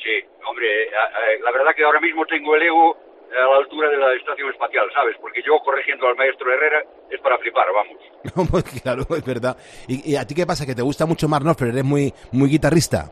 Sí, 0.03 0.25
hombre, 0.49 0.85
eh, 0.85 1.41
la 1.43 1.53
verdad 1.53 1.71
que 1.77 1.85
ahora 1.85 2.01
mismo 2.01 2.25
tengo 2.27 2.57
el 2.57 2.63
ego 2.63 3.06
a 3.37 3.51
la 3.51 3.57
altura 3.59 3.89
de 3.91 3.97
la 3.97 4.15
estación 4.15 4.51
espacial, 4.51 4.87
¿sabes? 4.95 5.17
Porque 5.21 5.43
yo 5.43 5.59
corrigiendo 5.65 6.07
al 6.09 6.17
maestro 6.17 6.53
Herrera 6.53 6.83
es 7.11 7.21
para 7.21 7.39
flipar, 7.39 7.67
vamos. 7.75 8.49
Pues 8.51 8.65
claro, 8.83 9.03
es 9.11 9.25
verdad. 9.25 9.57
¿Y, 9.89 10.13
y 10.13 10.17
a 10.17 10.27
ti 10.27 10.35
qué 10.35 10.47
pasa? 10.47 10.67
¿Que 10.67 10.75
te 10.75 10.83
gusta 10.83 11.07
mucho 11.07 11.29
Mark 11.29 11.45
Knopfler? 11.45 11.71
¿Eres 11.73 11.85
muy, 11.85 12.13
muy 12.33 12.49
guitarrista? 12.49 13.11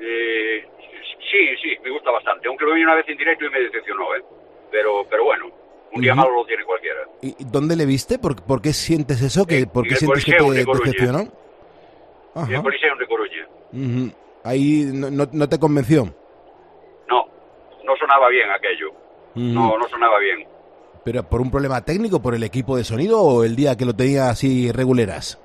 Eh, 0.00 0.64
sí, 1.30 1.56
sí, 1.62 1.76
me 1.82 1.90
gusta 1.90 2.10
bastante, 2.10 2.48
aunque 2.48 2.64
lo 2.64 2.74
vi 2.74 2.82
una 2.82 2.94
vez 2.96 3.08
en 3.08 3.16
directo 3.16 3.44
y 3.44 3.50
me 3.50 3.60
decepcionó, 3.60 4.14
¿eh? 4.16 4.22
Pero, 4.70 5.04
pero 5.08 5.24
bueno, 5.24 5.46
un 5.92 6.00
día 6.00 6.14
malo 6.14 6.30
lo 6.30 6.44
tiene 6.46 6.64
cualquiera. 6.64 7.00
¿Y 7.20 7.34
dónde 7.44 7.76
le 7.76 7.86
viste? 7.86 8.18
¿Por, 8.18 8.42
por 8.42 8.60
qué 8.62 8.72
sientes 8.72 9.20
eso? 9.22 9.46
¿Que, 9.46 9.66
¿Por 9.66 9.84
en 9.84 9.90
qué 9.90 9.96
sientes 9.96 10.24
que 10.24 10.32
te 10.32 10.44
decepcionó? 10.44 11.20
En 11.20 11.26
el 12.48 12.54
Ajá. 12.54 12.62
Coliseo 12.62 12.96
de 12.96 13.06
Coruña. 13.06 14.12
Ahí 14.44 14.84
no, 14.92 15.10
no- 15.10 15.28
no 15.30 15.48
te 15.48 15.58
convenció. 15.58 16.14
No, 17.84 17.96
sonaba 17.96 18.28
bien 18.28 18.50
aquello. 18.50 18.90
No, 19.34 19.76
no 19.78 19.88
sonaba 19.88 20.18
bien. 20.18 20.46
¿Pero 21.04 21.22
por 21.28 21.40
un 21.40 21.50
problema 21.50 21.80
técnico, 21.84 22.22
por 22.22 22.34
el 22.34 22.42
equipo 22.44 22.76
de 22.76 22.84
sonido 22.84 23.20
o 23.20 23.44
el 23.44 23.56
día 23.56 23.76
que 23.76 23.84
lo 23.84 23.94
tenía 23.94 24.28
así 24.30 24.70
reguleras? 24.70 25.40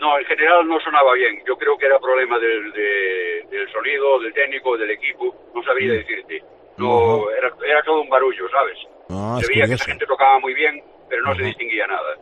No, 0.00 0.18
en 0.18 0.24
general 0.26 0.68
no 0.68 0.78
sonaba 0.80 1.14
bien. 1.14 1.42
Yo 1.46 1.56
creo 1.56 1.76
que 1.78 1.86
era 1.86 1.98
problema 1.98 2.38
del, 2.38 2.70
de- 2.72 3.46
del 3.50 3.72
sonido, 3.72 4.20
del 4.20 4.32
técnico, 4.34 4.76
del 4.76 4.90
equipo. 4.90 5.34
No 5.54 5.62
sabría 5.64 5.94
Mm. 5.94 5.96
decirte. 5.96 6.42
No, 6.76 7.30
era, 7.30 7.48
era 7.66 7.82
todo 7.84 8.00
un 8.02 8.08
barullo, 8.08 8.44
¿sabes? 8.50 8.76
Ah, 9.10 9.36
Se 9.38 9.44
es 9.44 9.48
veía 9.48 9.66
que 9.66 9.74
esa 9.74 9.84
gente 9.84 10.06
tocaba 10.06 10.38
muy 10.40 10.54
bien, 10.54 10.82
pero 11.08 11.22
no 11.22 11.34
se 11.36 11.42
distinguía 11.44 11.86
nada, 11.86 12.16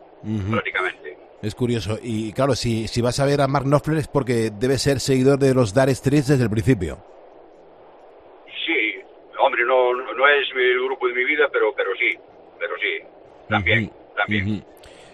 prácticamente. 0.51 1.17
Es 1.41 1.55
curioso. 1.55 1.97
Y 2.01 2.31
claro, 2.33 2.55
si, 2.55 2.87
si 2.87 3.01
vas 3.01 3.19
a 3.19 3.25
ver 3.25 3.41
a 3.41 3.47
Mark 3.47 3.65
Knopfler 3.65 3.97
es 3.97 4.07
porque 4.07 4.49
debe 4.51 4.77
ser 4.77 4.99
seguidor 4.99 5.39
de 5.39 5.53
los 5.53 5.73
Dire 5.73 5.93
Straits 5.93 6.27
desde 6.29 6.43
el 6.43 6.49
principio. 6.49 6.99
Hombre, 9.45 9.63
no, 9.65 9.93
no 9.93 10.27
es 10.27 10.47
el 10.55 10.83
grupo 10.85 11.07
de 11.07 11.13
mi 11.15 11.25
vida, 11.25 11.49
pero, 11.51 11.73
pero 11.75 11.89
sí, 11.99 12.17
pero 12.59 12.73
sí, 12.77 13.05
también, 13.49 13.91
también. 14.15 14.63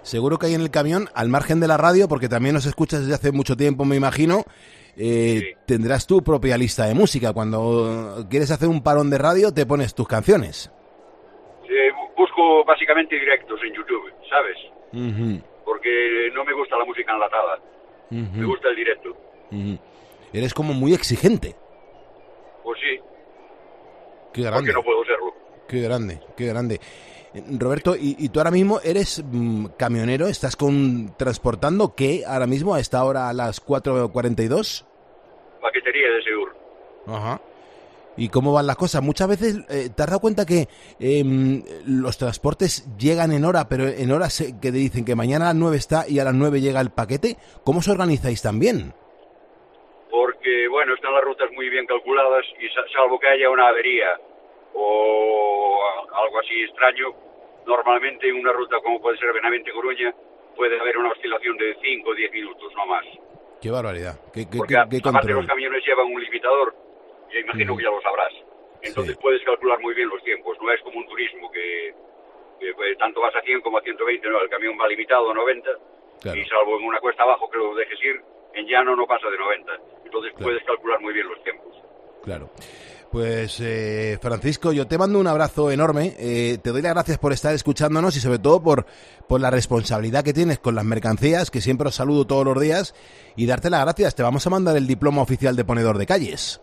Seguro 0.04 0.38
que 0.38 0.46
hay 0.48 0.54
en 0.54 0.62
el 0.62 0.70
camión, 0.72 1.10
al 1.16 1.30
margen 1.30 1.60
de 1.60 1.68
la 1.68 1.78
radio, 1.78 2.08
porque 2.08 2.30
también 2.30 2.54
nos 2.54 2.66
escuchas 2.66 3.02
desde 3.02 3.16
hace 3.16 3.32
mucho 3.32 3.56
tiempo, 3.58 3.86
me 3.86 3.96
imagino, 3.96 4.44
eh, 4.98 5.56
tendrás 5.66 6.06
tu 6.06 6.22
propia 6.22 6.58
lista 6.58 6.86
de 6.86 6.94
música. 6.94 7.34
Cuando 7.34 8.26
quieres 8.30 8.52
hacer 8.52 8.70
un 8.70 8.84
parón 8.84 9.10
de 9.10 9.18
radio, 9.18 9.52
te 9.54 9.66
pones 9.66 9.96
tus 9.96 10.08
canciones. 10.08 10.72
Eh, 11.64 11.92
bu- 11.92 12.16
busco 12.16 12.64
básicamente 12.66 13.16
directos 13.20 13.60
en 13.64 13.74
YouTube, 13.74 14.12
¿sabes? 14.30 14.58
Porque 15.66 16.30
no 16.34 16.44
me 16.46 16.54
gusta 16.54 16.78
la 16.78 16.86
música 16.86 17.14
enlatada, 17.14 17.60
me 18.12 18.46
gusta 18.46 18.70
el 18.70 18.76
directo. 18.76 19.18
Eres 20.34 20.54
como 20.54 20.74
muy 20.74 20.94
exigente. 20.94 21.56
Qué 24.34 24.42
porque 24.42 24.52
grande. 24.52 24.74
no 24.74 24.84
puedo 24.84 25.04
serlo. 25.06 25.34
Qué 25.68 25.82
grande, 25.82 26.20
qué 26.36 26.46
grande. 26.48 26.80
Eh, 27.34 27.44
Roberto, 27.60 27.96
¿y, 27.96 28.16
y 28.20 28.30
tú 28.30 28.40
ahora 28.40 28.52
mismo 28.52 28.80
eres 28.84 29.24
mm, 29.24 29.66
camionero? 29.78 30.28
¿Estás 30.28 30.56
con 30.56 31.14
transportando 31.18 31.94
qué 31.96 32.24
ahora 32.26 32.48
mismo 32.48 32.74
a 32.74 32.80
esta 32.80 33.04
hora 33.04 33.30
a 33.30 33.34
las 33.34 33.64
4.42? 33.66 34.86
Paquetería 35.62 36.08
de 36.10 36.24
Seur. 36.24 36.56
Ajá. 37.08 37.42
¿Y 38.18 38.28
cómo 38.30 38.52
van 38.52 38.68
las 38.68 38.76
cosas? 38.76 39.02
Muchas 39.02 39.28
veces 39.30 39.60
eh, 39.70 39.90
te 39.96 40.04
has 40.04 40.10
dado 40.10 40.20
cuenta 40.20 40.46
que 40.46 40.68
em, 41.00 41.64
los 41.86 42.18
transportes 42.18 42.86
llegan 42.98 43.32
en 43.32 43.46
hora, 43.46 43.70
pero 43.70 43.88
en 43.88 44.12
horas 44.12 44.42
eh, 44.42 44.56
que 44.60 44.72
te 44.72 44.78
dicen 44.78 45.06
que 45.06 45.16
mañana 45.16 45.46
a 45.46 45.54
las 45.54 45.56
9 45.56 45.78
está 45.78 46.06
y 46.08 46.20
a 46.20 46.26
las 46.26 46.34
9 46.34 46.60
llega 46.60 46.82
el 46.82 46.90
paquete. 46.90 47.38
¿Cómo 47.64 47.80
os 47.80 47.88
organizáis 47.88 48.42
también? 48.42 48.94
Bueno, 50.68 50.93
están 50.95 51.14
las 51.14 51.24
rutas 51.24 51.51
muy 51.51 51.70
bien 51.70 51.86
calculadas 51.86 52.45
y 52.60 52.68
sa- 52.70 52.88
salvo 52.93 53.20
que 53.20 53.28
haya 53.28 53.49
una 53.49 53.68
avería 53.70 54.18
o 54.74 55.80
algo 56.14 56.39
así 56.39 56.64
extraño, 56.64 57.14
normalmente 57.66 58.28
en 58.30 58.36
una 58.39 58.51
ruta 58.53 58.78
como 58.82 58.99
puede 59.01 59.18
ser 59.18 59.32
Benavente-Coruña 59.34 60.14
puede 60.55 60.80
haber 60.80 60.97
una 60.97 61.12
oscilación 61.12 61.57
de 61.57 61.76
5 61.82 62.10
o 62.10 62.14
10 62.16 62.32
minutos, 62.32 62.74
no 62.76 62.86
más. 62.86 63.05
Qué 63.62 63.70
barbaridad. 63.72 64.20
Qué, 64.34 64.49
qué- 64.49 64.57
Porque 64.57 64.74
qué- 64.74 64.99
aparte 65.10 65.32
los 65.34 65.45
camiones 65.45 65.86
llevan 65.86 66.07
un 66.07 66.22
limitador, 66.22 66.74
yo 67.32 67.39
imagino 67.39 67.74
Ujú. 67.74 67.78
que 67.80 67.84
ya 67.86 67.91
lo 67.91 68.01
sabrás. 68.01 68.34
Entonces 68.82 69.18
puedes 69.18 69.43
calcular 69.43 69.80
muy 69.80 69.93
bien 69.93 70.07
los 70.10 70.24
tiempos, 70.24 70.57
no 70.62 70.72
es 70.72 70.82
como 70.82 70.99
un 70.99 71.05
turismo 71.07 71.51
que, 71.51 71.93
que, 72.60 72.74
pues, 72.74 72.97
tanto 72.97 73.20
vas 73.22 73.36
a 73.36 73.41
100 73.41 73.62
como 73.62 73.78
a 73.78 73.82
120, 73.82 74.28
no, 74.30 74.41
el 74.41 74.49
camión 74.49 74.78
va 74.80 74.88
limitado 74.88 75.30
a 75.32 75.34
90 75.34 75.70
Claro. 76.22 76.38
y 76.39 76.45
salvo 76.45 76.78
en 76.80 76.86
una 76.86 76.99
cuesta 76.99 77.24
abajo 77.24 77.49
que 77.49 77.57
lo 77.57 77.76
dejes 77.76 78.01
ir, 78.03 78.22
en 78.54 78.66
llano 78.68 78.95
no 78.95 79.06
pasa 79.06 79.28
de 79.30 79.38
90. 79.38 79.72
Entonces 80.06 80.34
puedes 80.39 80.64
calcular 80.66 81.00
muy 81.02 81.14
bien 81.14 81.28
los 81.28 81.41
tiempos. 81.43 81.76
Claro. 82.24 82.50
Pues 83.12 83.60
eh, 83.60 84.20
Francisco, 84.22 84.72
yo 84.72 84.86
te 84.88 84.97
mando 85.00 85.20
un 85.20 85.26
abrazo 85.26 85.72
enorme. 85.72 86.14
eh, 86.20 86.60
te 86.62 86.70
doy 86.70 86.82
las 86.84 86.93
gracias 86.93 87.18
por 87.18 87.32
estar 87.34 87.56
escuchándonos 87.56 88.16
y 88.16 88.20
sobre 88.20 88.38
todo 88.38 88.62
por, 88.62 88.86
por 89.28 89.41
la 89.41 89.50
responsabilidad 89.50 90.24
que 90.24 90.32
tienes 90.34 90.60
con 90.60 90.76
las 90.76 90.86
mercancías, 90.86 91.50
que 91.50 91.60
siempre 91.60 91.88
os 91.88 91.95
saludo 91.95 92.28
todos 92.28 92.45
los 92.45 92.60
días, 92.62 92.93
y 93.36 93.47
darte 93.47 93.72
las 93.72 93.84
gracias. 93.84 94.14
Te 94.16 94.22
vamos 94.22 94.45
a 94.45 94.52
mandar 94.52 94.78
el 94.78 94.86
diploma 94.86 95.24
oficial 95.24 95.56
de 95.56 95.66
ponedor 95.66 95.97
de 95.97 96.06
calles. 96.06 96.62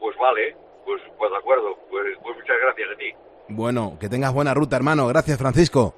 Pues 0.00 0.16
vale, 0.16 0.56
pues, 0.86 1.02
pues 1.18 1.30
de 1.30 1.36
acuerdo, 1.36 1.76
pues, 1.90 2.06
pues 2.22 2.36
muchas 2.38 2.56
gracias 2.62 2.88
a 2.94 2.96
ti. 2.98 3.12
Bueno, 3.50 3.98
que 4.00 4.08
tengas 4.08 4.32
buena 4.32 4.54
ruta, 4.54 4.76
hermano. 4.76 5.08
Gracias, 5.08 5.36
Francisco. 5.38 5.94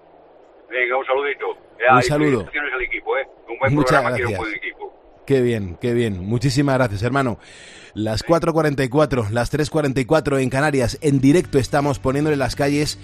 Venga, 0.70 0.96
un 0.96 1.06
saludito. 1.06 1.46
Un 1.50 2.02
saludo. 2.02 2.30
felicitaciones 2.30 2.74
al 2.74 2.82
equipo, 2.82 3.16
¿eh? 3.16 3.28
Un 3.48 3.58
buen 3.60 3.74
Muchas 3.74 3.90
programa 4.00 4.16
quiero 4.16 4.28
un 4.30 4.34
gracias. 4.34 4.38
buen 4.40 4.54
equipo. 4.56 4.81
Qué 5.26 5.40
bien, 5.40 5.76
qué 5.80 5.94
bien. 5.94 6.24
Muchísimas 6.26 6.76
gracias, 6.76 7.02
hermano. 7.02 7.38
Las 7.94 8.24
4.44, 8.24 9.30
las 9.30 9.52
3.44 9.52 10.40
en 10.40 10.50
Canarias, 10.50 10.98
en 11.00 11.20
directo 11.20 11.58
estamos 11.58 11.98
poniéndole 11.98 12.36
las 12.36 12.56
calles 12.56 12.98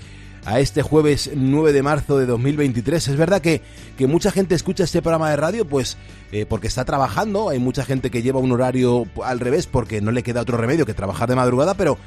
a 0.44 0.60
este 0.60 0.82
jueves 0.82 1.30
9 1.34 1.72
de 1.72 1.82
marzo 1.82 2.18
de 2.18 2.26
2023. 2.26 3.08
Es 3.08 3.16
verdad 3.16 3.40
que, 3.40 3.60
que 3.96 4.06
mucha 4.06 4.30
gente 4.30 4.54
escucha 4.54 4.84
este 4.84 5.02
programa 5.02 5.30
de 5.30 5.36
radio 5.36 5.66
pues 5.66 5.96
eh, 6.32 6.46
porque 6.46 6.66
está 6.66 6.84
trabajando, 6.84 7.50
hay 7.50 7.58
mucha 7.58 7.84
gente 7.84 8.10
que 8.10 8.22
lleva 8.22 8.40
un 8.40 8.52
horario 8.52 9.06
al 9.22 9.40
revés 9.40 9.66
porque 9.66 10.00
no 10.00 10.10
le 10.10 10.22
queda 10.22 10.40
otro 10.40 10.56
remedio 10.56 10.86
que 10.86 10.94
trabajar 10.94 11.28
de 11.28 11.36
madrugada, 11.36 11.74
pero 11.74 11.98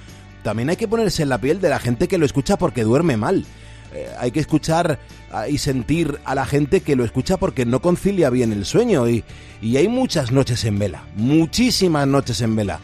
también 0.44 0.70
hay 0.70 0.76
que 0.76 0.88
ponerse 0.88 1.24
en 1.24 1.30
la 1.30 1.40
piel 1.40 1.62
de 1.62 1.70
la 1.70 1.80
gente 1.80 2.08
que 2.08 2.18
lo 2.18 2.26
escucha 2.26 2.58
porque 2.58 2.84
duerme 2.84 3.16
mal. 3.16 3.46
Eh, 3.94 4.10
hay 4.18 4.32
que 4.32 4.40
escuchar 4.40 5.00
ah, 5.32 5.48
y 5.48 5.58
sentir 5.58 6.20
a 6.24 6.36
la 6.36 6.46
gente 6.46 6.82
que 6.82 6.96
lo 6.96 7.04
escucha 7.04 7.38
porque 7.38 7.66
no 7.66 7.82
concilia 7.82 8.30
bien 8.30 8.54
el 8.54 8.66
sueño 8.66 9.10
y, 9.10 9.24
y 9.62 9.78
hay 9.78 9.88
muchas 9.88 10.32
noches 10.32 10.64
en 10.66 10.80
vela, 10.80 11.04
muchísimas 11.16 12.08
noches 12.08 12.42
en 12.42 12.56
vela. 12.56 12.80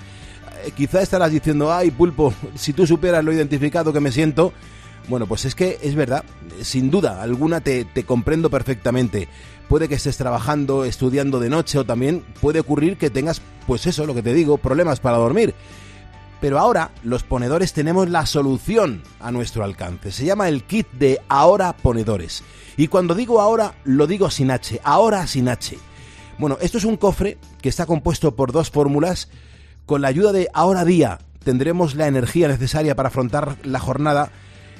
Eh, 0.66 0.72
quizá 0.76 1.02
estarás 1.02 1.32
diciendo, 1.32 1.72
ay 1.74 1.92
pulpo, 1.92 2.34
si 2.56 2.74
tú 2.74 2.86
supieras 2.86 3.24
lo 3.24 3.32
identificado 3.32 3.94
que 3.94 4.00
me 4.00 4.12
siento, 4.12 4.54
bueno, 5.08 5.26
pues 5.28 5.46
es 5.46 5.56
que 5.56 5.78
es 5.82 5.96
verdad, 5.96 6.26
sin 6.62 6.92
duda 6.92 7.22
alguna 7.22 7.62
te, 7.62 7.86
te 7.86 8.04
comprendo 8.04 8.50
perfectamente. 8.50 9.30
Puede 9.70 9.88
que 9.88 9.96
estés 9.96 10.18
trabajando, 10.18 10.86
estudiando 10.86 11.40
de 11.40 11.50
noche 11.50 11.78
o 11.78 11.86
también 11.86 12.24
puede 12.42 12.60
ocurrir 12.60 12.98
que 12.98 13.10
tengas, 13.10 13.42
pues 13.66 13.86
eso, 13.86 14.06
lo 14.06 14.14
que 14.14 14.24
te 14.24 14.34
digo, 14.34 14.58
problemas 14.58 15.00
para 15.00 15.18
dormir. 15.18 15.54
Pero 16.40 16.60
ahora 16.60 16.92
los 17.04 17.24
ponedores 17.24 17.74
tenemos 17.74 18.10
la 18.10 18.26
solución 18.26 19.02
a 19.20 19.32
nuestro 19.32 19.64
alcance. 19.64 20.12
Se 20.12 20.26
llama 20.26 20.48
el 20.48 20.64
kit 20.64 20.88
de 20.92 21.20
Ahora 21.28 21.76
Ponedores. 21.76 22.44
Y 22.78 22.88
cuando 22.88 23.16
digo 23.16 23.42
ahora, 23.42 23.74
lo 23.86 24.06
digo 24.06 24.30
sin 24.30 24.52
H, 24.52 24.80
ahora 24.84 25.26
sin 25.26 25.50
H. 25.50 25.78
Bueno, 26.38 26.58
esto 26.62 26.78
es 26.78 26.86
un 26.86 26.98
cofre 26.98 27.40
que 27.62 27.70
está 27.70 27.88
compuesto 27.88 28.36
por 28.36 28.52
dos 28.52 28.70
fórmulas. 28.70 29.30
Con 29.88 30.02
la 30.02 30.10
ayuda 30.10 30.32
de 30.32 30.50
Ahora 30.54 30.86
Día 30.86 31.20
tendremos 31.44 31.96
la 31.96 32.08
energía 32.08 32.48
necesaria 32.48 32.96
para 32.96 33.08
afrontar 33.08 33.56
la 33.64 33.80
jornada 33.80 34.32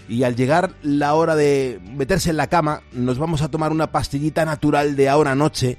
y 0.10 0.24
al 0.24 0.36
llegar 0.36 0.72
la 0.84 1.14
hora 1.16 1.36
de 1.36 1.80
meterse 1.84 2.30
en 2.30 2.38
la 2.38 2.48
cama 2.48 2.82
nos 2.92 3.18
vamos 3.18 3.42
a 3.42 3.50
tomar 3.50 3.72
una 3.72 3.92
pastillita 3.92 4.46
natural 4.46 4.96
de 4.96 5.10
ahora 5.10 5.36
noche 5.36 5.78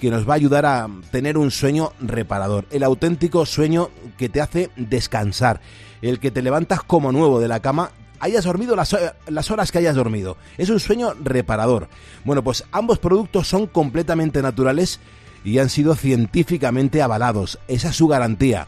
que 0.00 0.10
nos 0.10 0.28
va 0.28 0.32
a 0.32 0.36
ayudar 0.36 0.66
a 0.66 0.88
tener 1.12 1.38
un 1.38 1.50
sueño 1.50 1.92
reparador, 2.00 2.64
el 2.70 2.82
auténtico 2.82 3.46
sueño 3.46 3.90
que 4.16 4.28
te 4.28 4.40
hace 4.40 4.70
descansar, 4.76 5.60
el 6.02 6.18
que 6.18 6.30
te 6.30 6.42
levantas 6.42 6.82
como 6.82 7.12
nuevo 7.12 7.38
de 7.38 7.48
la 7.48 7.60
cama, 7.60 7.92
hayas 8.18 8.44
dormido 8.44 8.74
las, 8.74 8.96
las 9.28 9.50
horas 9.50 9.70
que 9.70 9.78
hayas 9.78 9.94
dormido. 9.94 10.36
Es 10.58 10.70
un 10.70 10.80
sueño 10.80 11.14
reparador. 11.22 11.88
Bueno, 12.24 12.42
pues 12.42 12.64
ambos 12.72 12.98
productos 12.98 13.46
son 13.46 13.66
completamente 13.66 14.42
naturales 14.42 15.00
y 15.44 15.58
han 15.58 15.68
sido 15.68 15.94
científicamente 15.94 17.02
avalados. 17.02 17.58
Esa 17.68 17.90
es 17.90 17.96
su 17.96 18.08
garantía. 18.08 18.66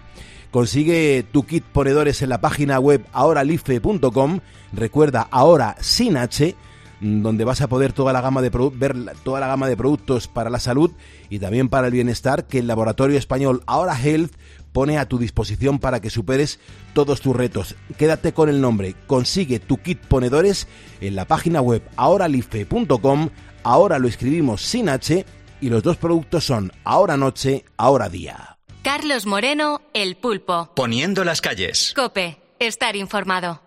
Consigue 0.51 1.25
tu 1.33 1.45
kit 1.45 1.65
ponedores 1.65 2.21
en 2.21 2.29
la 2.29 2.41
página 2.41 2.79
web 2.79 3.07
ahoralife.com. 3.13 4.41
Recuerda, 4.75 5.27
ahora 5.31 5.77
sin 5.81 6.19
H, 6.19 6.55
donde 7.03 7.45
vas 7.45 7.61
a 7.61 7.69
poder 7.69 7.93
toda 7.93 8.13
la 8.13 8.21
gama 8.21 8.41
de 8.43 8.51
ver 8.75 8.97
toda 9.25 9.41
la 9.41 9.49
gama 9.49 9.69
de 9.69 9.77
productos 9.77 10.29
para 10.29 10.51
la 10.51 10.61
salud 10.61 10.93
y 11.29 11.41
también 11.41 11.69
para 11.69 11.89
el 11.89 11.93
bienestar 11.93 12.47
que 12.47 12.61
el 12.61 12.69
laboratorio 12.69 13.19
español 13.19 13.63
Ahora 13.67 13.99
Health 14.01 14.33
pone 14.73 14.99
a 14.99 15.07
tu 15.07 15.19
disposición 15.19 15.79
para 15.81 16.01
que 16.01 16.11
superes 16.11 16.61
todos 16.95 17.21
tus 17.21 17.35
retos. 17.35 17.75
Quédate 17.99 18.33
con 18.33 18.49
el 18.49 18.61
nombre, 18.61 18.95
consigue 19.07 19.59
tu 19.59 19.79
kit 19.79 20.01
ponedores 20.01 20.69
en 21.01 21.17
la 21.17 21.27
página 21.27 21.61
web 21.61 21.83
ahoralife.com. 21.97 23.31
Ahora 23.65 23.99
lo 23.99 24.09
escribimos 24.09 24.63
sin 24.63 24.89
H 24.89 25.27
y 25.61 25.69
los 25.69 25.83
dos 25.83 25.97
productos 25.97 26.45
son 26.45 26.73
Ahora 26.85 27.17
Noche, 27.17 27.65
Ahora 27.77 28.09
Día. 28.09 28.59
Carlos 28.83 29.27
Moreno, 29.27 29.83
El 29.93 30.17
Pulpo. 30.17 30.71
Poniendo 30.75 31.25
las 31.25 31.41
calles. 31.41 31.93
Cope, 31.95 32.39
estar 32.59 32.97
informado. 32.97 33.61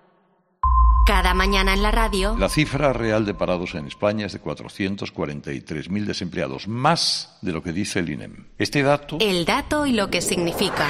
Cada 1.06 1.36
mañana 1.36 1.76
en 1.76 1.84
la 1.84 1.92
radio. 1.92 2.36
La 2.40 2.50
cifra 2.50 2.92
real 2.92 3.26
de 3.28 3.36
parados 3.36 3.76
en 3.76 3.86
España 3.86 4.26
es 4.26 4.34
de 4.34 4.42
443.000 4.42 6.04
desempleados, 6.06 6.68
más 6.68 7.38
de 7.44 7.52
lo 7.52 7.62
que 7.62 7.72
dice 7.74 8.00
el 8.00 8.10
INEM. 8.10 8.46
Este 8.58 8.82
dato 8.82 9.18
El 9.22 9.46
dato 9.46 9.86
y 9.86 9.94
lo 9.94 10.10
que 10.10 10.20
significa. 10.22 10.88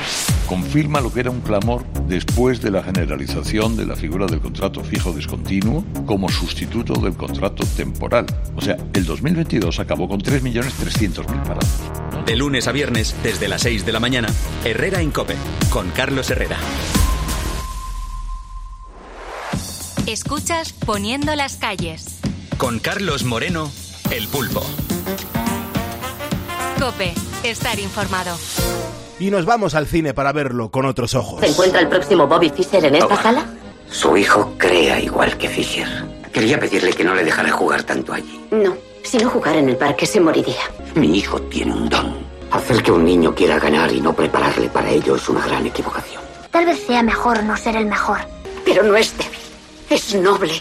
confirma 0.48 1.02
lo 1.02 1.12
que 1.12 1.20
era 1.20 1.32
un 1.32 1.42
clamor 1.42 1.84
después 2.08 2.62
de 2.62 2.72
la 2.72 2.82
generalización 2.82 3.76
de 3.76 3.86
la 3.86 3.98
figura 3.98 4.26
del 4.26 4.40
contrato 4.40 4.82
fijo 4.86 5.12
discontinuo 5.12 5.84
como 6.06 6.30
sustituto 6.30 6.94
del 6.94 7.18
contrato 7.18 7.66
temporal. 7.76 8.26
O 8.56 8.62
sea, 8.62 8.78
el 8.94 9.06
2022 9.06 9.80
acabó 9.82 10.08
con 10.08 10.22
3.300.000 10.22 11.44
parados. 11.44 12.26
De 12.26 12.38
lunes 12.38 12.70
a 12.70 12.72
viernes, 12.72 13.14
desde 13.22 13.50
las 13.50 13.64
6 13.64 13.86
de 13.86 13.92
la 13.92 14.00
mañana, 14.00 14.30
Herrera 14.64 15.02
en 15.02 15.12
Cope, 15.12 15.36
con 15.70 15.90
Carlos 15.92 16.32
Herrera. 16.32 16.58
Escuchas 20.08 20.72
Poniendo 20.72 21.34
las 21.36 21.58
calles. 21.58 22.20
Con 22.58 22.78
Carlos 22.78 23.24
Moreno, 23.24 23.72
El 24.12 24.28
Pulpo. 24.28 24.62
Cope, 26.80 27.12
estar 27.44 27.80
informado. 27.80 28.38
Y 29.20 29.32
nos 29.32 29.46
vamos 29.46 29.74
al 29.74 29.88
cine 29.88 30.14
para 30.14 30.32
verlo 30.32 30.70
con 30.70 30.86
otros 30.86 31.16
ojos. 31.16 31.40
¿Se 31.40 31.48
encuentra 31.48 31.80
el 31.80 31.88
próximo 31.88 32.28
Bobby 32.28 32.52
Fischer 32.52 32.86
en 32.86 32.96
esta 32.98 33.20
sala? 33.20 33.46
Su 33.90 34.16
hijo 34.16 34.54
crea 34.60 35.00
igual 35.00 35.40
que 35.40 35.50
Fisher. 35.50 35.88
Quería 36.32 36.60
pedirle 36.60 36.94
que 36.94 37.04
no 37.04 37.16
le 37.16 37.24
dejara 37.24 37.50
jugar 37.50 37.82
tanto 37.82 38.14
allí. 38.14 38.46
No. 38.52 38.78
Si 39.04 39.18
no 39.18 39.28
jugara 39.32 39.58
en 39.58 39.70
el 39.70 39.78
parque 39.78 40.06
se 40.06 40.20
moriría. 40.20 40.70
Mi 40.94 41.18
hijo 41.18 41.42
tiene 41.42 41.74
un 41.74 41.90
don. 41.90 42.16
Hacer 42.52 42.84
que 42.84 42.92
un 42.92 43.06
niño 43.06 43.34
quiera 43.34 43.58
ganar 43.58 43.92
y 43.92 44.02
no 44.02 44.14
prepararle 44.14 44.70
para 44.70 44.92
ello 44.92 45.16
es 45.16 45.28
una 45.30 45.44
gran 45.48 45.66
equivocación. 45.66 46.22
Tal 46.52 46.68
vez 46.68 46.86
sea 46.86 47.02
mejor 47.02 47.42
no 47.44 47.58
ser 47.58 47.76
el 47.76 47.88
mejor. 47.88 48.20
Pero 48.64 48.84
no 48.84 48.96
es 48.96 49.18
débil. 49.18 49.45
Es 49.90 50.16
noble. 50.16 50.54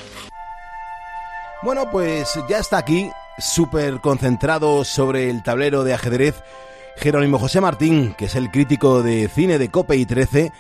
Bueno, 1.62 1.90
pues 1.90 2.38
ya 2.48 2.58
está 2.58 2.78
aquí, 2.78 3.10
súper 3.38 4.00
concentrado 4.00 4.84
sobre 4.84 5.30
el 5.30 5.42
tablero 5.42 5.82
de 5.82 5.94
ajedrez, 5.94 6.42
Jerónimo 6.96 7.38
José 7.38 7.60
Martín, 7.60 8.14
que 8.18 8.26
es 8.26 8.36
el 8.36 8.50
crítico 8.50 9.02
de 9.02 9.28
cine 9.28 9.58
de 9.58 9.70
Cope 9.70 9.96
y 9.96 10.04
13. 10.04 10.52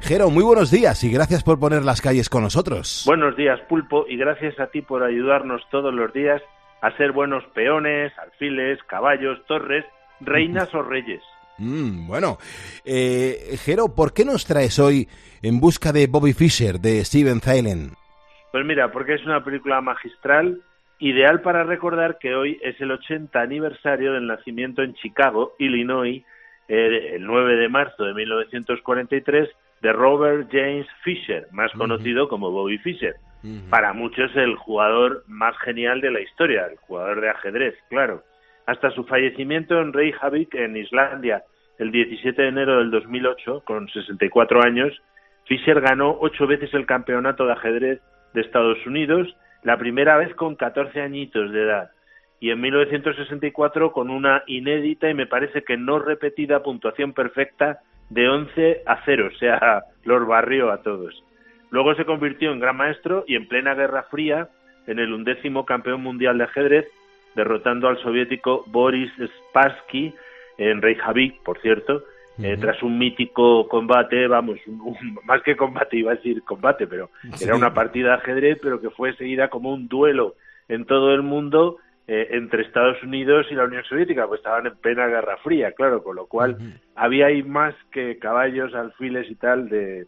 Jero, 0.00 0.30
muy 0.30 0.42
buenos 0.42 0.70
días 0.70 1.02
y 1.04 1.12
gracias 1.12 1.44
por 1.44 1.60
poner 1.60 1.84
las 1.84 2.00
calles 2.00 2.28
con 2.28 2.42
nosotros. 2.42 3.04
Buenos 3.06 3.36
días, 3.36 3.60
Pulpo, 3.68 4.04
y 4.08 4.16
gracias 4.16 4.58
a 4.58 4.66
ti 4.66 4.82
por 4.82 5.02
ayudarnos 5.04 5.62
todos 5.70 5.94
los 5.94 6.12
días 6.12 6.42
a 6.80 6.96
ser 6.96 7.12
buenos 7.12 7.44
peones, 7.54 8.12
alfiles, 8.18 8.78
caballos, 8.88 9.38
torres, 9.46 9.84
reinas 10.20 10.74
o 10.74 10.82
reyes. 10.82 11.22
Mm, 11.60 12.06
bueno, 12.06 12.38
eh, 12.84 13.58
Jero, 13.64 13.92
¿por 13.92 14.12
qué 14.12 14.24
nos 14.24 14.46
traes 14.46 14.78
hoy 14.78 15.08
En 15.42 15.58
busca 15.58 15.92
de 15.92 16.06
Bobby 16.06 16.32
Fischer 16.32 16.78
de 16.78 17.04
Steven 17.04 17.40
Zailen? 17.40 17.97
Pues 18.52 18.64
mira, 18.64 18.90
porque 18.90 19.14
es 19.14 19.24
una 19.24 19.44
película 19.44 19.80
magistral, 19.80 20.60
ideal 20.98 21.42
para 21.42 21.64
recordar 21.64 22.18
que 22.18 22.34
hoy 22.34 22.58
es 22.62 22.80
el 22.80 22.90
80 22.90 23.40
aniversario 23.40 24.12
del 24.12 24.26
nacimiento 24.26 24.82
en 24.82 24.94
Chicago, 24.94 25.54
Illinois, 25.58 26.24
eh, 26.68 27.12
el 27.14 27.24
9 27.24 27.56
de 27.56 27.68
marzo 27.68 28.04
de 28.04 28.14
1943, 28.14 29.48
de 29.80 29.92
Robert 29.92 30.48
James 30.50 30.86
Fisher, 31.02 31.46
más 31.52 31.70
conocido 31.72 32.28
como 32.28 32.50
Bobby 32.50 32.78
Fischer. 32.78 33.14
Para 33.70 33.92
muchos 33.92 34.34
el 34.34 34.56
jugador 34.56 35.22
más 35.28 35.56
genial 35.58 36.00
de 36.00 36.10
la 36.10 36.20
historia, 36.20 36.66
el 36.66 36.76
jugador 36.78 37.20
de 37.20 37.30
ajedrez, 37.30 37.74
claro. 37.88 38.24
Hasta 38.66 38.90
su 38.90 39.04
fallecimiento 39.04 39.80
en 39.80 39.92
Reykjavik, 39.92 40.54
en 40.56 40.76
Islandia, 40.76 41.44
el 41.78 41.92
17 41.92 42.42
de 42.42 42.48
enero 42.48 42.78
del 42.78 42.90
2008, 42.90 43.62
con 43.64 43.88
64 43.88 44.62
años, 44.64 44.92
Fischer 45.44 45.80
ganó 45.80 46.18
ocho 46.20 46.48
veces 46.48 46.74
el 46.74 46.84
campeonato 46.84 47.46
de 47.46 47.52
ajedrez 47.52 48.00
de 48.38 48.44
Estados 48.44 48.86
Unidos, 48.86 49.36
la 49.64 49.76
primera 49.76 50.16
vez 50.16 50.32
con 50.34 50.54
14 50.54 51.00
añitos 51.00 51.50
de 51.52 51.62
edad, 51.62 51.90
y 52.40 52.50
en 52.50 52.60
1964 52.60 53.90
con 53.90 54.10
una 54.10 54.44
inédita 54.46 55.10
y 55.10 55.14
me 55.14 55.26
parece 55.26 55.64
que 55.64 55.76
no 55.76 55.98
repetida 55.98 56.62
puntuación 56.62 57.12
perfecta 57.12 57.80
de 58.10 58.28
11 58.28 58.82
a 58.86 59.02
0, 59.04 59.30
o 59.34 59.38
sea, 59.38 59.82
los 60.04 60.26
barrió 60.26 60.70
a 60.70 60.82
todos. 60.82 61.24
Luego 61.70 61.94
se 61.96 62.04
convirtió 62.04 62.52
en 62.52 62.60
gran 62.60 62.76
maestro 62.76 63.24
y 63.26 63.34
en 63.34 63.48
plena 63.48 63.74
Guerra 63.74 64.04
Fría 64.04 64.48
en 64.86 65.00
el 65.00 65.12
undécimo 65.12 65.66
campeón 65.66 66.00
mundial 66.02 66.38
de 66.38 66.44
ajedrez, 66.44 66.86
derrotando 67.34 67.88
al 67.88 67.98
soviético 67.98 68.64
Boris 68.68 69.12
Spassky 69.50 70.14
en 70.58 70.80
Reykjavik, 70.80 71.42
por 71.42 71.60
cierto, 71.60 72.04
eh, 72.42 72.56
tras 72.60 72.82
un 72.82 72.98
mítico 72.98 73.66
combate, 73.68 74.26
vamos, 74.28 74.58
un- 74.66 74.80
un- 74.80 75.18
más 75.24 75.42
que 75.42 75.56
combate, 75.56 75.96
iba 75.96 76.12
a 76.12 76.16
decir 76.16 76.42
combate, 76.42 76.86
pero 76.86 77.10
Sí. 77.34 77.44
era 77.44 77.56
una 77.56 77.74
partida 77.74 78.08
de 78.08 78.14
ajedrez, 78.14 78.58
pero 78.62 78.80
que 78.80 78.90
fue 78.90 79.14
seguida 79.16 79.48
como 79.48 79.72
un 79.72 79.88
duelo 79.88 80.34
en 80.68 80.84
todo 80.84 81.14
el 81.14 81.22
mundo 81.22 81.78
eh, 82.10 82.28
entre 82.38 82.62
Estados 82.62 83.02
Unidos 83.02 83.46
y 83.50 83.54
la 83.54 83.64
Unión 83.64 83.84
Soviética, 83.84 84.26
pues 84.26 84.38
estaban 84.38 84.66
en 84.66 84.74
plena 84.76 85.06
Guerra 85.08 85.36
Fría, 85.44 85.72
claro, 85.72 86.02
con 86.02 86.16
lo 86.16 86.24
cual 86.26 86.56
había 86.94 87.26
ahí 87.26 87.42
más 87.42 87.74
que 87.92 88.16
caballos, 88.18 88.74
alfiles 88.74 89.30
y 89.30 89.34
tal 89.34 89.68
de, 89.68 90.06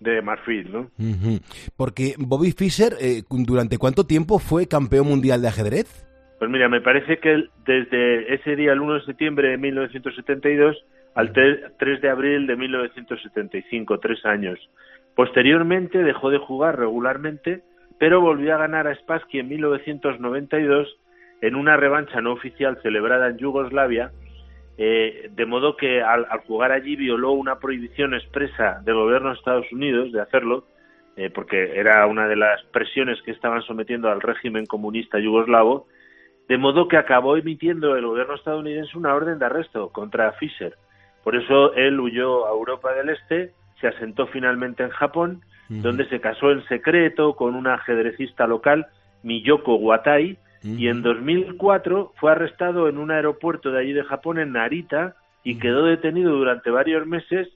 de 0.00 0.20
marfil, 0.20 0.72
¿no? 0.72 0.80
Ujú. 0.98 1.38
Porque 1.76 2.14
Bobby 2.18 2.50
Fischer, 2.50 2.94
eh, 3.00 3.22
¿durante 3.30 3.78
cuánto 3.78 4.04
tiempo 4.04 4.40
fue 4.40 4.66
campeón 4.66 5.06
mundial 5.06 5.40
de 5.40 5.46
ajedrez? 5.46 6.04
Pues 6.40 6.50
mira, 6.50 6.68
me 6.68 6.80
parece 6.80 7.18
que 7.18 7.44
desde 7.64 8.34
ese 8.34 8.56
día, 8.56 8.72
el 8.72 8.80
1 8.80 8.94
de 8.94 9.04
septiembre 9.04 9.50
de 9.50 9.58
1972, 9.58 10.76
al 11.18 11.32
tre- 11.32 11.72
3 11.80 12.00
de 12.00 12.10
abril 12.10 12.46
de 12.46 12.54
1975, 12.54 13.98
tres 13.98 14.24
años. 14.24 14.56
Posteriormente 15.16 16.04
dejó 16.04 16.30
de 16.30 16.38
jugar 16.38 16.78
regularmente, 16.78 17.62
pero 17.98 18.20
volvió 18.20 18.54
a 18.54 18.58
ganar 18.58 18.86
a 18.86 18.94
Spassky 18.94 19.40
en 19.40 19.48
1992 19.48 20.96
en 21.40 21.56
una 21.56 21.76
revancha 21.76 22.20
no 22.20 22.32
oficial 22.34 22.78
celebrada 22.82 23.30
en 23.30 23.38
Yugoslavia, 23.38 24.12
eh, 24.76 25.28
de 25.34 25.44
modo 25.44 25.76
que 25.76 26.02
al, 26.02 26.24
jugar 26.46 26.70
allí 26.70 26.94
violó 26.94 27.32
una 27.32 27.58
prohibición 27.58 28.14
expresa 28.14 28.80
del 28.84 28.94
gobierno 28.94 29.30
de 29.30 29.38
Estados 29.38 29.66
Unidos 29.72 30.12
de 30.12 30.20
hacerlo, 30.20 30.66
eh, 31.16 31.30
porque 31.30 31.80
era 31.80 32.06
una 32.06 32.28
de 32.28 32.36
las 32.36 32.62
presiones 32.66 33.20
que 33.22 33.32
estaban 33.32 33.62
sometiendo 33.62 34.08
al 34.08 34.20
régimen 34.20 34.66
comunista 34.66 35.18
yugoslavo, 35.18 35.88
de 36.48 36.58
modo 36.58 36.86
que 36.86 36.96
acabó 36.96 37.36
emitiendo 37.36 37.96
el 37.96 38.06
gobierno 38.06 38.36
estadounidense 38.36 38.96
una 38.96 39.16
orden 39.16 39.40
de 39.40 39.46
arresto 39.46 39.88
contra 39.88 40.30
Fisher. 40.34 40.76
Por 41.24 41.36
eso 41.36 41.74
él 41.74 41.98
huyó 42.00 42.46
a 42.46 42.50
Europa 42.50 42.92
del 42.94 43.10
Este, 43.10 43.52
se 43.80 43.88
asentó 43.88 44.26
finalmente 44.26 44.82
en 44.82 44.90
Japón, 44.90 45.42
donde 45.68 46.08
se 46.08 46.20
casó 46.20 46.50
en 46.50 46.64
secreto 46.66 47.36
con 47.36 47.54
una 47.54 47.74
ajedrecista 47.74 48.46
local, 48.46 48.86
Miyoko 49.22 49.74
Watai, 49.74 50.38
y 50.62 50.88
en 50.88 51.02
2004 51.02 52.14
fue 52.16 52.32
arrestado 52.32 52.88
en 52.88 52.98
un 52.98 53.10
aeropuerto 53.10 53.70
de 53.70 53.80
allí 53.80 53.92
de 53.92 54.04
Japón, 54.04 54.38
en 54.38 54.52
Narita, 54.52 55.16
y 55.44 55.58
quedó 55.58 55.84
detenido 55.84 56.32
durante 56.32 56.70
varios 56.70 57.06
meses 57.06 57.48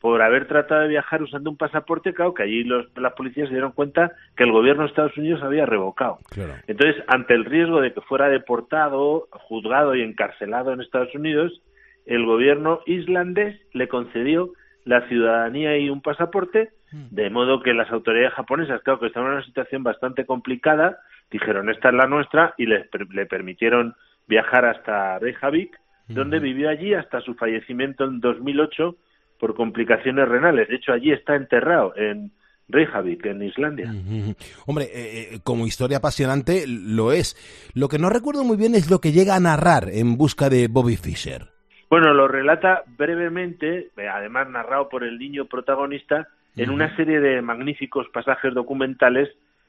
por 0.00 0.20
haber 0.20 0.48
tratado 0.48 0.82
de 0.82 0.88
viajar 0.88 1.22
usando 1.22 1.48
un 1.48 1.56
pasaporte, 1.56 2.12
claro, 2.12 2.34
que 2.34 2.42
allí 2.42 2.64
los, 2.64 2.86
las 2.96 3.12
policías 3.12 3.46
se 3.46 3.54
dieron 3.54 3.70
cuenta 3.70 4.10
que 4.36 4.42
el 4.42 4.50
gobierno 4.50 4.82
de 4.82 4.88
Estados 4.88 5.16
Unidos 5.16 5.40
había 5.44 5.64
revocado. 5.64 6.18
Entonces, 6.66 7.04
ante 7.06 7.34
el 7.34 7.44
riesgo 7.44 7.80
de 7.80 7.92
que 7.94 8.00
fuera 8.00 8.28
deportado, 8.28 9.28
juzgado 9.30 9.94
y 9.94 10.02
encarcelado 10.02 10.72
en 10.72 10.80
Estados 10.80 11.14
Unidos, 11.14 11.62
el 12.06 12.24
gobierno 12.26 12.80
islandés 12.86 13.60
le 13.72 13.88
concedió 13.88 14.52
la 14.84 15.06
ciudadanía 15.08 15.78
y 15.78 15.88
un 15.88 16.02
pasaporte, 16.02 16.70
de 16.92 17.30
modo 17.30 17.62
que 17.62 17.72
las 17.72 17.90
autoridades 17.90 18.34
japonesas, 18.34 18.82
claro 18.82 19.00
que 19.00 19.06
estaban 19.06 19.30
en 19.30 19.36
una 19.36 19.46
situación 19.46 19.82
bastante 19.82 20.26
complicada, 20.26 20.98
dijeron 21.30 21.70
esta 21.70 21.88
es 21.88 21.94
la 21.94 22.06
nuestra 22.06 22.54
y 22.58 22.66
le, 22.66 22.88
le 23.10 23.26
permitieron 23.26 23.94
viajar 24.26 24.66
hasta 24.66 25.18
Reykjavik, 25.18 25.78
donde 26.08 26.40
vivió 26.40 26.68
allí 26.68 26.92
hasta 26.92 27.20
su 27.20 27.34
fallecimiento 27.34 28.04
en 28.04 28.20
2008 28.20 28.96
por 29.38 29.54
complicaciones 29.54 30.28
renales. 30.28 30.68
De 30.68 30.76
hecho, 30.76 30.92
allí 30.92 31.10
está 31.10 31.36
enterrado 31.36 31.96
en 31.96 32.32
Reykjavik, 32.68 33.24
en 33.26 33.42
Islandia. 33.42 33.90
Ujú. 33.90 34.34
Hombre, 34.66 34.84
eh, 34.84 35.34
eh, 35.34 35.38
como 35.42 35.66
historia 35.66 35.98
apasionante 35.98 36.64
lo 36.66 37.12
es. 37.12 37.36
Lo 37.74 37.88
que 37.88 37.98
no 37.98 38.10
recuerdo 38.10 38.44
muy 38.44 38.56
bien 38.56 38.74
es 38.74 38.90
lo 38.90 39.00
que 39.00 39.12
llega 39.12 39.34
a 39.34 39.40
narrar 39.40 39.88
en 39.90 40.16
busca 40.16 40.50
de 40.50 40.68
Bobby 40.68 40.96
Fischer. 40.96 41.51
Bueno, 41.92 42.14
lo 42.14 42.26
relata 42.26 42.84
brevemente, 42.96 43.90
eh, 43.98 44.08
además 44.08 44.48
narrado 44.48 44.88
por 44.88 45.04
el 45.04 45.18
niño 45.18 45.44
protagonista, 45.44 46.26
en 46.56 46.70
una 46.70 46.96
serie 46.96 47.20
de 47.20 47.42
magníficos 47.42 48.08
pasajes 48.08 48.54
documentales 48.54 49.28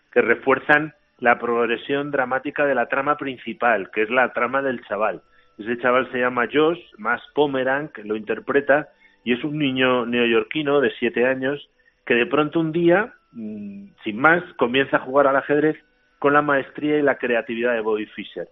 que 0.09 0.21
refuerzan 0.21 0.93
la 1.19 1.37
progresión 1.37 2.11
dramática 2.11 2.65
de 2.65 2.75
la 2.75 2.85
trama 2.85 3.17
principal, 3.17 3.91
que 3.91 4.03
es 4.03 4.09
la 4.09 4.31
trama 4.31 4.61
del 4.61 4.81
chaval. 4.85 5.21
Ese 5.57 5.77
chaval 5.79 6.09
se 6.13 6.19
llama 6.19 6.47
Josh, 6.49 6.79
más 6.97 7.21
Pomerank, 7.35 7.97
lo 8.05 8.15
interpreta, 8.15 8.87
y 9.25 9.33
es 9.33 9.43
un 9.43 9.59
niño 9.59 10.05
neoyorquino 10.05 10.79
de 10.79 10.93
siete 10.99 11.25
años 11.25 11.69
que 12.05 12.13
de 12.13 12.25
pronto 12.25 12.61
un 12.61 12.71
día, 12.71 13.15
mm, 13.33 13.87
sin 14.05 14.17
más, 14.17 14.41
comienza 14.53 14.95
a 14.95 15.01
jugar 15.01 15.27
al 15.27 15.35
ajedrez 15.35 15.75
con 16.19 16.31
la 16.31 16.41
maestría 16.41 16.97
y 16.97 17.01
la 17.01 17.17
creatividad 17.17 17.73
de 17.73 17.81
Bobby 17.81 18.05
Fischer 18.05 18.47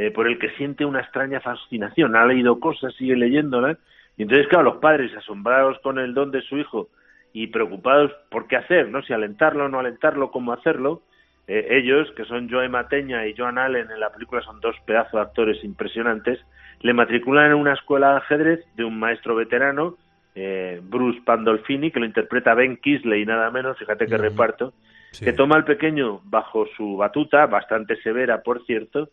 eh, 0.00 0.12
por 0.12 0.28
el 0.28 0.38
que 0.38 0.50
siente 0.50 0.84
una 0.84 1.00
extraña 1.00 1.40
fascinación. 1.40 2.14
Ha 2.14 2.24
leído 2.24 2.60
cosas, 2.60 2.94
sigue 2.94 3.16
leyéndolas, 3.16 3.78
y 4.16 4.22
entonces, 4.22 4.46
claro, 4.46 4.62
los 4.62 4.76
padres 4.76 5.12
asombrados 5.16 5.76
con 5.80 5.98
el 5.98 6.14
don 6.14 6.30
de 6.30 6.40
su 6.42 6.56
hijo 6.56 6.88
y 7.32 7.48
preocupados 7.48 8.12
por 8.30 8.46
qué 8.46 8.54
hacer, 8.54 8.90
¿no? 8.90 9.02
Si 9.02 9.12
alentarlo 9.12 9.64
o 9.64 9.68
no 9.68 9.80
alentarlo, 9.80 10.30
cómo 10.30 10.52
hacerlo, 10.52 11.02
eh, 11.48 11.66
ellos, 11.70 12.12
que 12.12 12.24
son 12.26 12.48
Joe 12.48 12.68
Mateña 12.68 13.26
y 13.26 13.34
Joan 13.36 13.58
Allen 13.58 13.90
en 13.90 13.98
la 13.98 14.10
película, 14.10 14.40
son 14.42 14.60
dos 14.60 14.76
pedazos 14.86 15.14
de 15.14 15.20
actores 15.20 15.64
impresionantes, 15.64 16.38
le 16.80 16.94
matriculan 16.94 17.50
en 17.50 17.56
una 17.56 17.72
escuela 17.72 18.12
de 18.12 18.16
ajedrez 18.18 18.64
de 18.76 18.84
un 18.84 19.00
maestro 19.00 19.34
veterano, 19.34 19.96
eh, 20.36 20.80
Bruce 20.80 21.22
Pandolfini, 21.24 21.90
que 21.90 21.98
lo 21.98 22.06
interpreta 22.06 22.54
Ben 22.54 22.76
Kisley, 22.76 23.26
nada 23.26 23.50
menos, 23.50 23.76
fíjate 23.76 24.06
qué 24.06 24.16
reparto, 24.16 24.74
que 25.18 25.32
toma 25.32 25.56
al 25.56 25.64
pequeño 25.64 26.20
bajo 26.22 26.66
su 26.76 26.96
batuta, 26.96 27.46
bastante 27.46 27.96
severa, 28.00 28.42
por 28.42 28.64
cierto, 28.64 29.08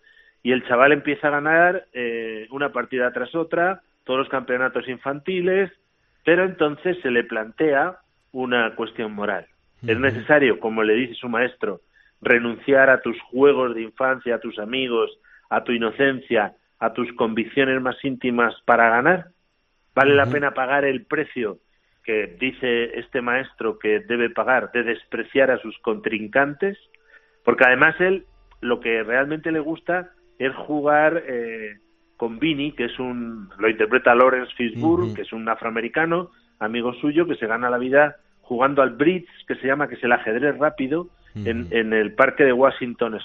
y 0.46 0.52
el 0.52 0.64
chaval 0.68 0.92
empieza 0.92 1.28
a 1.28 1.32
ganar 1.32 1.88
eh, 1.92 2.46
una 2.52 2.72
partida 2.72 3.12
tras 3.12 3.34
otra, 3.34 3.82
todos 4.04 4.20
los 4.20 4.30
campeonatos 4.30 4.88
infantiles, 4.88 5.72
pero 6.24 6.46
entonces 6.46 7.00
se 7.02 7.10
le 7.10 7.24
plantea 7.24 7.98
una 8.32 8.76
cuestión 8.76 9.12
moral. 9.14 9.48
Es 9.88 10.00
necesario, 10.00 10.60
como 10.60 10.84
le 10.84 10.94
dice 10.94 11.16
su 11.16 11.30
maestro, 11.30 11.82
renunciar 12.22 12.92
a 12.92 13.02
tus 13.02 13.20
juegos 13.22 13.74
de 13.74 13.82
infancia, 13.82 14.36
a 14.36 14.40
tus 14.40 14.60
amigos, 14.60 15.10
a 15.50 15.64
tu 15.64 15.72
inocencia, 15.72 16.54
a 16.78 16.94
tus 16.94 17.12
convicciones 17.14 17.82
más 17.82 17.96
íntimas 18.06 18.54
para 18.66 18.90
ganar. 18.90 19.30
¿Vale 19.96 20.14
la 20.14 20.28
pena 20.28 20.54
pagar 20.54 20.86
el 20.86 21.08
precio 21.08 21.58
que 22.04 22.38
dice 22.40 23.00
este 23.00 23.20
maestro 23.20 23.80
que 23.80 24.02
debe 24.02 24.30
pagar 24.30 24.72
de 24.74 24.84
despreciar 24.84 25.50
a 25.50 25.58
sus 25.58 25.76
contrincantes? 25.80 26.78
Porque 27.44 27.64
además 27.66 27.96
él 28.00 28.28
lo 28.62 28.80
que 28.80 29.02
realmente 29.02 29.52
le 29.52 29.60
gusta 29.60 30.12
es 30.40 30.54
jugar 30.56 31.24
eh, 31.28 31.78
con 32.18 32.40
Vinny, 32.40 32.72
que 32.74 32.86
es 32.86 33.00
un, 33.00 33.50
lo 33.58 33.70
interpreta 33.70 34.16
Lawrence 34.16 34.54
Fishburne, 34.56 35.14
que 35.14 35.24
es 35.24 35.34
un 35.34 35.48
afroamericano, 35.50 36.32
amigo 36.60 36.94
suyo, 36.96 37.28
que 37.28 37.36
se 37.36 37.48
gana 37.48 37.70
la 37.70 37.78
vida 37.78 38.18
jugando 38.42 38.82
al 38.82 38.92
bridge, 38.92 39.28
que 39.48 39.56
se 39.56 39.68
llama, 39.68 39.88
que 39.88 39.96
es 39.96 40.04
el 40.04 40.12
ajedrez 40.12 40.58
rápido, 40.58 41.08
en, 41.36 41.68
en 41.72 41.92
el 41.92 42.14
parque 42.14 42.46
de 42.46 42.54
Washington. 42.54 43.20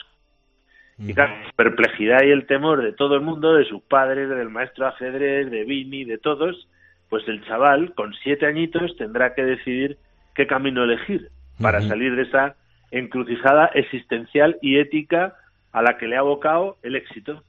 Y 0.98 1.14
claro, 1.14 1.32
la 1.44 1.52
perplejidad 1.52 2.22
y 2.24 2.30
el 2.30 2.46
temor 2.46 2.82
de 2.82 2.92
todo 2.92 3.14
el 3.14 3.20
mundo, 3.20 3.54
de 3.54 3.64
sus 3.64 3.82
padres, 3.82 4.28
del 4.28 4.50
maestro 4.50 4.84
de 4.84 4.90
ajedrez, 4.90 5.50
de 5.50 5.64
Vinny, 5.64 6.04
de 6.04 6.18
todos, 6.18 6.68
pues 7.08 7.26
el 7.28 7.44
chaval, 7.44 7.94
con 7.94 8.12
siete 8.22 8.46
añitos, 8.46 8.96
tendrá 8.96 9.34
que 9.34 9.44
decidir 9.44 9.98
qué 10.34 10.46
camino 10.46 10.84
elegir 10.84 11.28
para 11.60 11.80
salir 11.82 12.16
de 12.16 12.22
esa 12.22 12.56
encrucijada 12.90 13.66
existencial 13.74 14.58
y 14.60 14.78
ética 14.78 15.34
a 15.72 15.82
la 15.82 15.96
que 15.98 16.06
le 16.06 16.16
ha 16.16 16.20
abocado 16.20 16.78
el 16.82 16.96
éxito. 16.96 17.42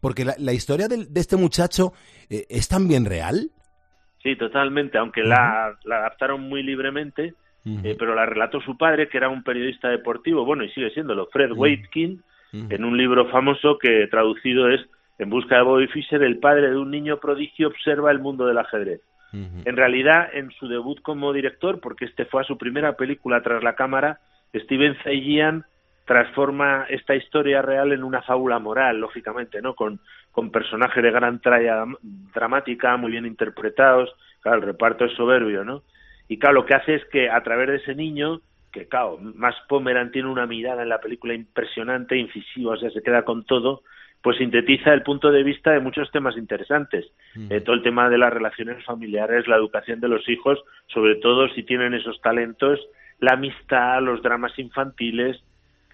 Porque 0.00 0.24
la, 0.24 0.34
la 0.38 0.52
historia 0.52 0.88
de 0.88 1.06
este 1.14 1.36
muchacho 1.36 1.92
eh, 2.28 2.46
es 2.48 2.68
también 2.68 3.04
real. 3.04 3.50
Sí, 4.22 4.34
totalmente, 4.34 4.98
aunque 4.98 5.22
la, 5.22 5.78
la 5.84 5.98
adaptaron 5.98 6.40
muy 6.40 6.62
libremente, 6.64 7.34
eh, 7.64 7.96
pero 7.98 8.14
la 8.14 8.26
relató 8.26 8.60
su 8.60 8.76
padre, 8.76 9.08
que 9.08 9.18
era 9.18 9.28
un 9.28 9.44
periodista 9.44 9.88
deportivo, 9.88 10.44
bueno, 10.44 10.64
y 10.64 10.70
sigue 10.70 10.90
siéndolo, 10.90 11.26
Fred 11.32 11.52
Waitkin, 11.52 12.22
en 12.52 12.84
un 12.84 12.96
libro 12.96 13.28
famoso 13.28 13.76
que 13.78 14.06
traducido 14.10 14.70
es 14.70 14.80
En 15.18 15.30
busca 15.30 15.56
de 15.56 15.62
Bobby 15.62 15.86
Fischer, 15.88 16.22
el 16.22 16.38
padre 16.38 16.70
de 16.70 16.76
un 16.76 16.90
niño 16.90 17.18
prodigio 17.18 17.68
observa 17.68 18.10
el 18.10 18.18
mundo 18.18 18.46
del 18.46 18.58
ajedrez. 18.58 19.00
En 19.32 19.76
realidad, 19.76 20.28
en 20.32 20.50
su 20.52 20.66
debut 20.66 21.02
como 21.02 21.32
director, 21.32 21.80
porque 21.80 22.06
este 22.06 22.24
fue 22.24 22.40
a 22.40 22.44
su 22.44 22.56
primera 22.56 22.96
película 22.96 23.42
tras 23.42 23.62
la 23.62 23.74
cámara, 23.74 24.18
Steven 24.54 24.96
Zaillian 25.04 25.66
transforma 26.06 26.86
esta 26.88 27.14
historia 27.14 27.60
real 27.60 27.92
en 27.92 28.04
una 28.04 28.22
fábula 28.22 28.58
moral, 28.58 29.00
lógicamente, 29.00 29.60
¿no? 29.60 29.74
Con, 29.74 30.00
con 30.30 30.50
personajes 30.50 31.02
de 31.02 31.10
gran 31.10 31.40
tralla 31.40 31.84
dramática, 32.32 32.96
muy 32.96 33.10
bien 33.10 33.26
interpretados, 33.26 34.14
claro, 34.40 34.58
el 34.58 34.66
reparto 34.66 35.04
es 35.04 35.12
soberbio, 35.14 35.64
¿no? 35.64 35.82
Y 36.28 36.38
claro, 36.38 36.54
lo 36.54 36.66
que 36.66 36.74
hace 36.74 36.94
es 36.94 37.04
que 37.06 37.28
a 37.28 37.42
través 37.42 37.68
de 37.68 37.76
ese 37.76 37.94
niño, 37.94 38.40
que 38.72 38.86
claro, 38.86 39.18
más 39.18 39.54
Pomeran 39.68 40.12
tiene 40.12 40.28
una 40.28 40.46
mirada 40.46 40.82
en 40.82 40.88
la 40.88 41.00
película 41.00 41.34
impresionante, 41.34 42.16
incisiva, 42.16 42.74
o 42.74 42.76
sea, 42.76 42.90
se 42.90 43.02
queda 43.02 43.22
con 43.22 43.44
todo, 43.44 43.82
pues 44.22 44.38
sintetiza 44.38 44.92
el 44.92 45.02
punto 45.02 45.30
de 45.30 45.42
vista 45.42 45.72
de 45.72 45.80
muchos 45.80 46.10
temas 46.10 46.36
interesantes. 46.36 47.06
Eh, 47.50 47.60
todo 47.60 47.76
el 47.76 47.82
tema 47.82 48.08
de 48.08 48.18
las 48.18 48.32
relaciones 48.32 48.84
familiares, 48.84 49.46
la 49.46 49.56
educación 49.56 50.00
de 50.00 50.08
los 50.08 50.28
hijos, 50.28 50.62
sobre 50.86 51.16
todo 51.16 51.48
si 51.48 51.62
tienen 51.62 51.94
esos 51.94 52.20
talentos, 52.20 52.80
la 53.18 53.34
amistad, 53.34 54.02
los 54.02 54.22
dramas 54.22 54.58
infantiles, 54.58 55.40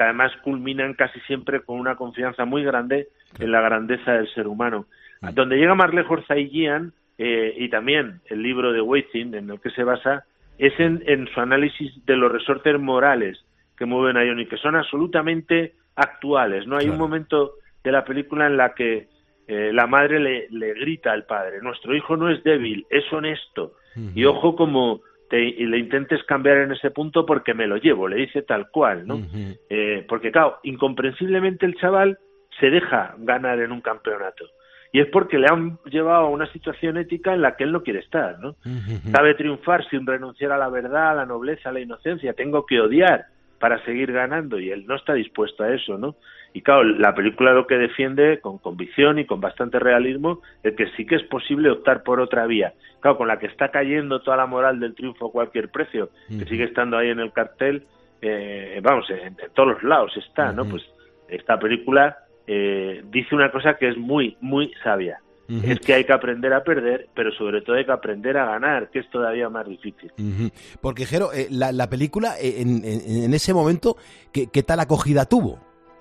que 0.03 0.07
además 0.07 0.32
culminan 0.42 0.94
casi 0.94 1.20
siempre 1.20 1.61
con 1.61 1.78
una 1.78 1.94
confianza 1.94 2.44
muy 2.44 2.64
grande 2.64 3.07
en 3.38 3.53
la 3.53 3.61
grandeza 3.61 4.14
del 4.14 4.28
ser 4.34 4.48
humano. 4.48 4.86
Donde 5.34 5.57
llega 5.57 5.76
más 5.76 5.94
lejos 5.94 6.26
Zaijian, 6.26 6.92
eh, 7.18 7.55
y 7.57 7.68
también 7.68 8.20
el 8.26 8.42
libro 8.42 8.72
de 8.72 8.80
Waiting, 8.80 9.34
en 9.34 9.48
el 9.48 9.61
que 9.61 9.70
se 9.70 9.84
basa, 9.84 10.24
es 10.59 10.72
en, 10.80 11.05
en 11.07 11.28
su 11.28 11.40
análisis 11.40 12.05
de 12.05 12.16
los 12.16 12.32
resortes 12.32 12.80
morales 12.80 13.44
que 13.76 13.86
mueven 13.86 14.16
a 14.16 14.24
Ioni, 14.24 14.46
que 14.46 14.57
son 14.57 14.74
absolutamente 14.74 15.74
actuales. 15.94 16.66
No 16.66 16.76
hay 16.76 16.88
un 16.88 16.98
momento 16.98 17.53
de 17.84 17.92
la 17.92 18.05
película 18.05 18.46
en 18.46 18.57
la 18.57 18.74
que 18.74 19.07
eh, 19.46 19.70
la 19.72 19.86
madre 19.86 20.18
le, 20.18 20.48
le 20.50 20.74
grita 20.74 21.12
al 21.12 21.26
padre, 21.26 21.62
nuestro 21.62 21.94
hijo 21.94 22.16
no 22.16 22.28
es 22.28 22.42
débil, 22.42 22.86
es 22.90 23.05
honesto. 23.12 23.74
Y 24.14 24.24
ojo 24.24 24.57
como 24.57 25.03
te, 25.33 25.43
y 25.43 25.64
le 25.64 25.78
intentes 25.78 26.22
cambiar 26.24 26.59
en 26.59 26.72
ese 26.72 26.91
punto 26.91 27.24
porque 27.24 27.55
me 27.55 27.66
lo 27.66 27.78
llevo, 27.78 28.07
le 28.07 28.16
dice 28.16 28.43
tal 28.43 28.68
cual, 28.68 29.07
¿no? 29.07 29.18
Eh, 29.70 30.05
porque 30.07 30.30
claro, 30.30 30.59
incomprensiblemente 30.62 31.64
el 31.64 31.74
chaval 31.76 32.18
se 32.61 32.68
deja 32.68 33.14
ganar 33.16 33.59
en 33.61 33.72
un 33.72 33.80
campeonato. 33.80 34.45
Y 34.93 35.01
es 35.01 35.07
porque 35.07 35.39
le 35.39 35.47
han 35.51 35.78
llevado 35.87 36.26
a 36.26 36.28
una 36.28 36.53
situación 36.53 36.99
ética 36.99 37.33
en 37.33 37.41
la 37.41 37.57
que 37.57 37.64
él 37.64 37.72
no 37.72 37.83
quiere 37.83 38.01
estar, 38.01 38.39
¿no? 38.41 38.57
Sabe 39.11 39.33
triunfar 39.35 39.89
sin 39.89 40.07
renunciar 40.07 40.53
a 40.53 40.59
la 40.59 40.68
verdad, 40.68 41.12
a 41.12 41.14
la 41.14 41.24
nobleza, 41.24 41.70
a 41.70 41.72
la 41.72 41.80
inocencia. 41.80 42.35
Tengo 42.35 42.66
que 42.66 42.78
odiar 42.78 43.24
para 43.63 43.79
seguir 43.85 44.11
ganando 44.11 44.59
y 44.59 44.73
él 44.73 44.87
no 44.89 44.97
está 44.97 45.15
dispuesto 45.15 45.63
a 45.63 45.73
eso, 45.73 45.97
¿no? 45.97 46.17
Y 46.53 46.63
claro, 46.63 46.83
la 46.83 47.15
película 47.15 47.53
lo 47.53 47.69
que 47.69 47.77
defiende 47.77 48.41
con 48.41 48.59
convicción 48.59 49.21
y 49.21 49.25
con 49.25 49.41
bastante 49.41 49.79
realismo 49.79 50.41
es 50.65 50.75
que 50.75 50.89
sí 50.97 51.07
que 51.07 51.15
es 51.15 51.23
posible 51.23 51.71
optar 51.71 52.03
por 52.03 52.19
otra 52.19 52.45
vía. 52.47 52.73
Claro, 52.99 53.19
con 53.19 53.29
la 53.29 53.39
que 53.39 53.47
está 53.47 53.71
cayendo 53.71 54.21
toda 54.21 54.37
la 54.37 54.47
moral 54.47 54.81
del 54.81 54.97
triunfo 54.97 55.29
a 55.29 55.31
cualquier 55.31 55.69
precio, 55.69 56.11
que 56.29 56.45
sigue 56.47 56.65
estando 56.65 56.99
ahí 56.99 57.11
en 57.11 57.21
el 57.21 57.33
cartel, 57.33 57.85
eh, 58.21 58.81
vamos, 58.83 59.09
en, 59.11 59.29
en 59.29 59.53
todos 59.55 59.75
los 59.75 59.83
lados 59.85 60.13
está, 60.17 60.53
¿no? 60.53 60.65
Pues 60.65 60.83
esta 61.29 61.57
película 61.61 62.19
eh, 62.49 63.05
dice 63.13 63.37
una 63.37 63.53
cosa 63.53 63.75
que 63.75 63.91
es 63.91 63.97
muy, 63.97 64.37
muy 64.41 64.73
sabia. 64.83 65.21
Es 65.64 65.80
que 65.80 65.94
hay 65.94 66.05
que 66.05 66.12
aprender 66.12 66.53
a 66.53 66.62
perder, 66.64 67.09
pero 67.14 67.32
sobre 67.32 67.61
todo 67.62 67.76
hay 67.76 67.84
que 67.84 67.92
aprender 67.92 68.36
a 68.38 68.46
ganar, 68.46 68.90
que 68.90 69.00
es 69.00 69.11
todavía 69.11 69.48
más 69.48 69.66
difícil. 69.66 70.11
Ujú. 70.18 70.50
Porque, 70.80 71.05
Jero, 71.07 71.32
eh, 71.32 71.48
la, 71.50 71.72
la 71.72 71.88
película, 71.90 72.34
eh, 72.40 72.61
en, 72.62 72.84
en- 72.84 73.24
en 73.24 73.34
ese 73.34 73.53
momento, 73.53 73.96
¿qué, 74.32 74.46
qué 74.53 74.62
tal 74.62 74.80
acogida 74.80 75.24
tuvo? 75.26 75.59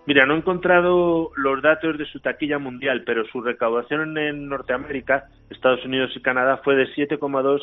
Mira, 0.08 0.26
no 0.26 0.34
he 0.34 0.38
encontrado 0.38 1.30
los 1.36 1.62
datos 1.62 1.98
de 1.98 2.06
su 2.06 2.20
taquilla 2.20 2.58
mundial, 2.60 3.04
pero 3.06 3.24
su 3.28 3.42
recaudación 3.42 4.18
en 4.18 4.48
Norteamérica, 4.50 5.26
Estados 5.50 5.86
Unidos 5.86 6.12
y 6.16 6.22
Canadá 6.22 6.58
fue 6.64 6.76
de 6.76 6.86
7,2 6.96 7.62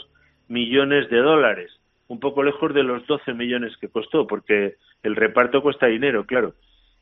millones 0.48 1.10
de 1.10 1.18
dólares, 1.18 1.70
un 2.06 2.20
poco 2.20 2.42
lejos 2.42 2.72
de 2.74 2.82
los 2.82 3.06
12 3.06 3.34
millones 3.34 3.76
que 3.80 3.88
costó, 3.88 4.26
porque 4.26 4.76
el 5.02 5.16
reparto 5.16 5.62
cuesta 5.62 5.86
dinero, 5.86 6.24
claro. 6.26 6.54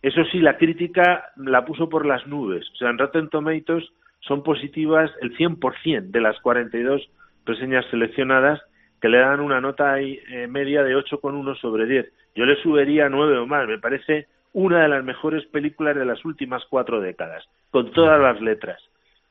Eso 0.02 0.24
sí, 0.30 0.38
la 0.38 0.56
crítica 0.56 1.32
la 1.36 1.64
puso 1.64 1.88
por 1.88 2.06
las 2.06 2.26
nubes. 2.26 2.64
O 2.72 2.76
sea, 2.76 2.90
en 2.90 2.98
Rotten 2.98 3.28
Tomatoes 3.28 3.84
son 4.20 4.42
positivas 4.42 5.10
el 5.20 5.36
100% 5.36 6.10
de 6.10 6.20
las 6.20 6.38
42 6.40 7.08
reseñas 7.44 7.86
seleccionadas 7.90 8.60
que 9.00 9.08
le 9.08 9.18
dan 9.18 9.40
una 9.40 9.60
nota 9.60 10.00
eh, 10.00 10.46
media 10.48 10.82
de 10.82 10.96
8,1 10.96 11.60
sobre 11.60 11.86
10. 11.86 12.12
Yo 12.34 12.44
le 12.44 12.56
subiría 12.62 13.08
9 13.08 13.38
o 13.38 13.46
más. 13.46 13.68
Me 13.68 13.78
parece 13.78 14.26
una 14.52 14.82
de 14.82 14.88
las 14.88 15.04
mejores 15.04 15.44
películas 15.46 15.96
de 15.96 16.06
las 16.06 16.24
últimas 16.24 16.64
cuatro 16.70 17.00
décadas, 17.00 17.44
con 17.70 17.92
todas 17.92 18.20
las 18.20 18.40
letras. 18.40 18.80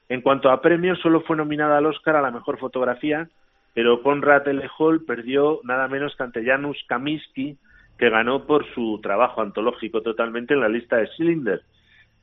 En 0.07 0.21
cuanto 0.21 0.51
a 0.51 0.61
premios, 0.61 0.99
solo 0.99 1.21
fue 1.21 1.35
nominada 1.35 1.79
al 1.79 1.87
Oscar 1.87 2.15
a 2.15 2.21
la 2.21 2.29
mejor 2.29 2.59
fotografía, 2.59 3.27
pero 3.73 4.03
Conrad 4.03 4.47
L. 4.47 4.69
Hall 4.77 5.03
perdió 5.03 5.61
nada 5.63 5.87
menos 5.87 6.15
que 6.15 6.23
ante 6.23 6.45
Janusz 6.45 6.77
Kaminski, 6.87 7.57
que 7.97 8.09
ganó 8.09 8.45
por 8.45 8.71
su 8.73 8.99
trabajo 9.01 9.41
antológico 9.41 10.01
totalmente 10.01 10.53
en 10.53 10.59
la 10.59 10.69
lista 10.69 10.97
de 10.97 11.09
Cylinder. 11.17 11.61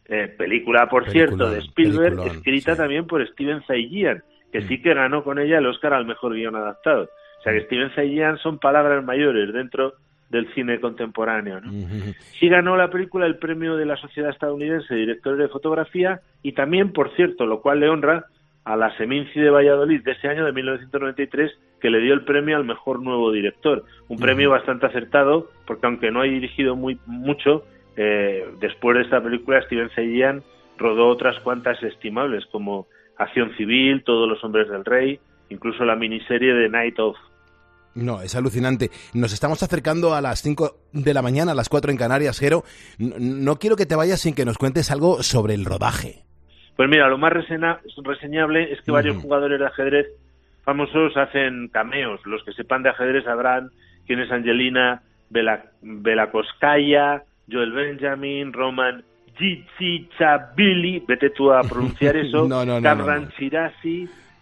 Eh, 0.09 0.29
película, 0.37 0.89
por 0.89 1.09
cierto, 1.11 1.49
de 1.51 1.59
Spielberg, 1.61 2.19
escrita 2.27 2.77
también 2.77 3.07
por 3.07 3.27
Steven 3.29 3.63
Zaillian, 3.67 4.23
que 4.51 4.61
Mm. 4.61 4.69
sí 4.69 4.83
que 4.83 4.95
ganó 4.95 5.23
con 5.25 5.39
ella 5.39 5.59
el 5.59 5.67
Oscar 5.67 5.95
al 5.95 6.07
mejor 6.07 6.35
guion 6.35 6.57
adaptado. 6.57 7.05
O 7.39 7.43
sea 7.43 7.53
que 7.53 7.63
Steven 7.63 7.91
Zaillian 7.95 8.39
son 8.39 8.59
palabras 8.59 9.03
mayores 9.05 9.53
dentro 9.53 9.95
del 10.29 10.53
cine 10.55 10.81
contemporáneo. 10.81 11.61
¿no? 11.61 11.71
Sí 12.39 12.49
ganó 12.49 12.77
la 12.77 12.89
película 12.91 13.27
el 13.27 13.37
premio 13.37 13.77
de 13.77 13.85
la 13.87 13.97
Sociedad 13.97 14.31
Estadounidense 14.31 14.95
de 14.95 15.01
Directores 15.01 15.39
de 15.39 15.49
Fotografía 15.49 16.21
y 16.43 16.53
también, 16.53 16.93
por 16.93 17.15
cierto, 17.17 17.47
lo 17.47 17.61
cual 17.61 17.81
le 17.81 17.89
honra 17.89 18.27
a 18.65 18.77
la 18.77 18.97
Seminci 18.97 19.41
de 19.41 19.51
Valladolid 19.51 20.03
de 20.03 20.13
ese 20.13 20.29
año 20.29 20.45
de 20.45 20.53
1993 20.53 21.51
que 21.81 21.91
le 21.91 21.99
dio 22.01 22.15
el 22.15 22.25
premio 22.25 22.57
al 22.57 22.65
mejor 22.65 23.03
nuevo 23.03 23.33
director. 23.33 23.85
Un 24.09 24.19
premio 24.19 24.51
bastante 24.51 24.87
acertado 24.87 25.51
porque 25.67 25.87
aunque 25.87 26.11
no 26.11 26.21
ha 26.21 26.25
dirigido 26.25 26.77
muy 26.77 26.99
mucho, 27.07 27.65
eh, 27.97 28.47
después 28.61 28.97
de 28.97 29.03
esta 29.05 29.23
película 29.23 29.63
Steven 29.63 29.91
Zaillian 29.95 30.43
rodó 30.79 31.09
otras 31.09 31.39
cuantas 31.41 31.83
estimables 31.83 32.45
como 32.47 32.87
Acción 33.19 33.55
Civil, 33.57 34.03
Todos 34.05 34.29
los 34.29 34.43
Hombres 34.43 34.69
del 34.69 34.85
Rey, 34.85 35.21
incluso 35.51 35.85
la 35.85 35.97
miniserie 35.97 36.55
de 36.55 36.69
Night 36.69 36.99
of. 36.99 37.17
No, 37.95 38.23
es 38.23 38.35
alucinante. 38.35 38.91
Nos 39.13 39.35
estamos 39.35 39.63
acercando 39.63 40.15
a 40.15 40.23
las 40.23 40.41
5 40.41 40.77
de 40.93 41.13
la 41.13 41.21
mañana, 41.21 41.53
a 41.53 41.55
las 41.55 41.69
4 41.69 41.91
en 41.91 41.99
Canarias, 41.99 42.39
Jero. 42.39 42.65
No, 42.99 43.17
no 43.19 43.57
quiero 43.59 43.77
que 43.77 43.85
te 43.85 43.95
vayas 43.97 44.21
sin 44.21 44.35
que 44.35 44.47
nos 44.47 44.57
cuentes 44.57 44.91
algo 44.91 45.23
sobre 45.23 45.53
el 45.55 45.67
rodaje. 45.67 46.23
Pues 46.75 46.89
mira, 46.89 47.07
lo 47.09 47.19
más 47.19 47.33
resena- 47.35 47.81
reseñable 48.03 48.73
es 48.73 48.81
que 48.81 48.91
varios 48.91 49.19
jugadores 49.19 49.61
de 49.61 49.67
ajedrez 49.67 50.07
famosos 50.65 51.15
hacen 51.19 51.69
cameos. 51.69 52.19
Los 52.25 52.43
que 52.45 52.53
sepan 52.55 52.83
de 52.83 52.89
ajedrez 52.89 53.25
sabrán 53.25 53.69
quién 54.07 54.21
es 54.21 54.31
Angelina 54.33 55.03
Bela- 55.31 55.67
Belakoskaya, 55.83 57.25
Joel 57.51 57.73
Benjamin, 57.73 58.53
Roman 58.53 59.05
Billy, 60.57 61.03
vete 61.07 61.31
tú 61.31 61.53
a 61.53 61.63
pronunciar 61.63 62.17
eso, 62.25 62.47
No, 62.49 62.65
no, 62.65 62.81
no, 62.81 62.91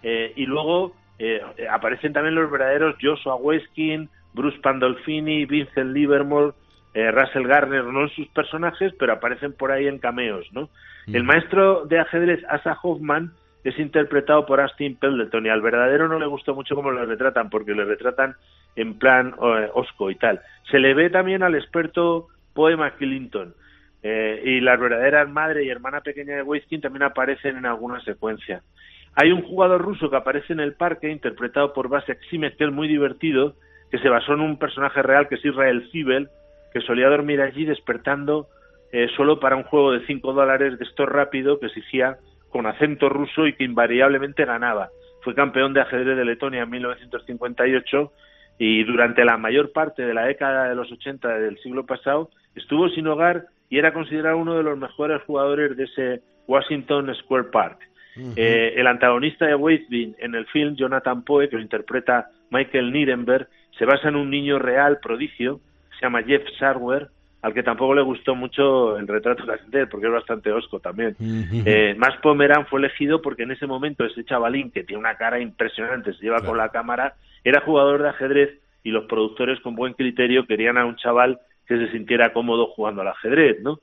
eh, 0.02 0.32
y 0.36 0.46
luego 0.46 0.94
eh, 1.18 1.40
aparecen 1.70 2.12
también 2.12 2.34
los 2.34 2.50
verdaderos 2.50 2.96
Joshua 3.00 3.36
Weskin, 3.36 4.08
Bruce 4.32 4.58
Pandolfini, 4.62 5.44
Vincent 5.44 5.92
Livermore, 5.92 6.52
eh, 6.94 7.10
Russell 7.10 7.46
Garner, 7.46 7.84
no 7.84 8.02
en 8.02 8.08
sus 8.10 8.26
personajes, 8.28 8.92
pero 8.98 9.12
aparecen 9.12 9.52
por 9.52 9.70
ahí 9.70 9.86
en 9.86 9.98
cameos, 9.98 10.46
¿no? 10.52 10.68
El 11.06 11.24
maestro 11.24 11.86
de 11.86 11.98
ajedrez 11.98 12.40
Asa 12.48 12.78
Hoffman 12.82 13.32
es 13.64 13.78
interpretado 13.78 14.46
por 14.46 14.60
Austin 14.60 14.96
Pendleton 14.96 15.44
y 15.44 15.48
al 15.48 15.60
verdadero 15.60 16.08
no 16.08 16.18
le 16.18 16.26
gustó 16.26 16.54
mucho 16.54 16.74
cómo 16.74 16.92
le 16.92 17.04
retratan, 17.04 17.50
porque 17.50 17.74
le 17.74 17.84
retratan 17.84 18.36
en 18.76 18.98
plan 18.98 19.34
eh, 19.42 19.70
osco 19.74 20.10
y 20.10 20.14
tal. 20.14 20.40
Se 20.70 20.78
le 20.78 20.94
ve 20.94 21.10
también 21.10 21.42
al 21.42 21.56
experto 21.56 22.28
Poema 22.52 22.92
Clinton 22.96 23.54
eh, 24.02 24.42
y 24.44 24.60
las 24.60 24.80
verdaderas 24.80 25.28
madre 25.28 25.64
y 25.64 25.68
hermana 25.68 26.00
pequeña 26.00 26.36
de 26.36 26.42
Weiskin 26.42 26.80
también 26.80 27.02
aparecen 27.02 27.56
en 27.56 27.66
alguna 27.66 28.00
secuencia. 28.00 28.62
Hay 29.14 29.32
un 29.32 29.42
jugador 29.42 29.82
ruso 29.82 30.08
que 30.08 30.16
aparece 30.16 30.52
en 30.52 30.60
el 30.60 30.74
parque, 30.74 31.10
interpretado 31.10 31.72
por 31.72 31.88
Vasek 31.88 32.20
Simet, 32.30 32.56
que 32.56 32.64
es 32.64 32.72
muy 32.72 32.88
divertido, 32.88 33.54
que 33.90 33.98
se 33.98 34.08
basó 34.08 34.34
en 34.34 34.40
un 34.40 34.58
personaje 34.58 35.02
real 35.02 35.28
que 35.28 35.34
es 35.34 35.44
Israel 35.44 35.88
Fibel, 35.90 36.28
que 36.72 36.80
solía 36.80 37.08
dormir 37.08 37.40
allí 37.40 37.64
despertando 37.64 38.48
eh, 38.92 39.08
solo 39.16 39.40
para 39.40 39.56
un 39.56 39.64
juego 39.64 39.92
de 39.92 40.06
5 40.06 40.32
dólares 40.32 40.78
de 40.78 40.84
esto 40.84 41.06
rápido 41.06 41.58
que 41.58 41.66
exigía 41.66 42.18
con 42.50 42.66
acento 42.66 43.08
ruso 43.08 43.46
y 43.46 43.54
que 43.54 43.64
invariablemente 43.64 44.44
ganaba. 44.44 44.90
Fue 45.22 45.34
campeón 45.34 45.74
de 45.74 45.80
ajedrez 45.80 46.16
de 46.16 46.24
Letonia 46.24 46.62
en 46.62 46.70
1958 46.70 48.12
y 48.58 48.84
durante 48.84 49.24
la 49.24 49.36
mayor 49.36 49.72
parte 49.72 50.02
de 50.02 50.14
la 50.14 50.24
década 50.24 50.68
de 50.68 50.74
los 50.74 50.90
80 50.90 51.28
del 51.38 51.58
siglo 51.58 51.86
pasado 51.86 52.30
estuvo 52.54 52.88
sin 52.88 53.06
hogar 53.06 53.46
y 53.68 53.78
era 53.78 53.92
considerado 53.92 54.38
uno 54.38 54.56
de 54.56 54.62
los 54.62 54.78
mejores 54.78 55.22
jugadores 55.22 55.76
de 55.76 55.84
ese 55.84 56.22
Washington 56.46 57.14
Square 57.14 57.44
Park. 57.44 57.78
Eh, 58.36 58.74
el 58.76 58.86
antagonista 58.86 59.46
de 59.46 59.54
Weisbin 59.54 60.16
en 60.18 60.34
el 60.34 60.44
film, 60.46 60.74
Jonathan 60.74 61.22
Poe, 61.22 61.48
que 61.48 61.56
lo 61.56 61.62
interpreta 61.62 62.28
Michael 62.50 62.92
Nirenberg, 62.92 63.48
se 63.78 63.84
basa 63.84 64.08
en 64.08 64.16
un 64.16 64.30
niño 64.30 64.58
real 64.58 64.98
prodigio, 65.00 65.60
se 65.98 66.06
llama 66.06 66.22
Jeff 66.22 66.42
Sarwer, 66.58 67.08
al 67.42 67.54
que 67.54 67.62
tampoco 67.62 67.94
le 67.94 68.02
gustó 68.02 68.34
mucho 68.34 68.98
el 68.98 69.08
retrato 69.08 69.44
de 69.68 69.80
él, 69.80 69.88
porque 69.88 70.06
es 70.06 70.12
bastante 70.12 70.52
osco 70.52 70.80
también. 70.80 71.16
Eh, 71.64 71.94
Max 71.96 72.18
Pomeran 72.22 72.66
fue 72.66 72.80
elegido 72.80 73.22
porque 73.22 73.44
en 73.44 73.52
ese 73.52 73.66
momento 73.66 74.04
ese 74.04 74.24
chavalín, 74.24 74.70
que 74.70 74.84
tiene 74.84 75.00
una 75.00 75.14
cara 75.14 75.40
impresionante, 75.40 76.12
se 76.12 76.22
lleva 76.22 76.42
con 76.42 76.58
la 76.58 76.68
cámara, 76.68 77.14
era 77.42 77.62
jugador 77.62 78.02
de 78.02 78.10
ajedrez 78.10 78.50
y 78.82 78.90
los 78.90 79.06
productores 79.06 79.60
con 79.60 79.74
buen 79.74 79.94
criterio 79.94 80.46
querían 80.46 80.76
a 80.76 80.84
un 80.84 80.96
chaval 80.96 81.38
que 81.70 81.78
se 81.78 81.92
sintiera 81.92 82.32
cómodo 82.32 82.66
jugando 82.66 83.02
al 83.02 83.08
ajedrez, 83.08 83.62
¿no? 83.62 83.78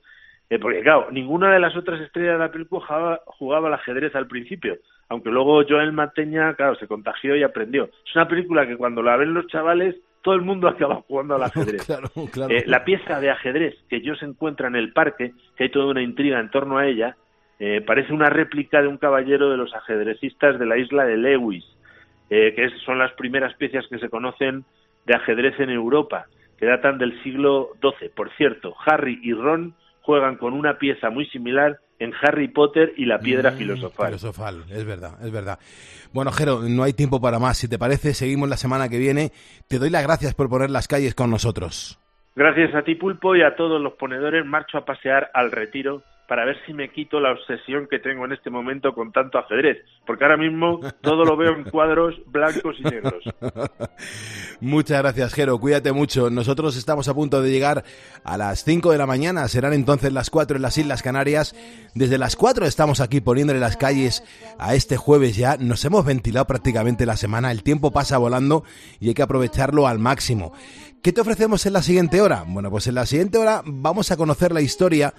Eh, 0.49 0.59
porque 0.59 0.81
claro, 0.81 1.07
ninguna 1.09 1.53
de 1.53 1.59
las 1.61 1.73
otras 1.77 2.01
estrellas 2.01 2.33
de 2.33 2.39
la 2.39 2.51
película 2.51 2.85
jugaba, 2.85 3.21
jugaba 3.25 3.67
al 3.69 3.75
ajedrez 3.75 4.13
al 4.13 4.27
principio, 4.27 4.77
aunque 5.07 5.29
luego 5.29 5.63
Joel 5.65 5.93
Mateña, 5.93 6.53
claro, 6.55 6.75
se 6.75 6.87
contagió 6.87 7.33
y 7.37 7.43
aprendió. 7.43 7.85
Es 7.85 8.13
una 8.13 8.27
película 8.27 8.67
que 8.67 8.75
cuando 8.75 9.01
la 9.01 9.15
ven 9.15 9.33
los 9.33 9.47
chavales, 9.47 9.95
todo 10.21 10.35
el 10.35 10.41
mundo 10.41 10.67
acaba 10.67 10.95
jugando 11.07 11.35
al 11.35 11.43
ajedrez. 11.43 11.85
claro, 11.85 12.09
claro. 12.33 12.53
Eh, 12.53 12.65
la 12.67 12.83
pieza 12.83 13.21
de 13.21 13.29
ajedrez 13.29 13.75
que 13.89 14.01
yo 14.01 14.15
se 14.15 14.25
encuentra 14.25 14.67
en 14.67 14.75
el 14.75 14.91
parque, 14.91 15.31
que 15.55 15.63
hay 15.63 15.69
toda 15.69 15.85
una 15.85 16.01
intriga 16.01 16.41
en 16.41 16.51
torno 16.51 16.77
a 16.77 16.87
ella, 16.87 17.15
eh, 17.59 17.81
parece 17.87 18.11
una 18.11 18.29
réplica 18.29 18.81
de 18.81 18.89
un 18.89 18.97
caballero 18.97 19.49
de 19.49 19.55
los 19.55 19.73
ajedrecistas 19.73 20.59
de 20.59 20.65
la 20.65 20.77
isla 20.77 21.05
de 21.05 21.15
Lewis, 21.15 21.63
eh, 22.29 22.53
que 22.53 22.69
son 22.85 22.99
las 22.99 23.13
primeras 23.13 23.53
piezas 23.53 23.87
que 23.87 23.97
se 23.97 24.09
conocen 24.09 24.65
de 25.05 25.15
ajedrez 25.15 25.57
en 25.61 25.69
Europa, 25.69 26.25
que 26.57 26.65
datan 26.65 26.97
del 26.97 27.21
siglo 27.23 27.69
XII. 27.81 28.09
Por 28.09 28.29
cierto, 28.35 28.75
Harry 28.85 29.19
y 29.23 29.33
Ron 29.33 29.75
juegan 30.01 30.37
con 30.37 30.53
una 30.53 30.77
pieza 30.77 31.09
muy 31.09 31.25
similar 31.27 31.79
en 31.99 32.13
Harry 32.21 32.47
Potter 32.47 32.93
y 32.95 33.05
la 33.05 33.19
piedra 33.19 33.51
Mm, 33.51 33.57
filosofal. 33.57 34.07
filosofal, 34.07 34.63
es 34.69 34.85
verdad, 34.85 35.13
es 35.23 35.31
verdad. 35.31 35.59
Bueno, 36.13 36.31
Jero, 36.31 36.61
no 36.61 36.83
hay 36.83 36.93
tiempo 36.93 37.19
para 37.19 37.39
más. 37.39 37.57
Si 37.57 37.67
te 37.67 37.77
parece, 37.79 38.13
seguimos 38.13 38.47
la 38.49 38.57
semana 38.57 38.87
que 38.89 38.97
viene. 38.99 39.31
Te 39.67 39.79
doy 39.79 39.89
las 39.89 40.03
gracias 40.03 40.33
por 40.33 40.47
poner 40.49 40.69
las 40.69 40.87
calles 40.87 41.15
con 41.15 41.29
nosotros. 41.29 41.99
Gracias 42.35 42.73
a 42.75 42.83
ti, 42.83 42.93
Pulpo, 42.95 43.35
y 43.35 43.41
a 43.41 43.55
todos 43.55 43.81
los 43.81 43.93
ponedores, 43.93 44.45
marcho 44.45 44.77
a 44.77 44.85
pasear 44.85 45.31
al 45.33 45.51
retiro 45.51 46.03
para 46.27 46.43
ver 46.43 46.57
si 46.65 46.73
me 46.73 46.91
quito 46.91 47.19
la 47.19 47.31
obsesión 47.31 47.87
que 47.89 47.99
tengo 47.99 48.25
en 48.25 48.33
este 48.33 48.49
momento 48.49 48.93
con 48.93 49.11
tanto 49.13 49.37
ajedrez, 49.39 49.77
porque 50.05 50.25
ahora 50.25 50.37
mismo 50.37 50.81
todo 51.01 51.23
lo 51.23 51.37
veo 51.37 51.53
en 51.53 51.63
cuadros 51.63 52.15
blancos 52.27 52.75
y 52.79 52.83
negros. 52.83 53.23
Muchas 54.59 55.01
gracias, 55.01 55.33
Jero. 55.33 55.57
Cuídate 55.59 55.91
mucho. 55.93 56.29
Nosotros 56.29 56.75
estamos 56.75 57.07
a 57.07 57.13
punto 57.13 57.41
de 57.41 57.51
llegar 57.51 57.83
a 58.23 58.37
las 58.37 58.63
5 58.63 58.91
de 58.91 58.97
la 58.97 59.05
mañana. 59.05 59.47
Serán 59.47 59.73
entonces 59.73 60.11
las 60.11 60.29
4 60.29 60.57
en 60.57 60.63
las 60.63 60.77
Islas 60.77 61.03
Canarias. 61.03 61.55
Desde 61.93 62.17
las 62.17 62.35
4 62.35 62.65
estamos 62.65 62.99
aquí 62.99 63.21
poniéndole 63.21 63.59
las 63.59 63.77
calles 63.77 64.23
a 64.57 64.75
este 64.75 64.97
jueves 64.97 65.37
ya. 65.37 65.57
Nos 65.57 65.85
hemos 65.85 66.05
ventilado 66.05 66.45
prácticamente 66.45 67.05
la 67.05 67.17
semana. 67.17 67.51
El 67.51 67.63
tiempo 67.63 67.91
pasa 67.91 68.17
volando 68.17 68.63
y 68.99 69.09
hay 69.09 69.13
que 69.13 69.21
aprovecharlo 69.21 69.87
al 69.87 69.99
máximo. 69.99 70.53
¿Qué 71.03 71.13
te 71.13 71.21
ofrecemos 71.21 71.65
en 71.65 71.73
la 71.73 71.83
siguiente 71.83 72.19
hora? 72.19 72.43
Bueno, 72.45 72.69
pues 72.69 72.87
en 72.87 72.95
la 72.95 73.05
siguiente 73.05 73.37
hora 73.37 73.61
vamos 73.65 74.11
a 74.11 74.17
conocer 74.17 74.51
la 74.51 74.61
historia 74.61 75.13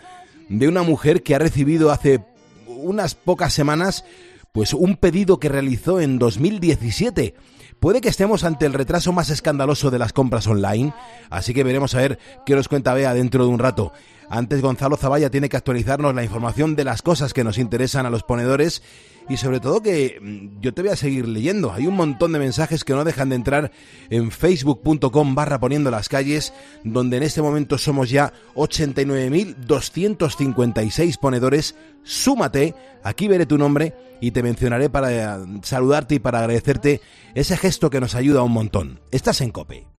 de 0.49 0.69
una 0.69 0.83
mujer 0.83 1.23
que 1.23 1.35
ha 1.35 1.39
recibido 1.39 1.91
hace 1.91 2.25
unas 2.67 3.15
pocas 3.15 3.53
semanas 3.53 4.05
pues 4.53 4.73
un 4.73 4.97
pedido 4.97 5.39
que 5.39 5.49
realizó 5.49 6.01
en 6.01 6.19
2017. 6.19 7.35
Puede 7.81 8.01
que 8.01 8.09
estemos 8.09 8.43
ante 8.43 8.67
el 8.67 8.73
retraso 8.73 9.13
más 9.13 9.31
escandaloso 9.31 9.91
de 9.91 10.01
las 10.01 10.13
compras 10.13 10.49
online, 10.49 10.93
así 11.31 11.55
que 11.55 11.63
veremos 11.63 11.95
a 11.95 11.99
ver 11.99 12.19
qué 12.45 12.57
nos 12.57 12.67
cuenta 12.67 12.95
Bea 12.95 13.15
dentro 13.15 13.45
de 13.45 13.51
un 13.51 13.61
rato. 13.61 13.93
Antes 14.29 14.61
Gonzalo 14.61 14.97
Zavalla 14.97 15.31
tiene 15.31 15.49
que 15.49 15.57
actualizarnos 15.57 16.15
la 16.15 16.25
información 16.25 16.75
de 16.75 16.85
las 16.85 17.03
cosas 17.03 17.33
que 17.33 17.45
nos 17.45 17.57
interesan 17.57 18.05
a 18.05 18.11
los 18.11 18.25
ponedores 18.25 18.83
y 19.29 19.37
sobre 19.37 19.61
todo 19.61 19.83
que 19.83 20.19
mm, 20.21 20.61
yo 20.61 20.75
te 20.75 20.83
voy 20.83 20.91
a 20.91 20.97
seguir 20.97 21.29
leyendo. 21.29 21.73
Hay 21.73 21.87
un 21.87 21.95
montón 21.97 22.33
de 22.33 22.39
mensajes 22.39 22.85
que 22.85 22.95
no 22.95 23.05
dejan 23.05 23.31
de 23.31 23.37
entrar 23.37 23.73
en 24.11 24.31
facebook.com 24.31 25.35
barra 25.35 25.59
poniendo 25.61 25.91
las 25.91 26.09
calles, 26.09 26.53
donde 26.85 27.19
en 27.19 27.25
este 27.25 27.43
momento 27.43 27.77
somos 27.79 28.11
ya 28.11 28.33
89.256 28.55 31.19
ponedores. 31.19 31.75
Súmate, 32.03 32.75
aquí 33.03 33.29
veré 33.29 33.47
tu 33.47 33.57
nombre 33.59 33.95
y 34.21 34.31
te 34.31 34.43
mencionaré 34.43 34.91
para 34.91 35.41
saludarte 35.63 36.17
y 36.17 36.19
para 36.19 36.41
agradecerte 36.41 37.01
ese 37.35 37.57
gesto 37.57 37.89
que 37.91 38.01
nos 38.01 38.15
ayuda 38.15 38.43
un 38.43 38.53
montón. 38.53 39.01
Estás 39.11 39.41
en 39.41 39.51
Cope. 39.51 39.89